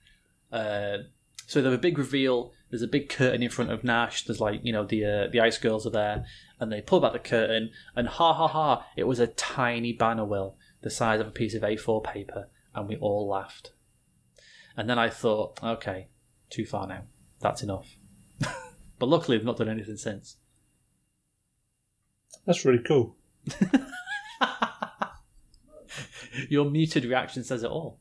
[0.54, 0.98] Uh,
[1.46, 2.52] so there's a big reveal.
[2.70, 4.24] There's a big curtain in front of Nash.
[4.24, 6.24] There's like you know the uh, the ice girls are there,
[6.60, 8.86] and they pull back the curtain, and ha ha ha!
[8.96, 12.86] It was a tiny banner, will the size of a piece of A4 paper, and
[12.86, 13.72] we all laughed.
[14.76, 16.08] And then I thought, okay,
[16.50, 17.04] too far now.
[17.40, 17.96] That's enough.
[18.98, 20.36] but luckily, they've not done anything since.
[22.44, 23.16] That's really cool.
[26.50, 27.98] Your muted reaction says it all.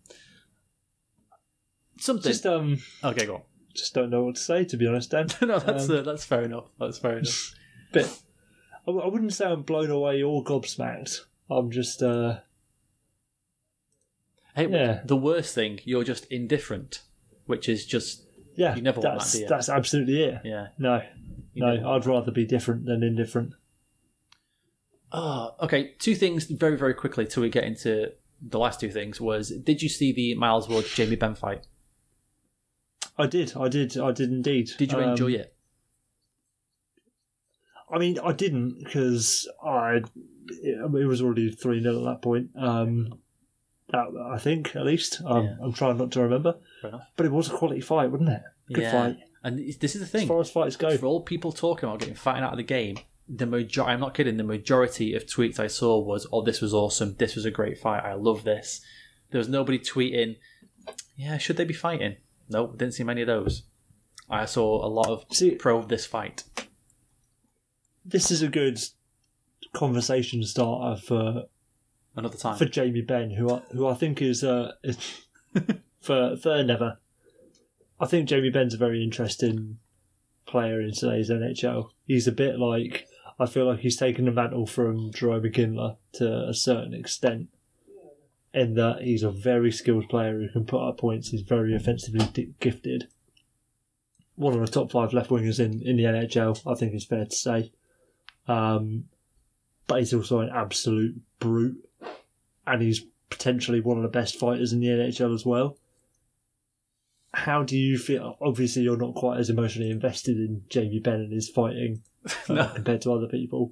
[2.04, 2.32] Something.
[2.32, 3.42] Just um, Okay, go on.
[3.74, 5.28] just don't know what to say to be honest, Dan.
[5.42, 6.66] no, that's Um, uh, that's fair enough.
[6.80, 7.56] That's fair enough.
[7.94, 8.20] But
[8.88, 11.22] I, I wouldn't say I'm blown away or gobsmacked.
[11.50, 12.40] I'm just uh,
[14.56, 15.02] Hey, Yeah.
[15.06, 17.02] the worst thing, you're just indifferent,
[17.46, 18.24] which is just
[18.56, 18.76] yeah.
[18.76, 20.42] You never want that's that, that's absolutely it.
[20.44, 20.68] yeah.
[20.78, 21.02] No,
[21.54, 23.54] You no, I'd rather be different than indifferent.
[25.12, 25.94] Oh, okay.
[26.00, 28.12] Two things very very quickly till we get into
[28.42, 29.22] the last two things.
[29.22, 31.66] Was did you see the Miles Wood Jamie Benn fight?
[33.18, 34.72] I did, I did, I did indeed.
[34.78, 35.56] Did you Um, enjoy it?
[37.92, 40.02] I mean, I didn't because I
[40.62, 42.50] it, it was already three 0 at that point.
[42.56, 43.20] Um,
[43.90, 45.22] that, I think at least.
[45.26, 45.56] Um, Yeah.
[45.62, 48.42] I'm trying not to remember, but it was a quality fight, wasn't it?
[48.74, 48.92] Good yeah.
[48.92, 49.18] fight.
[49.44, 50.24] And this is the thing.
[50.24, 52.64] As far as fights go, For all people talking about getting fighting out of the
[52.64, 54.38] game, the major I'm not kidding.
[54.38, 57.16] The majority of tweets I saw was, "Oh, this was awesome.
[57.20, 58.04] This was a great fight.
[58.04, 58.82] I love this."
[59.32, 60.38] There was nobody tweeting,
[61.16, 62.18] "Yeah, should they be fighting?"
[62.50, 63.64] No, didn't see many of those.
[64.30, 66.44] I saw a lot of See- pro this fight.
[68.06, 68.80] this is a good
[69.74, 71.44] conversation starter for
[72.16, 72.58] Another time.
[72.58, 75.26] for Jamie Benn, who I, who I think is uh, is-
[76.02, 77.00] for for never.
[78.00, 79.78] I think Jamie Benn's a very interesting
[80.46, 81.90] player in today's NHL.
[82.06, 83.08] He's a bit like
[83.40, 87.48] I feel like he's taken the mantle from Jarome Iginla to a certain extent,
[88.54, 91.30] in that he's a very skilled player who can put up points.
[91.30, 93.08] He's very offensively gifted.
[94.36, 97.26] One of the top five left wingers in, in the NHL, I think it's fair
[97.26, 97.72] to say.
[98.48, 99.06] Um,
[99.88, 101.84] but he's also an absolute brute
[102.66, 105.78] and he's potentially one of the best fighters in the NHL as well.
[107.34, 108.38] How do you feel?
[108.42, 112.04] Obviously, you're not quite as emotionally invested in Jamie Benn and his fighting
[112.50, 112.72] uh, No.
[112.76, 113.72] compared to other people.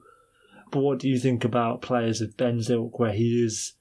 [0.72, 3.74] But what do you think about players of Benn's ilk, where he is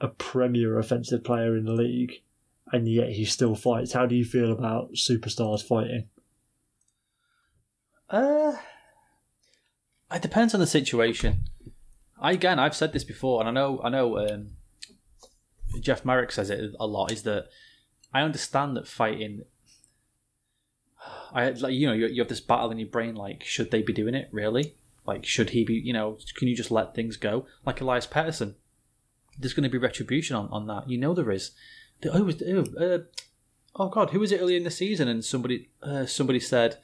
[0.00, 2.22] a premier offensive player in the league,
[2.72, 3.92] and yet he still fights?
[3.92, 6.08] How do you feel about superstars fighting?
[8.10, 8.56] Uh,
[10.12, 11.44] it depends on the situation.
[12.20, 14.18] I again, I've said this before, and I know, I know.
[14.18, 14.50] Um,
[15.80, 17.12] Jeff Marek says it a lot.
[17.12, 17.48] Is that
[18.12, 19.42] I understand that fighting.
[21.32, 23.82] I like you know you, you have this battle in your brain like should they
[23.82, 24.74] be doing it really
[25.06, 28.54] like should he be you know can you just let things go like Elias Pettersson
[29.38, 31.52] there's going to be retribution on, on that you know there is
[32.02, 32.98] who was who, uh,
[33.76, 35.08] oh god, who was it earlier in the season?
[35.08, 36.78] And somebody uh, somebody said,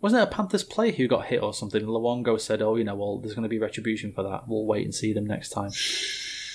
[0.00, 1.82] wasn't it a Panthers player who got hit or something?
[1.82, 4.48] And Luongo said, "Oh, you know, well, there's going to be retribution for that.
[4.48, 5.70] We'll wait and see them next time."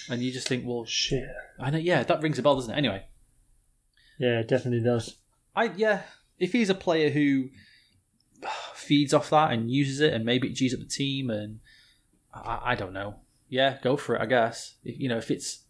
[0.10, 1.28] And you just think, well, Shit.
[1.60, 2.78] I know, yeah, that rings a bell, doesn't it?
[2.78, 3.06] Anyway,
[4.20, 5.18] Yeah, it definitely does.
[5.56, 6.04] I yeah,
[6.38, 7.50] if he's a player who
[8.74, 11.60] feeds off that and uses it, and maybe it G's up the team, and
[12.34, 13.20] I, I don't know.
[13.48, 14.22] Yeah, go for it.
[14.22, 15.64] I guess if, you know if it's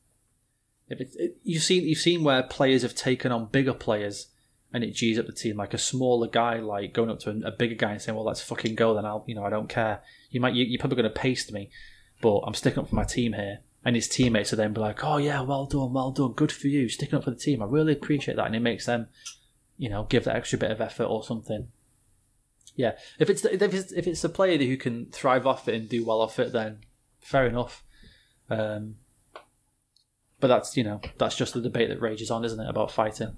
[0.88, 4.28] if it's it, you've seen you've seen where players have taken on bigger players
[4.74, 7.48] and it G's up the team, like a smaller guy, like going up to a,
[7.48, 9.70] a bigger guy and saying, "Well, let's fucking go." Then I'll you know I don't
[9.70, 10.02] care.
[10.30, 11.70] You might you, you're probably going to paste me,
[12.22, 13.60] but I'm sticking up for my team here.
[13.84, 16.68] And his teammates are then be like, "Oh yeah, well done, well done, good for
[16.68, 17.62] you, sticking up for the team.
[17.62, 19.08] I really appreciate that." And it makes them
[19.78, 21.68] you know, give that extra bit of effort or something.
[22.76, 25.88] Yeah, if it's if it's if it's a player who can thrive off it and
[25.88, 26.80] do well off it, then
[27.26, 27.84] fair enough.
[28.50, 28.96] Um,
[30.40, 33.36] but that's you know that's just the debate that rages on, isn't it, about fighting?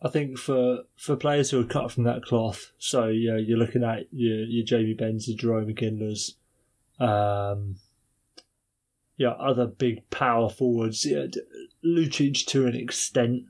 [0.00, 3.82] I think for for players who are cut from that cloth, so know, you're looking
[3.82, 6.36] at your your Jamie Benns, your Jarome Iginla's,
[7.00, 7.76] um,
[9.16, 11.26] yeah, other big power forwards, yeah,
[11.84, 13.42] Lucic to an extent,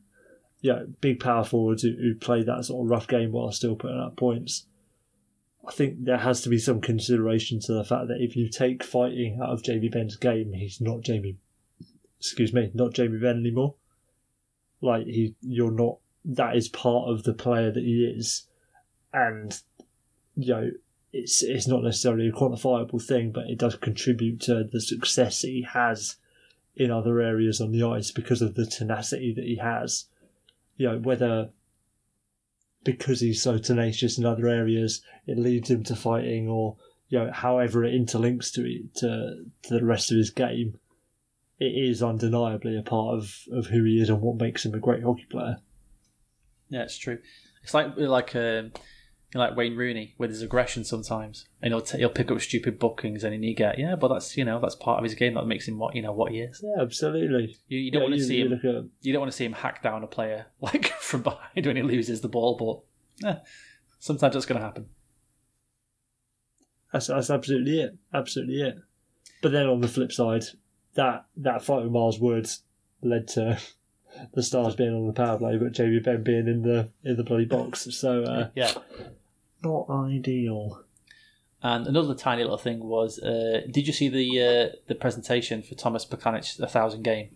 [0.63, 4.01] yeah, big power forwards who, who play that sort of rough game while still putting
[4.01, 4.68] up points.
[5.67, 8.83] I think there has to be some consideration to the fact that if you take
[8.83, 11.37] fighting out of Jamie Benn's game, he's not Jamie.
[12.19, 13.75] Excuse me, not Jamie Benn anymore.
[14.81, 18.47] Like he, you're not that is part of the player that he is,
[19.13, 19.61] and
[20.37, 20.71] you know
[21.13, 25.49] it's it's not necessarily a quantifiable thing, but it does contribute to the success that
[25.49, 26.17] he has
[26.77, 30.05] in other areas on the ice because of the tenacity that he has.
[30.77, 31.51] You know whether
[32.85, 36.77] because he's so tenacious in other areas, it leads him to fighting, or
[37.09, 40.79] you know however it interlinks to to to the rest of his game.
[41.59, 44.79] It is undeniably a part of, of who he is and what makes him a
[44.79, 45.59] great hockey player.
[46.69, 47.19] Yeah, it's true.
[47.65, 48.73] It's like like um,
[49.35, 53.25] like Wayne Rooney with his aggression sometimes, and he'll t- he'll pick up stupid bookings
[53.25, 55.69] and he get yeah, but that's you know that's part of his game that makes
[55.69, 56.63] him what you know what he is.
[56.65, 57.57] Yeah, absolutely.
[57.69, 58.53] You, you don't Yeah, want to see him.
[58.55, 58.65] at
[59.03, 61.83] You don't want to see him hack down a player like from behind when he
[61.83, 62.85] loses the ball,
[63.23, 63.37] but eh,
[63.99, 64.87] sometimes that's going to happen.
[66.93, 67.99] That's, that's absolutely it.
[68.15, 68.77] Absolutely it.
[69.43, 70.45] But then on the flip side,
[70.95, 72.63] that that fight with Miles Woods
[73.03, 73.59] led to
[74.35, 77.25] the Stars being on the power play, but Jamie Benn being in the in the
[77.25, 77.89] bloody box.
[77.95, 78.73] So uh, Yeah.
[79.63, 80.85] Not ideal.
[81.63, 84.41] And another tiny little thing was, uh, did you see the
[84.73, 87.31] uh, the presentation for Tomas Plekanec's a thousand game?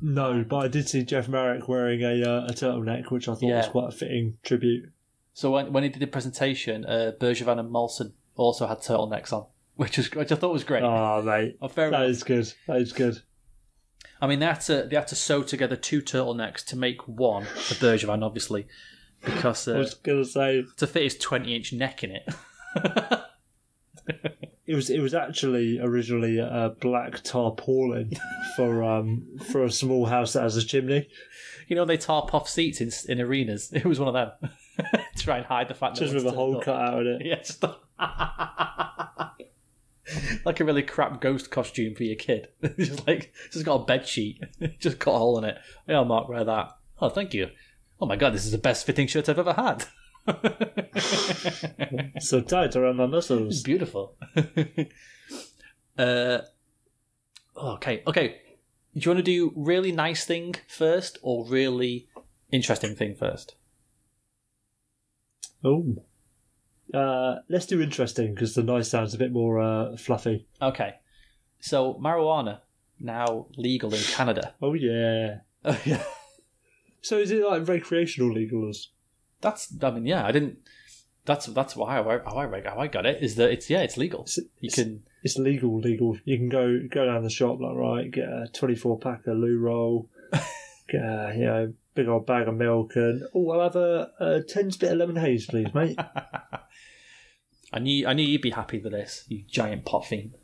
[0.00, 3.42] No, but I did see Jeff Marek wearing a uh, a turtleneck, which I thought
[3.50, 4.90] was quite a fitting tribute.
[5.32, 9.46] So when when he did the presentation, uh, Bergevin and Molson also had turtlenecks on,
[9.74, 10.82] which was which I thought was great.
[10.82, 12.10] Ah, mate, Oh, fair that enough.
[12.10, 12.52] is good.
[12.66, 13.22] That is good.
[14.20, 17.44] I mean, they had to they had to sew together two turtlenecks to make one
[17.44, 18.66] for Bergevin, obviously,
[19.26, 22.28] because I uh, was gonna say to fit his twenty inch neck in it.
[24.66, 28.12] it was it was actually originally a black tarpaulin
[28.56, 31.08] for um for a small house that has a chimney.
[31.68, 33.72] you know, they tarp off seats in in arenas.
[33.74, 34.50] It was one of them.
[34.78, 37.26] to Try and hide the fact Just that with a hole cut out in it.
[37.26, 37.64] Yeah, just
[40.44, 42.48] like a really crap ghost costume for your kid.
[42.78, 44.42] just like just got a bed sheet,
[44.78, 45.58] just cut a hole in it.
[45.88, 46.70] Yeah, Mark, wear that.
[47.00, 47.50] Oh, thank you.
[48.00, 49.84] Oh my god, this is the best fitting shirt I've ever had.
[52.20, 53.62] So tight around my muscles.
[53.62, 54.16] Beautiful.
[55.98, 56.38] uh,
[57.56, 58.40] okay, okay.
[58.94, 62.08] Do you want to do really nice thing first or really
[62.50, 63.54] interesting thing first?
[65.62, 65.96] Oh.
[66.94, 70.46] Uh, let's do interesting because the nice sounds a bit more uh, fluffy.
[70.62, 70.94] Okay.
[71.60, 72.60] So marijuana
[72.98, 74.54] now legal in Canada.
[74.62, 75.40] Oh yeah.
[75.68, 76.04] Oh yeah.
[77.06, 78.88] So is it like recreational legals?
[79.40, 80.58] That's I mean yeah I didn't.
[81.24, 83.96] That's that's why I, how I how I got it is that it's yeah it's
[83.96, 84.22] legal.
[84.22, 86.18] It's, You can it's legal, legal.
[86.24, 89.36] You can go go down the shop like right, get a twenty four pack of
[89.36, 90.10] loo roll,
[90.88, 94.42] get a you know big old bag of milk, and oh I'll have a, a
[94.42, 95.96] tens bit of lemon haze, please, mate.
[97.72, 100.34] I knew I knew you'd be happy with this you giant pot fiend.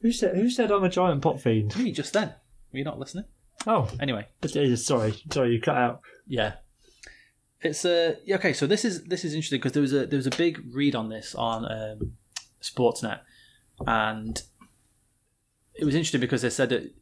[0.00, 1.76] who said who said I'm a giant pot fiend?
[1.76, 2.34] Me just then.
[2.72, 3.24] Were you not listening?
[3.66, 4.26] Oh, Anyway.
[4.76, 6.00] sorry, sorry, you cut out.
[6.26, 6.54] Yeah.
[7.60, 8.52] It's uh okay.
[8.52, 10.94] So this is this is interesting because there was a there was a big read
[10.94, 12.12] on this on um,
[12.62, 13.20] Sportsnet,
[13.86, 14.40] and
[15.74, 16.94] it was interesting because they said that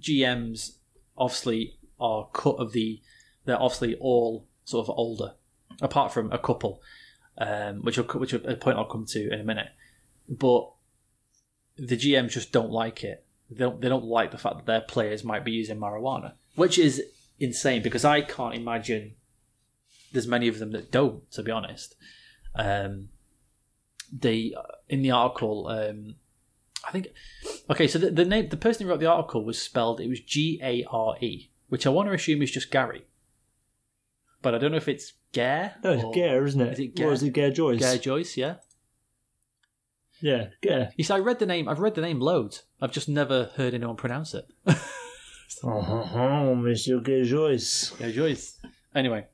[0.00, 0.78] GMs
[1.16, 3.00] obviously are cut of the
[3.44, 5.34] they're obviously all sort of older,
[5.82, 6.82] apart from a couple,
[7.38, 9.68] um, which will, which will, a point I'll come to in a minute.
[10.28, 10.70] But
[11.76, 14.80] the GMs just don't like it They don't they don't like the fact that their
[14.80, 17.02] players might be using marijuana, which is
[17.38, 19.14] insane because I can't imagine
[20.12, 21.30] there's many of them that don't.
[21.32, 21.94] To be honest,
[22.54, 23.08] um,
[24.12, 24.52] they
[24.88, 25.68] in the article.
[25.68, 26.16] Um,
[26.86, 27.08] I think
[27.70, 27.86] okay.
[27.86, 30.00] So the, the name, the person who wrote the article was spelled.
[30.00, 33.06] It was G A R E, which I want to assume is just Gary,
[34.42, 35.76] but I don't know if it's Gare.
[35.84, 36.72] No, it's or- Gare, isn't it?
[36.72, 37.12] Is it Or Gare?
[37.12, 37.78] is it Gare Joyce?
[37.80, 38.54] Gare Joyce, yeah.
[40.20, 40.90] Yeah, yeah.
[40.96, 41.68] You see, I read the name.
[41.68, 42.64] I've read the name loads.
[42.80, 44.46] I've just never heard anyone pronounce it.
[45.64, 47.92] Oh, Monsieur Joyce.
[48.12, 48.58] Joyce.
[48.94, 49.26] Anyway,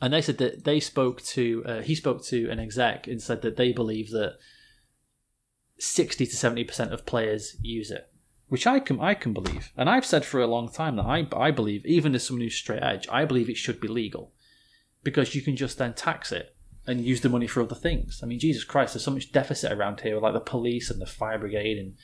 [0.00, 3.42] and they said that they spoke to uh, he spoke to an exec and said
[3.42, 4.38] that they believe that
[5.78, 8.10] sixty to seventy percent of players use it,
[8.48, 11.26] which I can I can believe, and I've said for a long time that I
[11.34, 14.32] I believe even as someone who's straight edge, I believe it should be legal
[15.02, 16.54] because you can just then tax it
[16.86, 18.20] and use the money for other things.
[18.22, 21.00] I mean, Jesus Christ, there's so much deficit around here, with like the police and
[21.00, 21.94] the fire brigade and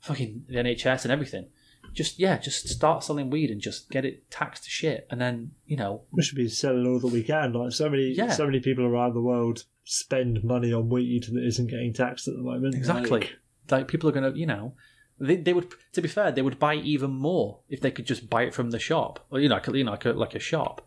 [0.00, 1.48] fucking the NHS and everything.
[1.92, 5.50] Just yeah, just start selling weed and just get it taxed to shit, and then
[5.66, 7.52] you know We should be selling all that we can.
[7.52, 8.30] Like so many, Yeah.
[8.30, 12.34] so many people around the world spend money on weed that isn't getting taxed at
[12.34, 12.74] the moment.
[12.74, 13.36] exactly Like,
[13.70, 14.74] like, people are gonna you know
[15.18, 18.30] they, they would to be fair they would buy even more if they could just
[18.30, 20.38] buy it from the shop or you know like, you know like a, like a
[20.40, 20.86] shop.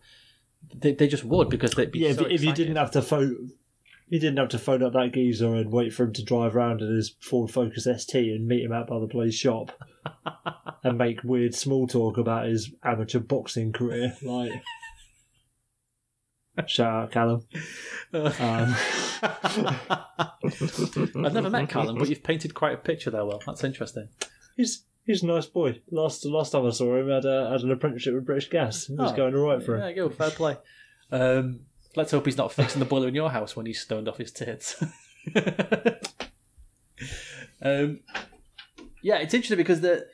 [0.74, 3.02] They, they just would because they'd be yeah, so if, if you didn't have to
[3.02, 3.52] phone,
[4.08, 6.80] you didn't have to phone up that geezer and wait for him to drive around
[6.80, 9.72] in his Ford Focus ST and meet him out by the bloody shop
[10.84, 14.16] and make weird small talk about his amateur boxing career.
[14.22, 14.52] Like,
[16.66, 17.44] shout out Callum.
[18.12, 18.32] Um,
[21.24, 23.24] I've never met Callum, but you've painted quite a picture there.
[23.24, 24.08] Well, that's interesting.
[24.56, 25.80] he's he's a nice boy.
[25.90, 28.88] Last last time I saw him, had a, had an apprenticeship with British Gas.
[28.90, 29.88] It was Oh, going all right for him.
[29.88, 30.56] you go, fair play.
[31.10, 31.60] Um,
[31.94, 34.32] let's hope he's not fixing the boiler in your house when he's stoned off his
[34.32, 34.82] tits.
[37.62, 38.00] um,
[39.02, 40.06] yeah, it's interesting because the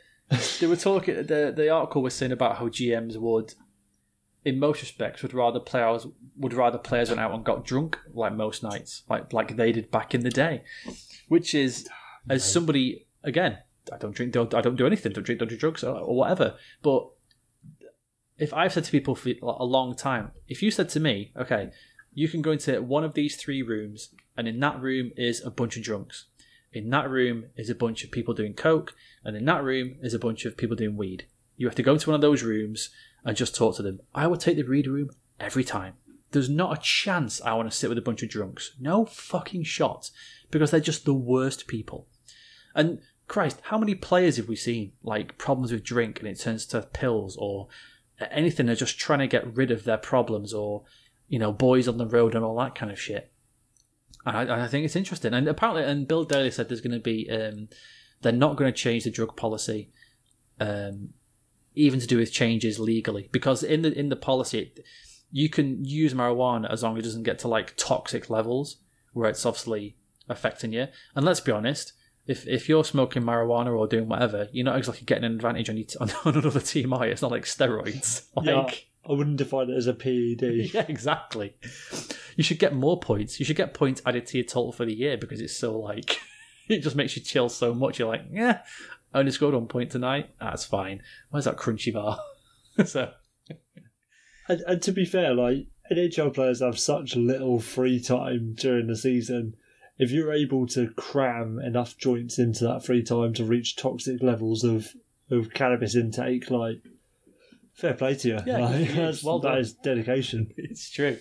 [0.60, 1.14] they were talking.
[1.26, 3.54] The the article was saying about how GMs would,
[4.44, 6.06] in most respects, would rather players
[6.36, 9.90] would rather players went out and got drunk like most nights, like like they did
[9.90, 10.62] back in the day,
[11.28, 11.88] which is
[12.28, 13.58] as somebody again.
[13.92, 14.32] I don't drink.
[14.32, 15.12] Don't, I don't do anything.
[15.12, 15.38] Don't drink.
[15.38, 16.56] Don't do drugs or, or whatever.
[16.82, 17.08] But
[18.38, 21.70] if I've said to people for a long time, if you said to me, okay,
[22.12, 25.50] you can go into one of these three rooms, and in that room is a
[25.50, 26.26] bunch of drunks,
[26.72, 28.94] in that room is a bunch of people doing coke,
[29.24, 31.26] and in that room is a bunch of people doing weed.
[31.56, 32.90] You have to go into one of those rooms
[33.24, 34.00] and just talk to them.
[34.14, 35.94] I would take the weed room every time.
[36.30, 38.72] There's not a chance I want to sit with a bunch of drunks.
[38.80, 40.10] No fucking shot.
[40.50, 42.08] Because they're just the worst people.
[42.74, 43.00] And
[43.32, 46.82] Christ, how many players have we seen like problems with drink and it turns to
[46.82, 47.68] pills or
[48.30, 48.66] anything?
[48.66, 50.82] They're just trying to get rid of their problems or
[51.28, 53.32] you know boys on the road and all that kind of shit.
[54.26, 55.32] And I, I think it's interesting.
[55.32, 57.70] And apparently, and Bill Daly said there's going to be um,
[58.20, 59.88] they're not going to change the drug policy,
[60.60, 61.14] um,
[61.74, 64.74] even to do with changes legally because in the in the policy
[65.30, 68.76] you can use marijuana as long as it doesn't get to like toxic levels
[69.14, 69.96] where it's obviously
[70.28, 70.88] affecting you.
[71.14, 71.94] And let's be honest,
[72.26, 75.76] if if you're smoking marijuana or doing whatever, you're not exactly getting an advantage on,
[75.76, 77.12] your t- on another team, are you?
[77.12, 78.26] It's not like steroids.
[78.36, 80.42] Like, Yeah, I wouldn't define it as a PED.
[80.74, 81.56] yeah, exactly.
[82.36, 83.38] You should get more points.
[83.40, 86.20] You should get points added to your total for the year because it's so like
[86.68, 87.98] it just makes you chill so much.
[87.98, 88.60] You're like, yeah,
[89.12, 90.30] I only scored one point tonight.
[90.40, 91.02] That's fine.
[91.30, 92.18] Where's that crunchy bar?
[92.86, 93.12] so
[94.48, 98.96] And, and to be fair, like NHL players have such little free time during the
[98.96, 99.56] season.
[99.98, 104.64] If you're able to cram enough joints into that free time to reach toxic levels
[104.64, 104.88] of,
[105.30, 106.82] of cannabis intake, like
[107.74, 108.38] fair play to you.
[108.46, 108.96] Yeah, Like, good for you.
[108.96, 111.18] that's- Well that is dedication, it's true.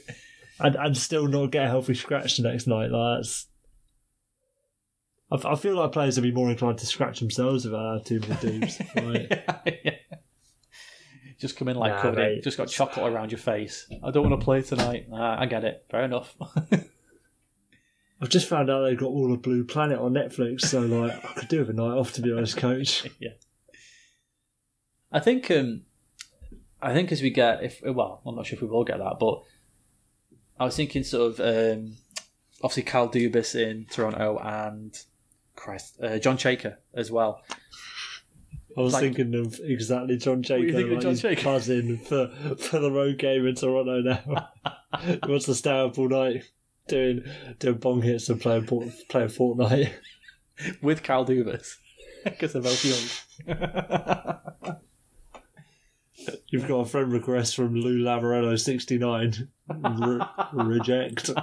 [0.60, 2.91] and and still not get a healthy scratch the next night.
[2.91, 3.48] Like that's.
[5.34, 8.19] I, feel like players would be more inclined to scratch themselves if I had too
[8.27, 8.68] many.
[8.95, 10.02] Like,
[11.39, 13.88] Just come in like Nah, covered in, just got chocolate around your face.
[14.03, 15.10] I don't want to play tonight.
[15.10, 15.85] Nah, I get it.
[15.89, 16.35] Fair enough.
[18.22, 21.34] I've just found out they've got all of Blue Planet on Netflix, so like I
[21.34, 23.10] could do with a night off to be honest, coach.
[23.19, 23.31] yeah.
[25.11, 25.81] I think um
[26.81, 29.18] I think as we get if well, I'm not sure if we will get that,
[29.19, 29.41] but
[30.60, 31.98] I was thinking sort of um
[32.64, 34.95] obviously Kyle Dubas in Toronto and
[35.56, 37.41] Christ, uh, John Chayka as well.
[38.77, 41.43] I was Like- thinking of exactly John Chayka, you thinking of like John Chayka?
[41.43, 42.27] buzzing for
[42.57, 44.49] for the road game in Toronto now.
[45.02, 46.43] he wants to stay up all night
[46.88, 47.24] doing
[47.60, 48.66] doing bong hits and playing
[49.10, 49.91] playing Fortnite.
[50.82, 51.78] with Kyle Dubas
[52.24, 52.98] because they're both young.
[56.48, 59.49] You've got a friend request from Lou Lamoriello sixty nine.
[59.70, 60.22] Re-
[60.53, 61.32] reject.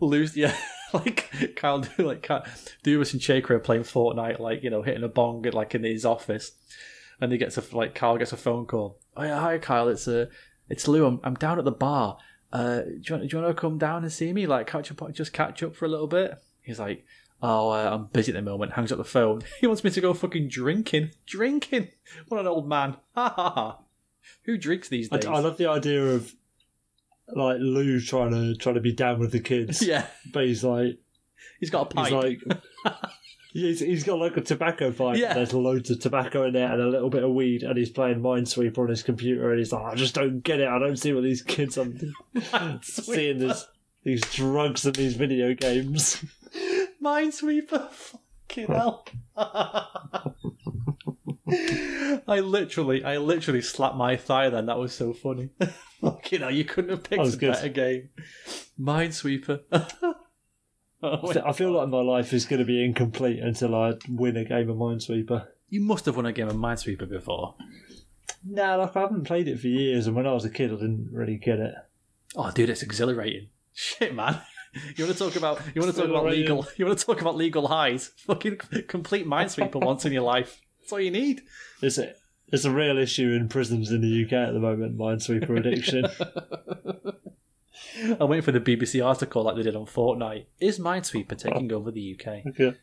[0.00, 0.56] Lose, yeah,
[0.94, 2.44] like Kyle, do like Kyle,
[2.82, 6.04] Dubas and Chayka are playing Fortnite, like you know, hitting a bong like in his
[6.04, 6.52] office,
[7.20, 8.98] and he gets a like Kyle gets a phone call.
[9.16, 10.26] Oh yeah, hi Kyle, it's uh,
[10.72, 11.04] it's Lou.
[11.04, 12.16] I'm I'm down at the bar.
[12.50, 14.46] Uh, do you want do you want to come down and see me?
[14.46, 16.38] Like catch up, just catch up for a little bit.
[16.62, 17.04] He's like,
[17.42, 18.72] oh, uh, I'm busy at the moment.
[18.72, 19.42] Hangs up the phone.
[19.60, 21.88] He wants me to go fucking drinking, drinking.
[22.28, 22.96] What an old man.
[23.14, 23.78] Ha ha ha.
[24.44, 25.26] Who drinks these I, days?
[25.26, 26.34] I love the idea of
[27.28, 30.98] like Lou trying to trying to be down with the kids, yeah, but he's like
[31.60, 32.06] he's got a pipe.
[32.06, 32.40] he's like.
[33.52, 35.18] He's, he's got like a tobacco pipe.
[35.18, 35.34] Yeah.
[35.34, 38.20] There's loads of tobacco in there and a little bit of weed, and he's playing
[38.20, 39.50] Minesweeper on his computer.
[39.50, 40.68] And he's like, I just don't get it.
[40.68, 41.86] I don't see what these kids are
[42.82, 43.66] seeing this,
[44.04, 46.24] these drugs and these video games.
[47.02, 47.90] Minesweeper.
[47.90, 49.04] Fucking hell.
[52.26, 54.66] I literally, I literally slapped my thigh then.
[54.66, 55.50] That was so funny.
[56.00, 57.52] Fucking hell, you couldn't have picked a good.
[57.52, 58.08] better game.
[58.80, 59.60] Minesweeper.
[61.06, 64.44] oh, I feel like my life is going to be incomplete until I win a
[64.44, 65.46] game of Minesweeper.
[65.68, 67.54] you must have won a game of Minesweeper before.
[68.44, 70.74] Nah, like I haven't played it for years, and when I was a kid, I
[70.74, 71.74] didn't really get it.
[72.36, 73.48] Oh, dude, it's exhilarating.
[73.72, 74.40] Shit, man.
[74.96, 75.60] You want to talk about?
[75.74, 76.66] You want to talk about legal?
[76.78, 78.06] You want to talk about legal highs?
[78.26, 78.56] Fucking
[78.88, 80.62] complete Minesweeper once in your life.
[80.80, 81.42] That's all you need.
[81.82, 82.14] It's a,
[82.48, 86.06] it's a real issue in prisons in the UK at the moment, Minesweeper addiction.
[88.20, 90.46] I'm waiting for the BBC article like they did on Fortnite.
[90.60, 92.46] Is Minesweeper taking over the UK?
[92.46, 92.74] Okay.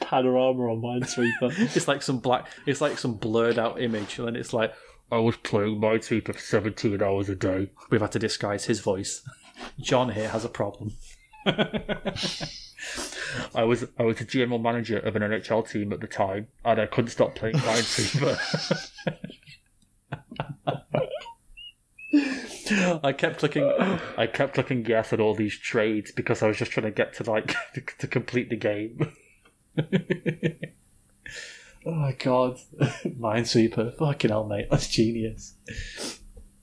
[0.00, 1.52] Panorama on Minesweeper.
[1.76, 2.48] It's like some black.
[2.66, 4.74] It's like some blurred out image, and then it's like
[5.10, 7.70] I was playing Minesweeper for 17 hours a day.
[7.90, 9.22] We've had to disguise his voice.
[9.80, 10.92] John here has a problem.
[11.46, 12.12] I
[13.64, 16.86] was I was a general manager of an NHL team at the time, and I
[16.86, 18.90] couldn't stop playing Minesweeper.
[22.70, 23.64] I kept clicking.
[24.16, 27.14] I kept clicking yes at all these trades because I was just trying to get
[27.14, 29.12] to like to, to complete the game.
[31.86, 32.58] oh my god,
[33.04, 33.96] Minesweeper!
[33.96, 35.54] Fucking hell, mate, that's genius.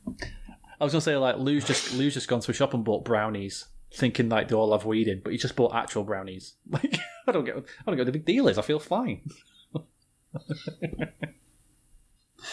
[0.08, 3.06] I was gonna say like Lou's just Lou's just gone to a shop and bought
[3.06, 6.56] brownies, thinking like they all have weed in, but he just bought actual brownies.
[6.70, 6.98] Like
[7.28, 8.58] I don't get, I don't get what the big deal is.
[8.58, 9.22] I feel fine.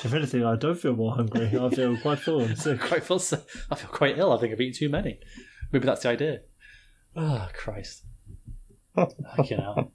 [0.05, 1.47] If anything, I don't feel more hungry.
[1.59, 2.81] I feel quite full and sick.
[2.81, 4.33] quite so- I feel quite ill.
[4.33, 5.19] I think I've eaten too many.
[5.73, 6.41] Maybe that's the idea.
[7.17, 8.05] Oh Christ!
[8.97, 9.91] you know.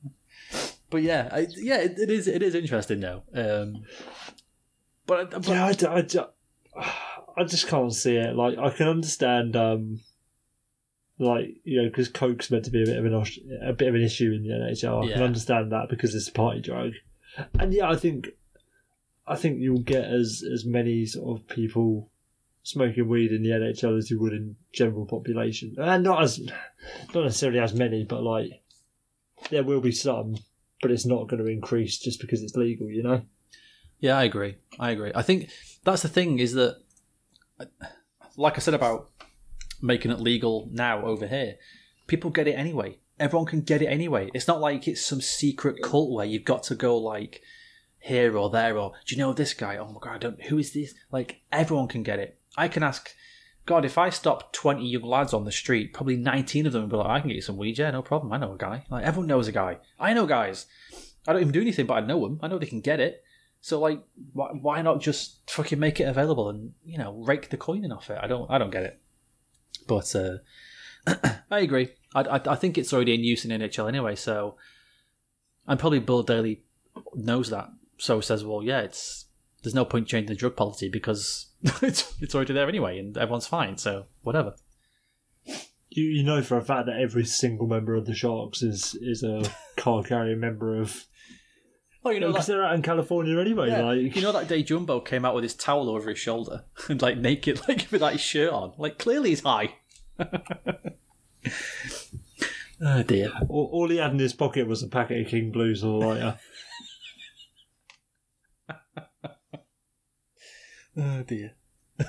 [0.90, 2.28] But yeah, I, yeah, it, it is.
[2.28, 3.24] It is interesting though.
[3.34, 3.84] Um,
[5.08, 6.20] but, but Yeah, I, I d-
[7.36, 8.36] I just can't see it.
[8.36, 10.02] Like, I can understand, um,
[11.20, 13.14] like you know, because coke's meant to be a bit of an
[13.64, 15.04] a bit of an issue in the NHL.
[15.06, 16.92] I can understand that because it's a party drug,
[17.60, 18.30] and yeah, I think,
[19.26, 22.10] I think you'll get as as many sort of people
[22.64, 26.40] smoking weed in the NHL as you would in general population, and not as
[27.14, 28.62] not necessarily as many, but like
[29.50, 30.36] there will be some,
[30.82, 33.22] but it's not going to increase just because it's legal, you know.
[34.00, 34.56] Yeah, I agree.
[34.80, 35.12] I agree.
[35.16, 35.50] I think
[35.84, 36.78] that's the thing is that,
[38.36, 39.10] like I said about
[39.82, 41.56] making it legal now over here,
[42.08, 42.98] people get it anyway.
[43.20, 44.30] Everyone can get it anyway.
[44.34, 47.42] It's not like it's some secret cult where you've got to go like
[48.04, 49.78] here or there or do you know this guy?
[49.78, 50.44] Oh my god, I don't.
[50.44, 50.94] Who is this?
[51.12, 52.40] Like everyone can get it.
[52.58, 53.10] I can ask.
[53.66, 56.92] God, if I stop twenty young lads on the street, probably nineteen of them would
[56.92, 58.34] be like, "I can get you some weed, yeah, no problem.
[58.34, 58.84] I know a guy.
[58.90, 59.78] Like everyone knows a guy.
[59.98, 60.66] I know guys.
[61.26, 62.40] I don't even do anything, but I know them.
[62.44, 63.24] I know they can get it.
[63.62, 64.04] So like,
[64.34, 67.94] why, why not just fucking make it available and you know rake the coin in
[67.94, 68.20] off it?
[68.22, 69.00] I don't I don't get it.
[69.88, 70.40] But uh,
[71.50, 71.88] I agree.
[72.14, 74.16] I, I I think it's already in use in NHL anyway.
[74.18, 74.58] So
[75.66, 76.64] and probably Bill Daly
[77.16, 77.70] knows that.
[77.98, 79.26] So says, well, yeah, it's
[79.64, 81.48] there's no point changing the drug policy because
[81.82, 83.78] it's it's already there anyway, and everyone's fine.
[83.78, 84.56] So whatever.
[85.90, 89.24] You you know for a fact that every single member of the Sharks is is
[89.24, 89.44] a
[89.78, 91.06] card carrying member of.
[92.06, 93.70] Oh, you know, Because they're out in California anyway.
[93.70, 93.84] Yeah.
[93.84, 97.02] Like You know that day Jumbo came out with his towel over his shoulder and
[97.02, 98.74] like naked, like without his shirt on.
[98.78, 99.76] Like clearly he's high.
[102.82, 103.32] oh dear.
[103.48, 106.08] all, all he had in his pocket was a packet of King Blues or a
[106.08, 106.40] lighter.
[110.98, 111.54] Oh dear.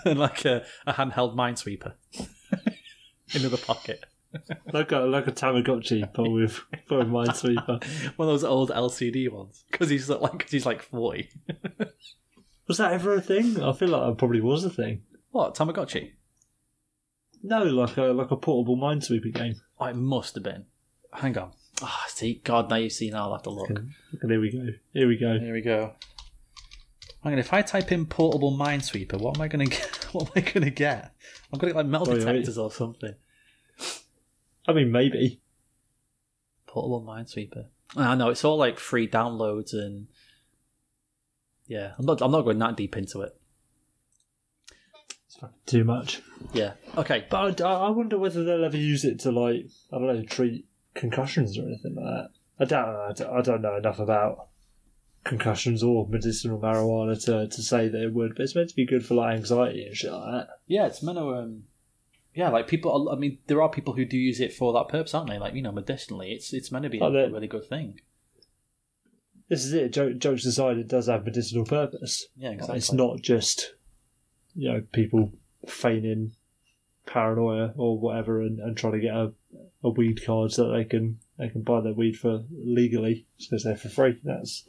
[0.04, 1.94] and like a, a handheld minesweeper
[3.34, 4.04] in the pocket.
[4.72, 7.84] like a like a Tamagotchi, but with but with Minesweeper.
[8.16, 11.28] One of those old LCD ones because he's like cause he's like forty.
[12.66, 13.62] Was that ever a thing?
[13.62, 15.02] I feel like that probably was a thing.
[15.30, 16.12] What Tamagotchi?
[17.42, 19.54] No, like a like a portable Minesweeper game.
[19.78, 20.64] Oh, it must have been.
[21.12, 21.52] Hang on.
[21.82, 23.14] Ah, see, God, now you've seen.
[23.14, 23.68] I'll have to look.
[23.70, 24.66] And here we go.
[24.92, 25.38] Here we go.
[25.38, 25.92] Here we go.
[27.24, 30.04] Hang on, if I type in portable minesweeper, what am I gonna get?
[30.12, 31.14] What am I gonna get?
[31.52, 33.14] I'm gonna get like metal Oh, detectors or something.
[34.68, 35.40] I mean, maybe.
[36.66, 37.66] portable Minesweeper.
[37.96, 40.06] Ah, I know it's all like free downloads and
[41.66, 43.32] yeah, I'm not I'm not going that deep into it.
[45.26, 46.20] It's fucking too much.
[46.52, 46.74] Yeah.
[46.96, 47.26] Okay.
[47.30, 50.66] But I, I wonder whether they'll ever use it to like I don't know treat
[50.94, 52.28] concussions or anything like that.
[52.60, 52.84] I don't.
[52.88, 54.48] I don't, I don't know enough about
[55.24, 58.86] concussions or medicinal marijuana to, to say that it would, but it's meant to be
[58.86, 60.48] good for like anxiety and shit like that.
[60.66, 61.34] Yeah, it's meant to.
[61.34, 61.64] Um,
[62.34, 63.08] yeah, like people.
[63.10, 65.38] I mean, there are people who do use it for that purpose, aren't they?
[65.38, 68.00] Like you know, medicinally, it's it's meant to be a really good thing.
[69.48, 69.92] This is it.
[69.92, 72.26] Joke, jokes aside, it does have medicinal purpose.
[72.36, 72.76] Yeah, exactly.
[72.76, 73.74] It's not just
[74.54, 75.32] you know people
[75.66, 76.32] feigning
[77.06, 79.32] paranoia or whatever and, and trying to get a,
[79.82, 83.62] a weed card so that they can they can buy their weed for legally because
[83.64, 84.18] they're for free.
[84.24, 84.66] That's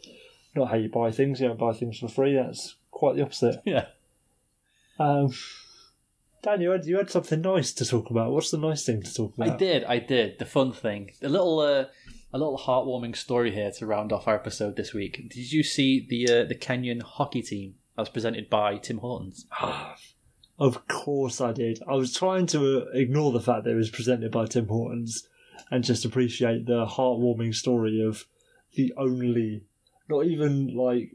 [0.55, 1.39] not how you buy things.
[1.39, 2.35] You don't buy things for free.
[2.35, 3.61] That's quite the opposite.
[3.65, 3.85] Yeah.
[4.97, 5.33] Um,
[6.41, 8.31] Dan, you had you had something nice to talk about.
[8.31, 9.49] What's the nice thing to talk about?
[9.49, 10.39] I did, I did.
[10.39, 11.85] The fun thing, a little, uh,
[12.31, 15.29] a little heartwarming story here to round off our episode this week.
[15.29, 19.45] Did you see the uh, the Kenyan hockey team as presented by Tim Hortons?
[20.57, 21.81] Of course I did.
[21.85, 25.27] I was trying to uh, ignore the fact that it was presented by Tim Hortons
[25.69, 28.25] and just appreciate the heartwarming story of
[28.75, 29.63] the only,
[30.09, 31.11] not even like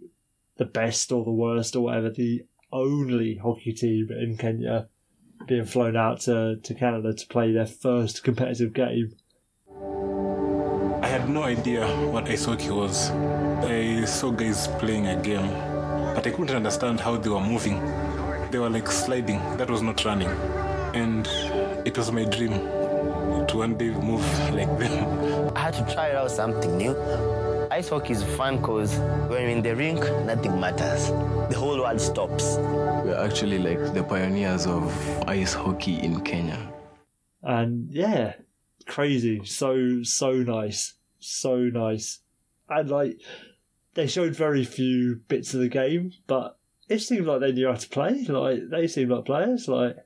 [0.56, 4.88] the best or the worst or whatever, the only hockey team in Kenya
[5.46, 9.16] being flown out to, to Canada to play their first competitive game.
[11.02, 13.10] I had no idea what ice hockey was.
[13.10, 15.48] I saw guys playing a game,
[16.14, 17.80] but I couldn't understand how they were moving.
[18.50, 20.28] They were like sliding, that was not running.
[20.94, 21.26] And
[21.86, 25.52] it was my dream to one day move like them.
[25.56, 26.94] I had to try out something new.
[27.81, 28.94] Ice hockey is fun because
[29.31, 31.07] when you're in the rink, nothing matters.
[31.48, 32.59] The whole world stops.
[32.59, 34.85] We're actually like the pioneers of
[35.27, 36.70] ice hockey in Kenya.
[37.43, 38.35] And yeah,
[38.85, 39.47] crazy.
[39.47, 40.93] So, so nice.
[41.20, 42.19] So nice.
[42.69, 43.19] And like,
[43.94, 47.77] they showed very few bits of the game, but it seemed like they knew how
[47.77, 48.27] to play.
[48.28, 49.97] Like, they seemed like players, like,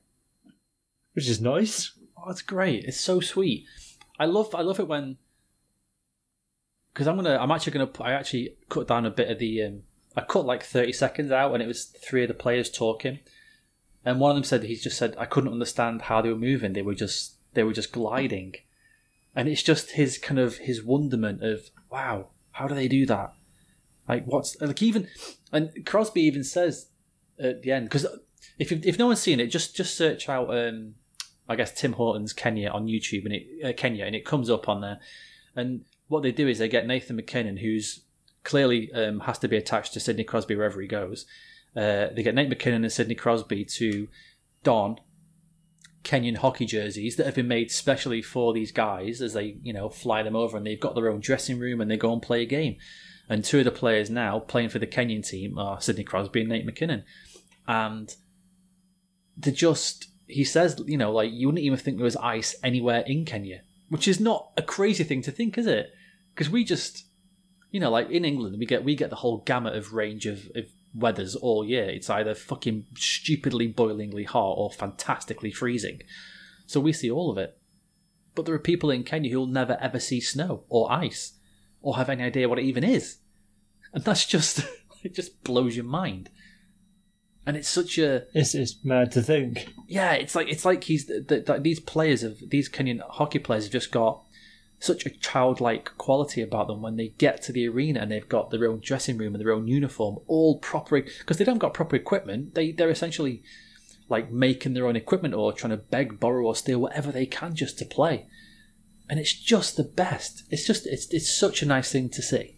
[1.11, 1.91] which is nice.
[2.17, 2.85] Oh, it's great.
[2.85, 3.65] It's so sweet.
[4.17, 5.17] I love, I love it when
[6.95, 9.83] because I'm gonna, I'm actually gonna, I actually cut down a bit of the, um,
[10.15, 13.19] I cut like 30 seconds out, and it was three of the players talking,
[14.05, 16.71] and one of them said he just said I couldn't understand how they were moving.
[16.71, 18.53] They were just, they were just gliding,
[19.35, 23.33] and it's just his kind of his wonderment of wow, how do they do that?
[24.07, 25.09] Like what's like even,
[25.51, 26.87] and Crosby even says
[27.37, 28.07] at the end because
[28.57, 30.95] if if no one's seen it, just just search out um,
[31.49, 34.69] I guess Tim Hortons Kenya on YouTube and it uh, Kenya and it comes up
[34.69, 34.99] on there.
[35.57, 38.01] And what they do is they get Nathan MacKinnon, who's
[38.43, 41.25] clearly um, has to be attached to Sidney Crosby wherever he goes.
[41.75, 44.07] Uh, they get Nate MacKinnon and Sidney Crosby to
[44.63, 44.97] don
[46.03, 49.89] Kenyan hockey jerseys that have been made specially for these guys as they, you know,
[49.89, 52.43] fly them over and they've got their own dressing room and they go and play
[52.43, 52.77] a game.
[53.27, 56.49] And two of the players now playing for the Kenyan team are Sidney Crosby and
[56.49, 57.03] Nate MacKinnon.
[57.67, 58.15] And
[59.35, 63.03] they just, he says, you know, like you wouldn't even think there was ice anywhere
[63.07, 65.91] in Kenya, which is not a crazy thing to think, is it?
[66.33, 67.05] Because we just,
[67.71, 70.49] you know, like in England, we get we get the whole gamut of range of,
[70.55, 71.89] of weathers all year.
[71.89, 76.01] It's either fucking stupidly boilingly hot or fantastically freezing.
[76.65, 77.57] So we see all of it.
[78.33, 81.33] But there are people in Kenya who'll never ever see snow or ice
[81.81, 83.17] or have any idea what it even is.
[83.93, 84.61] And that's just
[85.03, 86.29] it just blows your mind.
[87.45, 89.73] And it's such a It's, it's mad to think.
[89.87, 93.65] yeah, it's like it's like he's that that these players of these Kenyan hockey players
[93.65, 94.21] have just got
[94.79, 98.49] such a childlike quality about them when they get to the arena and they've got
[98.51, 101.95] their own dressing room and their own uniform, all proper because they don't got proper
[101.95, 102.55] equipment.
[102.55, 103.43] They they're essentially
[104.09, 107.55] like making their own equipment or trying to beg, borrow, or steal whatever they can
[107.55, 108.27] just to play.
[109.09, 110.43] And it's just the best.
[110.49, 112.57] It's just it's it's such a nice thing to see.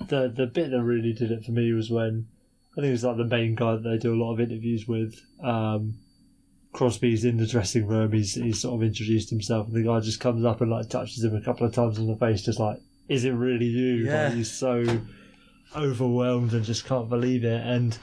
[0.00, 2.28] The the bit that really did it for me was when
[2.78, 5.20] I think it's like the main guy that they do a lot of interviews with.
[5.42, 5.94] Um,
[6.72, 8.12] Crosby's in the dressing room.
[8.12, 11.24] He's he's sort of introduced himself, and the guy just comes up and like touches
[11.24, 12.78] him a couple of times on the face, just like,
[13.08, 14.26] "Is it really you?" Yeah.
[14.26, 15.00] Like, he's so
[15.76, 17.66] overwhelmed and just can't believe it.
[17.66, 17.98] And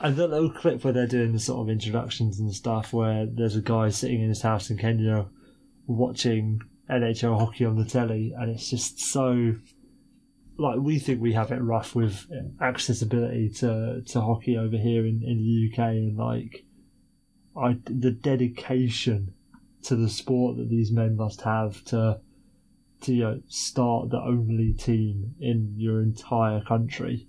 [0.00, 3.56] and that little clip where they're doing the sort of introductions and stuff, where there's
[3.56, 5.26] a guy sitting in his house in Kenya
[5.86, 9.56] watching NHL hockey on the telly, and it's just so
[10.58, 12.26] like we think we have it rough with
[12.60, 16.64] accessibility to, to hockey over here in, in the UK, and like
[17.56, 19.34] I the dedication
[19.84, 22.20] to the sport that these men must have to
[23.02, 27.28] to you know, start the only team in your entire country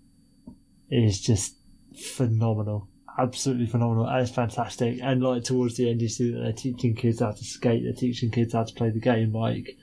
[0.89, 1.55] is just
[1.95, 2.87] phenomenal.
[3.19, 4.07] Absolutely phenomenal.
[4.07, 4.99] And it's fantastic.
[5.01, 7.93] And like towards the end you see that they're teaching kids how to skate, they're
[7.93, 9.33] teaching kids how to play the game.
[9.33, 9.77] Like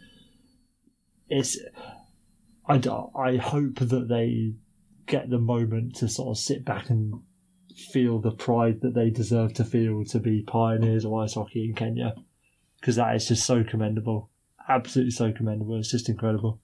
[1.28, 1.58] it's
[2.68, 2.80] I,
[3.14, 4.54] I hope that they
[5.06, 7.20] get the moment to sort of sit back and
[7.92, 11.74] feel the pride that they deserve to feel to be pioneers of ice hockey in
[11.74, 12.14] Kenya
[12.80, 14.30] because that is just so commendable
[14.68, 16.60] absolutely so commendable it's just incredible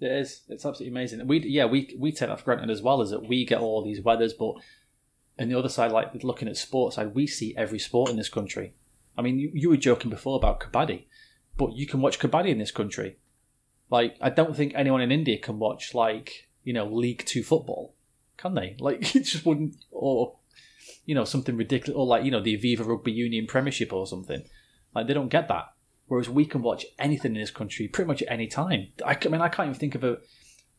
[0.00, 0.42] It is.
[0.48, 1.26] It's absolutely amazing.
[1.26, 3.84] We yeah we we take that for granted as well as that we get all
[3.84, 4.54] these weathers, but
[5.38, 8.28] on the other side, like looking at sports side, we see every sport in this
[8.28, 8.74] country.
[9.16, 11.06] I mean, you, you were joking before about kabaddi,
[11.56, 13.18] but you can watch kabaddi in this country.
[13.90, 17.94] Like, I don't think anyone in India can watch like you know League Two football,
[18.36, 18.76] can they?
[18.80, 20.36] Like, it just wouldn't, or
[21.04, 24.44] you know something ridiculous, or like you know the Aviva Rugby Union Premiership or something.
[24.94, 25.72] Like, they don't get that.
[26.06, 28.88] Whereas we can watch anything in this country pretty much at any time.
[29.06, 30.18] I mean, I can't even think of a.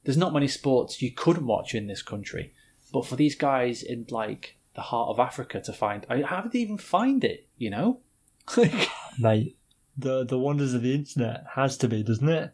[0.03, 2.53] There's not many sports you couldn't watch in this country,
[2.91, 6.53] but for these guys in like the heart of Africa to find, I, how did
[6.53, 7.47] they even find it?
[7.57, 7.99] You know,
[8.57, 8.89] Like,
[9.19, 9.57] mate
[9.97, 12.53] the the wonders of the internet has to be doesn't it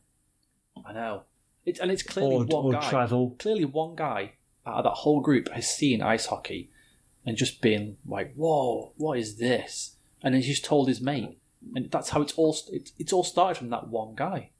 [0.85, 1.23] I know.
[1.65, 2.89] It's and it's clearly or, one or guy.
[2.89, 4.33] travel Clearly, one guy
[4.65, 6.71] out of that whole group has seen ice hockey
[7.25, 11.39] and just been like, "Whoa, what is this?" And then he's just told his mate,
[11.75, 12.55] and that's how it's all.
[12.71, 14.51] It's, it's all started from that one guy.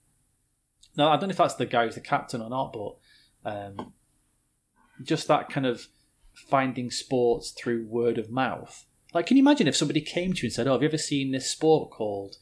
[0.95, 2.97] Now, I don't know if that's the guy who's the captain or not, but
[3.49, 3.93] um,
[5.03, 5.87] just that kind of
[6.33, 8.85] finding sports through word of mouth.
[9.13, 10.97] Like, can you imagine if somebody came to you and said, "Oh, have you ever
[10.97, 12.35] seen this sport called?"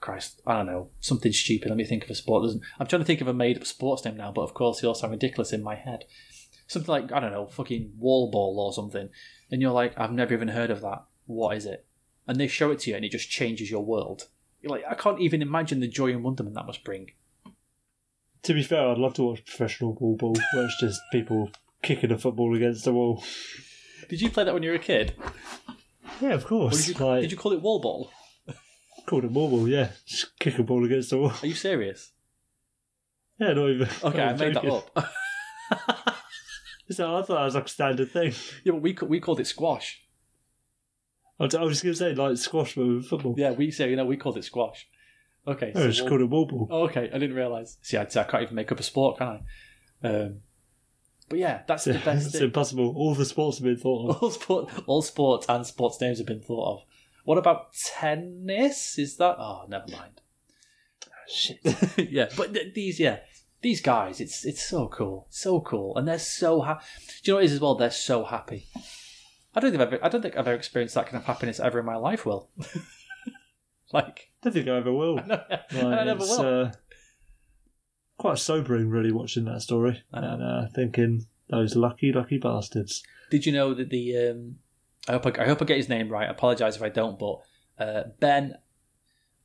[0.00, 1.68] Christ, I don't know, something stupid.
[1.68, 2.44] Let me think of a sport.
[2.44, 4.80] Doesn't I'm trying to think of a made up sports name now, but of course,
[4.80, 6.04] they all sound ridiculous in my head.
[6.66, 9.08] Something like I don't know, fucking wall ball or something,
[9.50, 11.04] and you're like, I've never even heard of that.
[11.26, 11.86] What is it?
[12.26, 14.28] And they show it to you, and it just changes your world.
[14.62, 17.10] You're like, I can't even imagine the joy and wonderment that must bring.
[18.42, 21.50] to be fair I'd love to watch professional ball ball where it's just people
[21.82, 23.22] kicking a football against the wall
[24.08, 25.14] Did you play that when you were a kid?
[26.20, 28.10] yeah of course did you, like did you call it wall ball?
[29.10, 32.12] Called it ball yeah just kick a ball against the wall Are you serious?
[33.38, 34.90] yeah not even Okay, I made that up.
[36.90, 38.32] so I thought that was like a standard thing
[38.64, 40.00] yeah, but we we called it squash.
[41.38, 43.70] I was I was just going to say like squash but with football Yeah, we
[43.70, 44.88] say you know we called it squash.
[45.46, 47.78] Okay, I just wall- called it ball ball Oh, okay, I didn't realise.
[47.82, 49.40] See, I, I can't even make up a sport, can
[50.02, 50.06] I?
[50.08, 50.40] Um,
[51.28, 52.44] but yeah, that's the best it's thing.
[52.44, 56.18] impossible all the sports have been thought of All, sport, all sports and sports names
[56.18, 56.84] have been thought of.
[57.24, 58.98] What about tennis?
[58.98, 59.36] Is that?
[59.38, 60.20] Oh, never mind.
[61.28, 61.60] shit
[62.10, 63.18] yeah, but th- these, yeah,
[63.62, 66.84] these guys, it's it's so cool, so cool, and they're so happy.
[67.22, 67.74] Do you know what it is as well?
[67.74, 68.66] They're so happy.
[69.54, 71.60] I don't think I've ever, I don't think I've ever experienced that kind of happiness
[71.60, 72.24] ever in my life.
[72.24, 72.50] Will,
[73.92, 76.40] like, I don't think I ever will no, Like, I never will.
[76.66, 76.72] Uh,
[78.18, 80.34] quite sobering, really, watching that story I know.
[80.34, 83.02] and uh, thinking those lucky, lucky bastards.
[83.30, 84.56] Did you know that the um,
[85.08, 86.28] I hope I, I hope I get his name right.
[86.28, 87.40] I apologise if I don't, but
[87.78, 88.58] uh, Ben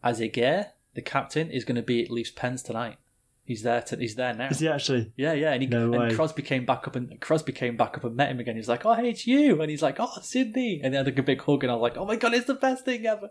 [0.03, 2.97] Azeguer, the captain, is going to be at Leafs Pens tonight.
[3.45, 3.81] He's there.
[3.81, 4.47] To, he's there now.
[4.47, 5.11] Is he actually?
[5.15, 6.15] Yeah, yeah, and, he, No and way.
[6.15, 8.55] Crosby came back up and Crosby came back up and met him again.
[8.55, 11.19] He's like, "Oh, hey, it's you," and he's like, "Oh, Sidney," and they had like
[11.19, 13.29] a big hug, and I was like, "Oh my god, it's the best thing ever."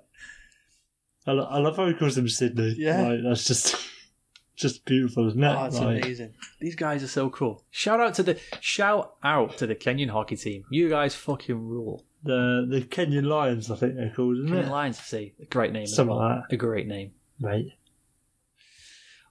[1.26, 2.74] I, lo- I love how he calls him Sidney.
[2.78, 3.08] Yeah.
[3.08, 3.76] Like, that's just
[4.56, 5.46] just beautiful, isn't it?
[5.46, 6.34] Oh, it's Like, amazing.
[6.60, 7.64] These guys are so cool.
[7.72, 10.64] Shout out to the shout out to the Kenyan hockey team.
[10.70, 12.04] You guys fucking rule.
[12.24, 14.70] The the Kenyan Lions, I think they're called, isn't Kenyan it?
[14.70, 15.86] Lions, see, a great name.
[15.86, 16.28] Something well.
[16.28, 16.54] like that.
[16.54, 17.12] A great name.
[17.38, 17.72] Mate.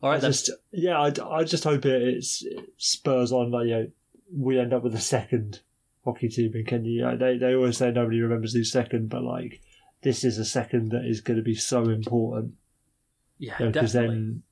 [0.01, 0.31] All right, I then.
[0.31, 3.51] just yeah, I, I just hope it, it's, it spurs on.
[3.51, 3.87] Like, you know,
[4.35, 5.61] we end up with a second
[6.05, 6.91] hockey team in Kenya.
[6.91, 9.61] You know, they they always say nobody remembers who's second, but like
[10.03, 12.53] this is a second that is going to be so important
[13.39, 14.15] yeah, because definitely.
[14.17, 14.43] then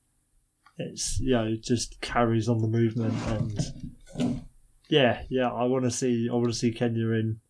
[0.78, 3.14] it's you know it just carries on the movement
[4.16, 4.42] and
[4.88, 7.40] yeah yeah I want to see I want to see Kenya in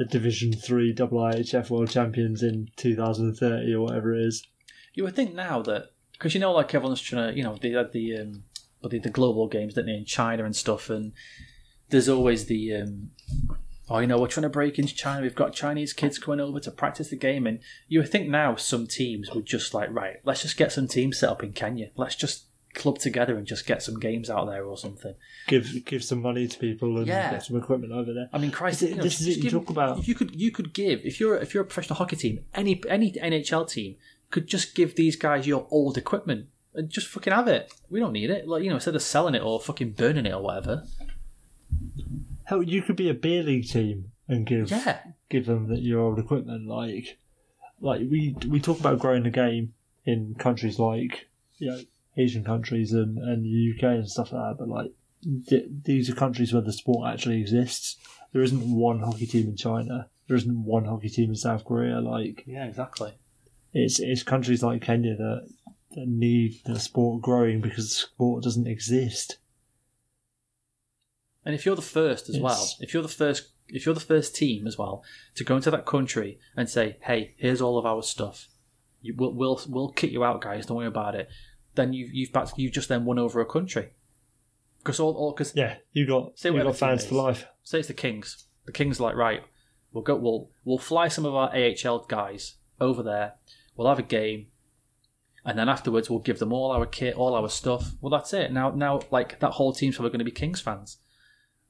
[0.00, 4.46] the Division Three IIHF World Champions in 2030 or whatever it is.
[4.94, 7.72] You would think now that because you know, like everyone's trying to, you know, they
[7.72, 8.44] had the um,
[8.80, 11.12] but the, the global games, didn't they, in China and stuff, and
[11.90, 13.10] there's always the um,
[13.90, 15.20] oh, you know, we're trying to break into China.
[15.20, 18.56] We've got Chinese kids coming over to practice the game, and you would think now
[18.56, 21.90] some teams would just like, right, let's just get some teams set up in Kenya.
[21.94, 25.14] Let's just club together and just get some games out there or something.
[25.48, 27.30] Give give some money to people and Yeah.
[27.32, 28.28] get some equipment over there.
[28.32, 30.14] I mean, Christ, This is- you know, this is it, you talk about- If you
[30.14, 33.64] could, you could give if you're if you're a professional hockey team, any any NHL
[33.68, 33.96] team
[34.30, 37.72] could just give these guys your old equipment and just fucking have it.
[37.90, 40.32] We don't need it, like you know, instead of selling it or fucking burning it
[40.32, 40.84] or whatever.
[42.44, 44.98] Hell, you could be a beer league team and give Yeah,
[45.28, 46.66] give them the, your old equipment.
[46.66, 47.18] Like,
[47.80, 49.74] like we we talk about growing the game
[50.04, 51.28] in countries like
[51.58, 51.80] you know
[52.20, 54.56] Asian countries and and the UK and stuff like that.
[54.58, 54.92] But like,
[55.48, 57.96] th- these are countries where the sport actually exists.
[58.32, 60.08] There isn't one hockey team in China.
[60.28, 62.00] There isn't one hockey team in South Korea.
[62.00, 63.12] Like, yeah, exactly.
[63.72, 65.48] it's it's countries like Kenya that
[65.92, 69.38] that need the sport growing because the sport doesn't exist.
[71.44, 74.36] And if you're the first as well, if you're the first, if you're the first
[74.36, 75.02] team as well
[75.34, 78.48] to go into that country and say, "Hey, here's all of our stuff.
[79.00, 80.66] You, we'll, we'll we'll kick you out, guys.
[80.66, 81.28] Don't worry about it."
[81.80, 83.94] Then you you've back, you've just then won over a country.
[84.78, 87.46] Because all all because Yeah, you got Say you got fans for life.
[87.62, 88.46] say it's the Kings.
[88.66, 89.42] The Kings are like right.
[89.92, 90.16] We'll go.
[90.16, 93.34] We'll we'll fly some of our AHL guys over there.
[93.76, 94.48] We'll have a game,
[95.44, 97.92] and then afterwards we'll give them all our kit, all our stuff.
[98.00, 98.52] Well, that's it.
[98.52, 100.98] Now now like that whole team's probably going to be Kings fans,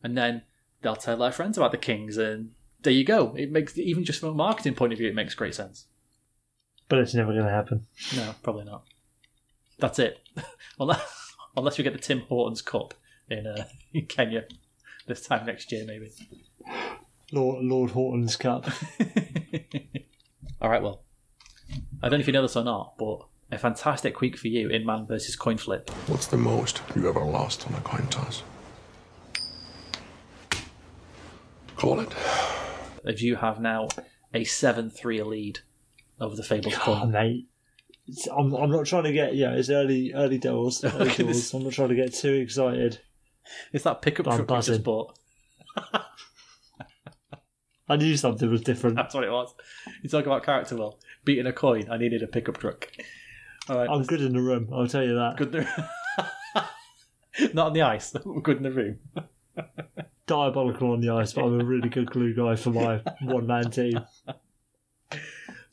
[0.02, 0.42] and then
[0.82, 2.50] they'll tell their friends about the Kings, and
[2.82, 3.34] there you go.
[3.36, 5.86] It makes even just from a marketing point of view, it makes great sense.
[6.88, 7.86] But it's never going to happen.
[8.16, 8.82] No, probably not.
[9.80, 10.20] That's it.
[10.80, 12.94] unless unless we get the Tim Hortons Cup
[13.28, 14.44] in uh, in Kenya
[15.06, 16.10] this time next year, maybe.
[17.32, 18.68] Lord, Lord Horton's Cup.
[20.60, 21.02] All right, well,
[22.02, 23.20] I don't know if you know this or not, but
[23.52, 25.90] a fantastic week for you in man versus coin flip.
[26.06, 28.42] What's the most you ever lost on a coin toss?
[31.76, 32.12] Call it.
[33.04, 33.88] As you have now
[34.34, 35.60] a seven-three lead
[36.20, 37.48] over the Fabled Oh, mate.
[38.36, 39.52] I'm, I'm not trying to get yeah.
[39.52, 40.82] It's early early doors.
[40.84, 41.36] Early oh, Look at doors.
[41.36, 41.54] this.
[41.54, 43.00] I'm not trying to get too excited.
[43.72, 44.74] It's that pickup I'm truck buzzing.
[44.74, 45.18] just bought.
[47.88, 48.94] I knew something was different.
[48.96, 49.52] That's what it was.
[50.02, 51.00] You talk about character well.
[51.24, 52.88] Beating a coin, I needed a pickup truck.
[53.68, 54.68] All right, I'm good in the room.
[54.72, 55.36] I'll tell you that.
[55.36, 55.54] good.
[55.54, 58.14] in the- Not on the ice.
[58.24, 58.98] We're good in the room.
[60.26, 63.70] Diabolical on the ice, but I'm a really good glue guy for my one man
[63.70, 64.00] team.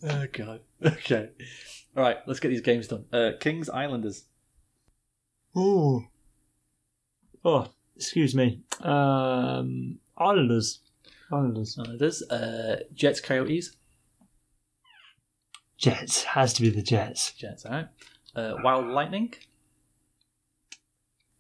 [0.04, 0.62] Oh god.
[0.84, 1.30] Okay.
[1.98, 3.06] All right, let's get these games done.
[3.12, 4.26] Uh, Kings Islanders.
[5.56, 6.04] Oh,
[7.44, 8.62] oh, excuse me.
[8.82, 10.82] Um, Islanders,
[11.32, 12.22] Islanders, Islanders.
[12.30, 13.76] Uh, Jets Coyotes.
[15.80, 17.32] Jets has to be the Jets.
[17.34, 17.66] Jets.
[17.66, 17.88] All right.
[18.36, 19.34] Uh, Wild Lightning.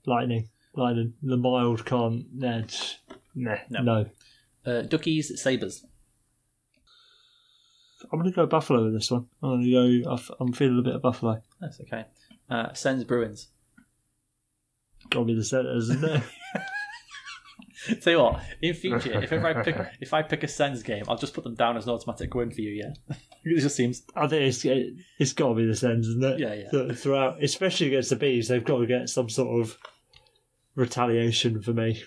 [0.07, 1.13] Lightning, Lightning.
[1.21, 2.25] The mild can't.
[2.33, 2.61] Nah,
[3.35, 3.81] nah, No.
[3.83, 4.05] no.
[4.65, 5.85] Uh, Duckies Sabres.
[8.11, 9.27] I'm going to go Buffalo with this one.
[9.43, 10.17] I'm going to go.
[10.39, 11.41] I'm feeling a bit of Buffalo.
[11.59, 12.05] That's okay.
[12.49, 13.47] Uh, Sens Bruins.
[15.09, 16.23] Got to be the Senators, isn't it?
[18.01, 21.05] Tell you what, in future, if ever I pick if I pick a Sens game,
[21.07, 22.71] I'll just put them down as an automatic win for you.
[22.71, 23.15] Yeah,
[23.45, 26.39] it just seems I think it's it, it's got to be the Sens, isn't it?
[26.39, 26.69] Yeah, yeah.
[26.69, 29.77] Th- Throughout, especially against the bees, they've got to get some sort of
[30.75, 32.03] retaliation for me.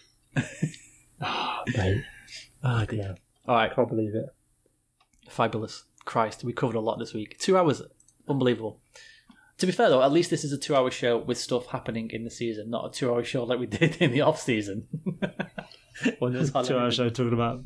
[1.23, 2.05] oh, mate,
[2.63, 3.15] oh dear.
[3.49, 4.27] All right, I can't believe it.
[5.31, 5.85] fabulous.
[6.05, 7.39] Christ, we covered a lot this week.
[7.39, 7.81] Two hours,
[8.29, 8.81] unbelievable.
[9.59, 12.25] To be fair though, at least this is a two-hour show with stuff happening in
[12.25, 14.87] the season, not a two-hour show like we did in the off-season.
[16.19, 16.91] when there was Two hour anything.
[16.91, 17.61] show talking about.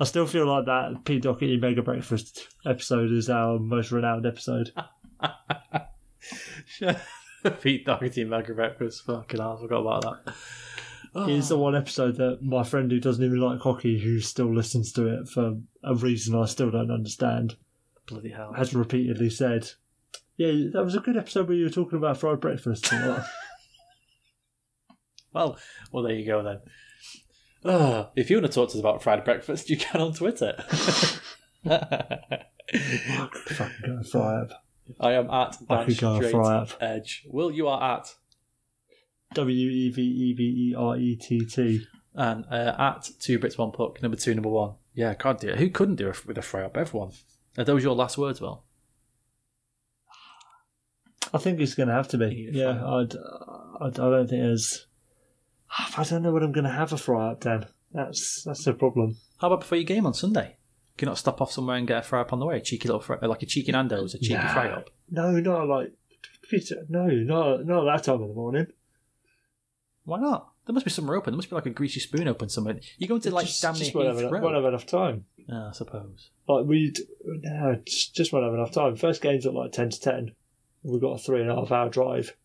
[0.00, 4.72] I still feel like that Pete Doherty Mega Breakfast episode is our most renowned episode.
[7.60, 9.04] Pete Doherty Mega Breakfast.
[9.04, 10.34] Fucking hell, I forgot about that.
[11.28, 14.92] It's the one episode that my friend who doesn't even like hockey, who still listens
[14.92, 17.56] to it for a reason I still don't understand,
[18.06, 18.52] Bloody hell.
[18.54, 19.70] has repeatedly said,
[20.36, 22.92] "Yeah, that was a good episode where you were talking about fried breakfast."
[25.32, 25.58] Well,
[25.92, 26.60] well, there you go then.
[28.16, 30.54] If you want to talk to us about fried breakfast, you can on Twitter.
[31.66, 32.40] Fucking
[33.84, 34.64] go fry up.
[35.00, 36.70] I am at I Dan could go Straight fry up.
[36.80, 37.26] Edge.
[37.28, 38.14] Will you are at
[39.34, 41.84] W e v e v e r e t t.
[42.14, 44.74] and uh, at two bits one puck number two number one.
[44.94, 46.76] Yeah, God, dear, who couldn't do it with a fry up?
[46.76, 47.12] Everyone.
[47.58, 48.64] Are those your last words, Will?
[51.32, 52.48] I think it's going to have to be.
[52.48, 53.14] a Yeah, I'd,
[53.80, 54.86] I'd, I don't think there's.
[55.96, 57.66] I don't know what I'm going to have a fry up, Dan.
[57.92, 59.16] That's that's the problem.
[59.38, 60.56] How about before your game on Sunday?
[60.96, 62.58] Can you not stop off somewhere and get a fry up on the way?
[62.58, 64.90] A cheeky little fry, like a cheeky Nando's, a cheeky fry up.
[65.10, 65.92] No, not like.
[66.88, 68.66] No, not not that time in the morning.
[70.04, 70.52] Why not?
[70.66, 71.32] There must be somewhere open.
[71.32, 72.80] There must be like a greasy spoon open somewhere.
[72.98, 75.24] You go into like just, damn just near won't have, enough, won't have enough time.
[75.48, 76.30] Yeah, I suppose.
[76.48, 76.92] Like we,
[77.24, 78.96] no, just, just won't have enough time.
[78.96, 80.32] First game's at like ten to ten.
[80.82, 82.36] We've got a three and a half hour drive,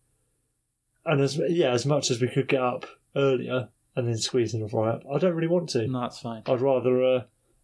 [1.04, 2.86] and as yeah, as much as we could get up
[3.16, 5.88] earlier and then squeeze in a fry up, I don't really want to.
[5.88, 6.44] No, that's fine.
[6.46, 7.22] I'd rather, uh,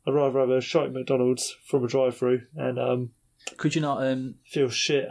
[0.08, 3.12] I'd rather have a shot at McDonald's from a drive-through and um,
[3.58, 4.06] Could you not?
[4.06, 5.08] Um, feel shit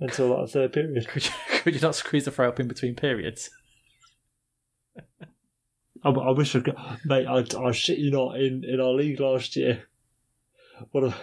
[0.00, 1.08] until like the third period.
[1.08, 3.50] could you, could you not squeeze the fry up in between periods?
[6.02, 7.26] I, I wish I could, mate.
[7.26, 8.36] I, I shit you not.
[8.40, 9.84] In in our league last year,
[10.92, 11.14] one of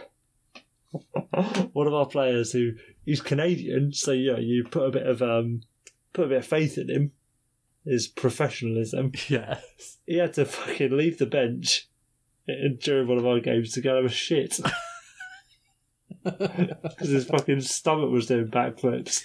[1.73, 2.73] one of our players who
[3.05, 5.61] he's Canadian, so yeah, you put a bit of um,
[6.13, 7.11] put a bit of faith in him.
[7.85, 9.13] His professionalism.
[9.29, 9.97] Yes.
[10.05, 11.87] He had to fucking leave the bench
[12.79, 14.59] during one of our games to go have a shit
[16.23, 19.23] because his fucking stomach was doing backflips.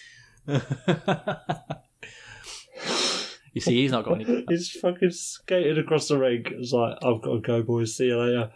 [3.52, 4.44] You see, he's not got any.
[4.48, 6.44] He's fucking skated across the ring.
[6.46, 7.94] It's like, I've got to go, boys.
[7.94, 8.50] See you later.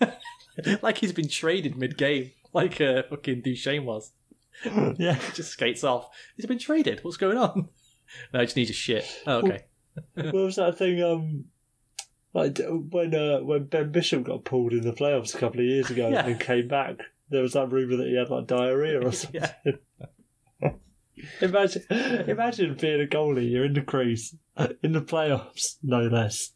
[0.82, 4.12] like he's been traded mid-game, like uh, fucking Duchene was.
[4.96, 5.18] yeah.
[5.34, 6.08] Just skates off.
[6.36, 7.04] He's been traded.
[7.04, 7.68] What's going on?
[8.32, 9.04] No, he just needs a shit.
[9.26, 9.64] Oh, okay.
[10.14, 11.02] what was that thing?
[11.02, 11.44] Um,
[12.34, 12.58] like
[12.90, 16.08] when uh, when Ben Bishop got pulled in the playoffs a couple of years ago
[16.08, 16.26] Yeah.
[16.26, 16.96] and came back,
[17.30, 19.42] there was that rumor that he had like diarrhea or something.
[20.60, 20.70] Yeah.
[21.40, 23.50] Imagine, imagine being a goalie.
[23.50, 24.34] You're in the crease
[24.82, 26.52] in the playoffs, no less,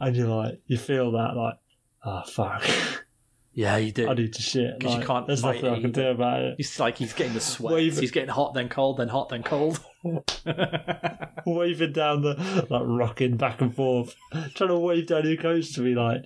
[0.00, 1.54] and you're like, you feel that like,
[2.04, 2.64] oh fuck,
[3.52, 4.08] Yeah, you do.
[4.08, 4.78] I need to shit.
[4.80, 6.56] 'Cause you Like, can't There's nothing I can do about it.
[6.58, 7.78] It's like he's getting the sweat.
[7.80, 9.80] He's getting hot, then cold, then hot, then cold.
[11.46, 14.14] waving down the like rocking back and forth,
[14.54, 16.22] trying to wave down your coach to be like,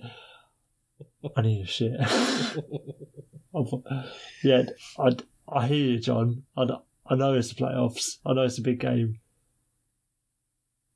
[1.35, 1.91] I need a shit.
[4.43, 4.63] yeah,
[4.99, 5.09] I,
[5.47, 6.43] I hear you, John.
[6.57, 6.65] I,
[7.05, 8.17] I know it's the playoffs.
[8.25, 9.19] I know it's a big game,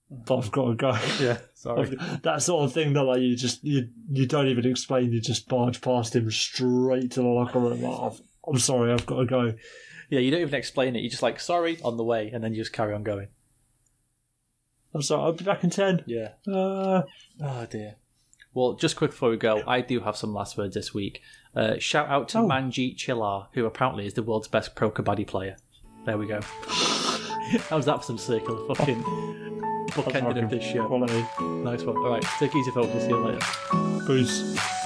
[0.10, 0.98] but I've got to go.
[1.20, 1.98] yeah, sorry.
[2.24, 5.12] that sort of thing that like you just you you don't even explain.
[5.12, 7.82] You just barge past him straight to the locker room.
[7.82, 8.18] Like, "Oh,
[8.48, 9.54] I'm sorry, I've got to go.
[10.10, 11.00] Yeah, you don't even explain it.
[11.02, 13.28] You're just like, sorry, on the way, and then you just carry on going.
[14.94, 15.22] I'm sorry.
[15.24, 16.04] I'll be back in ten.
[16.08, 16.30] Yeah.
[16.48, 17.04] Uh,
[17.44, 17.96] Oh dear.
[18.54, 21.22] Well, just quick before we go, I do have some last words this week.
[21.56, 22.48] Uh, shout out to Oh.
[22.48, 25.58] Manjeet Chhillar, who apparently is the world's best pro kabaddi player.
[26.08, 26.40] There we go.
[27.70, 29.04] How's that for some circular fucking
[29.92, 30.88] bookending of this show?
[30.88, 31.26] Quality.
[31.42, 31.98] Nice one.
[31.98, 32.94] All right, take it easy, folks.
[32.94, 33.40] We'll see you later.
[34.08, 34.77] Peace.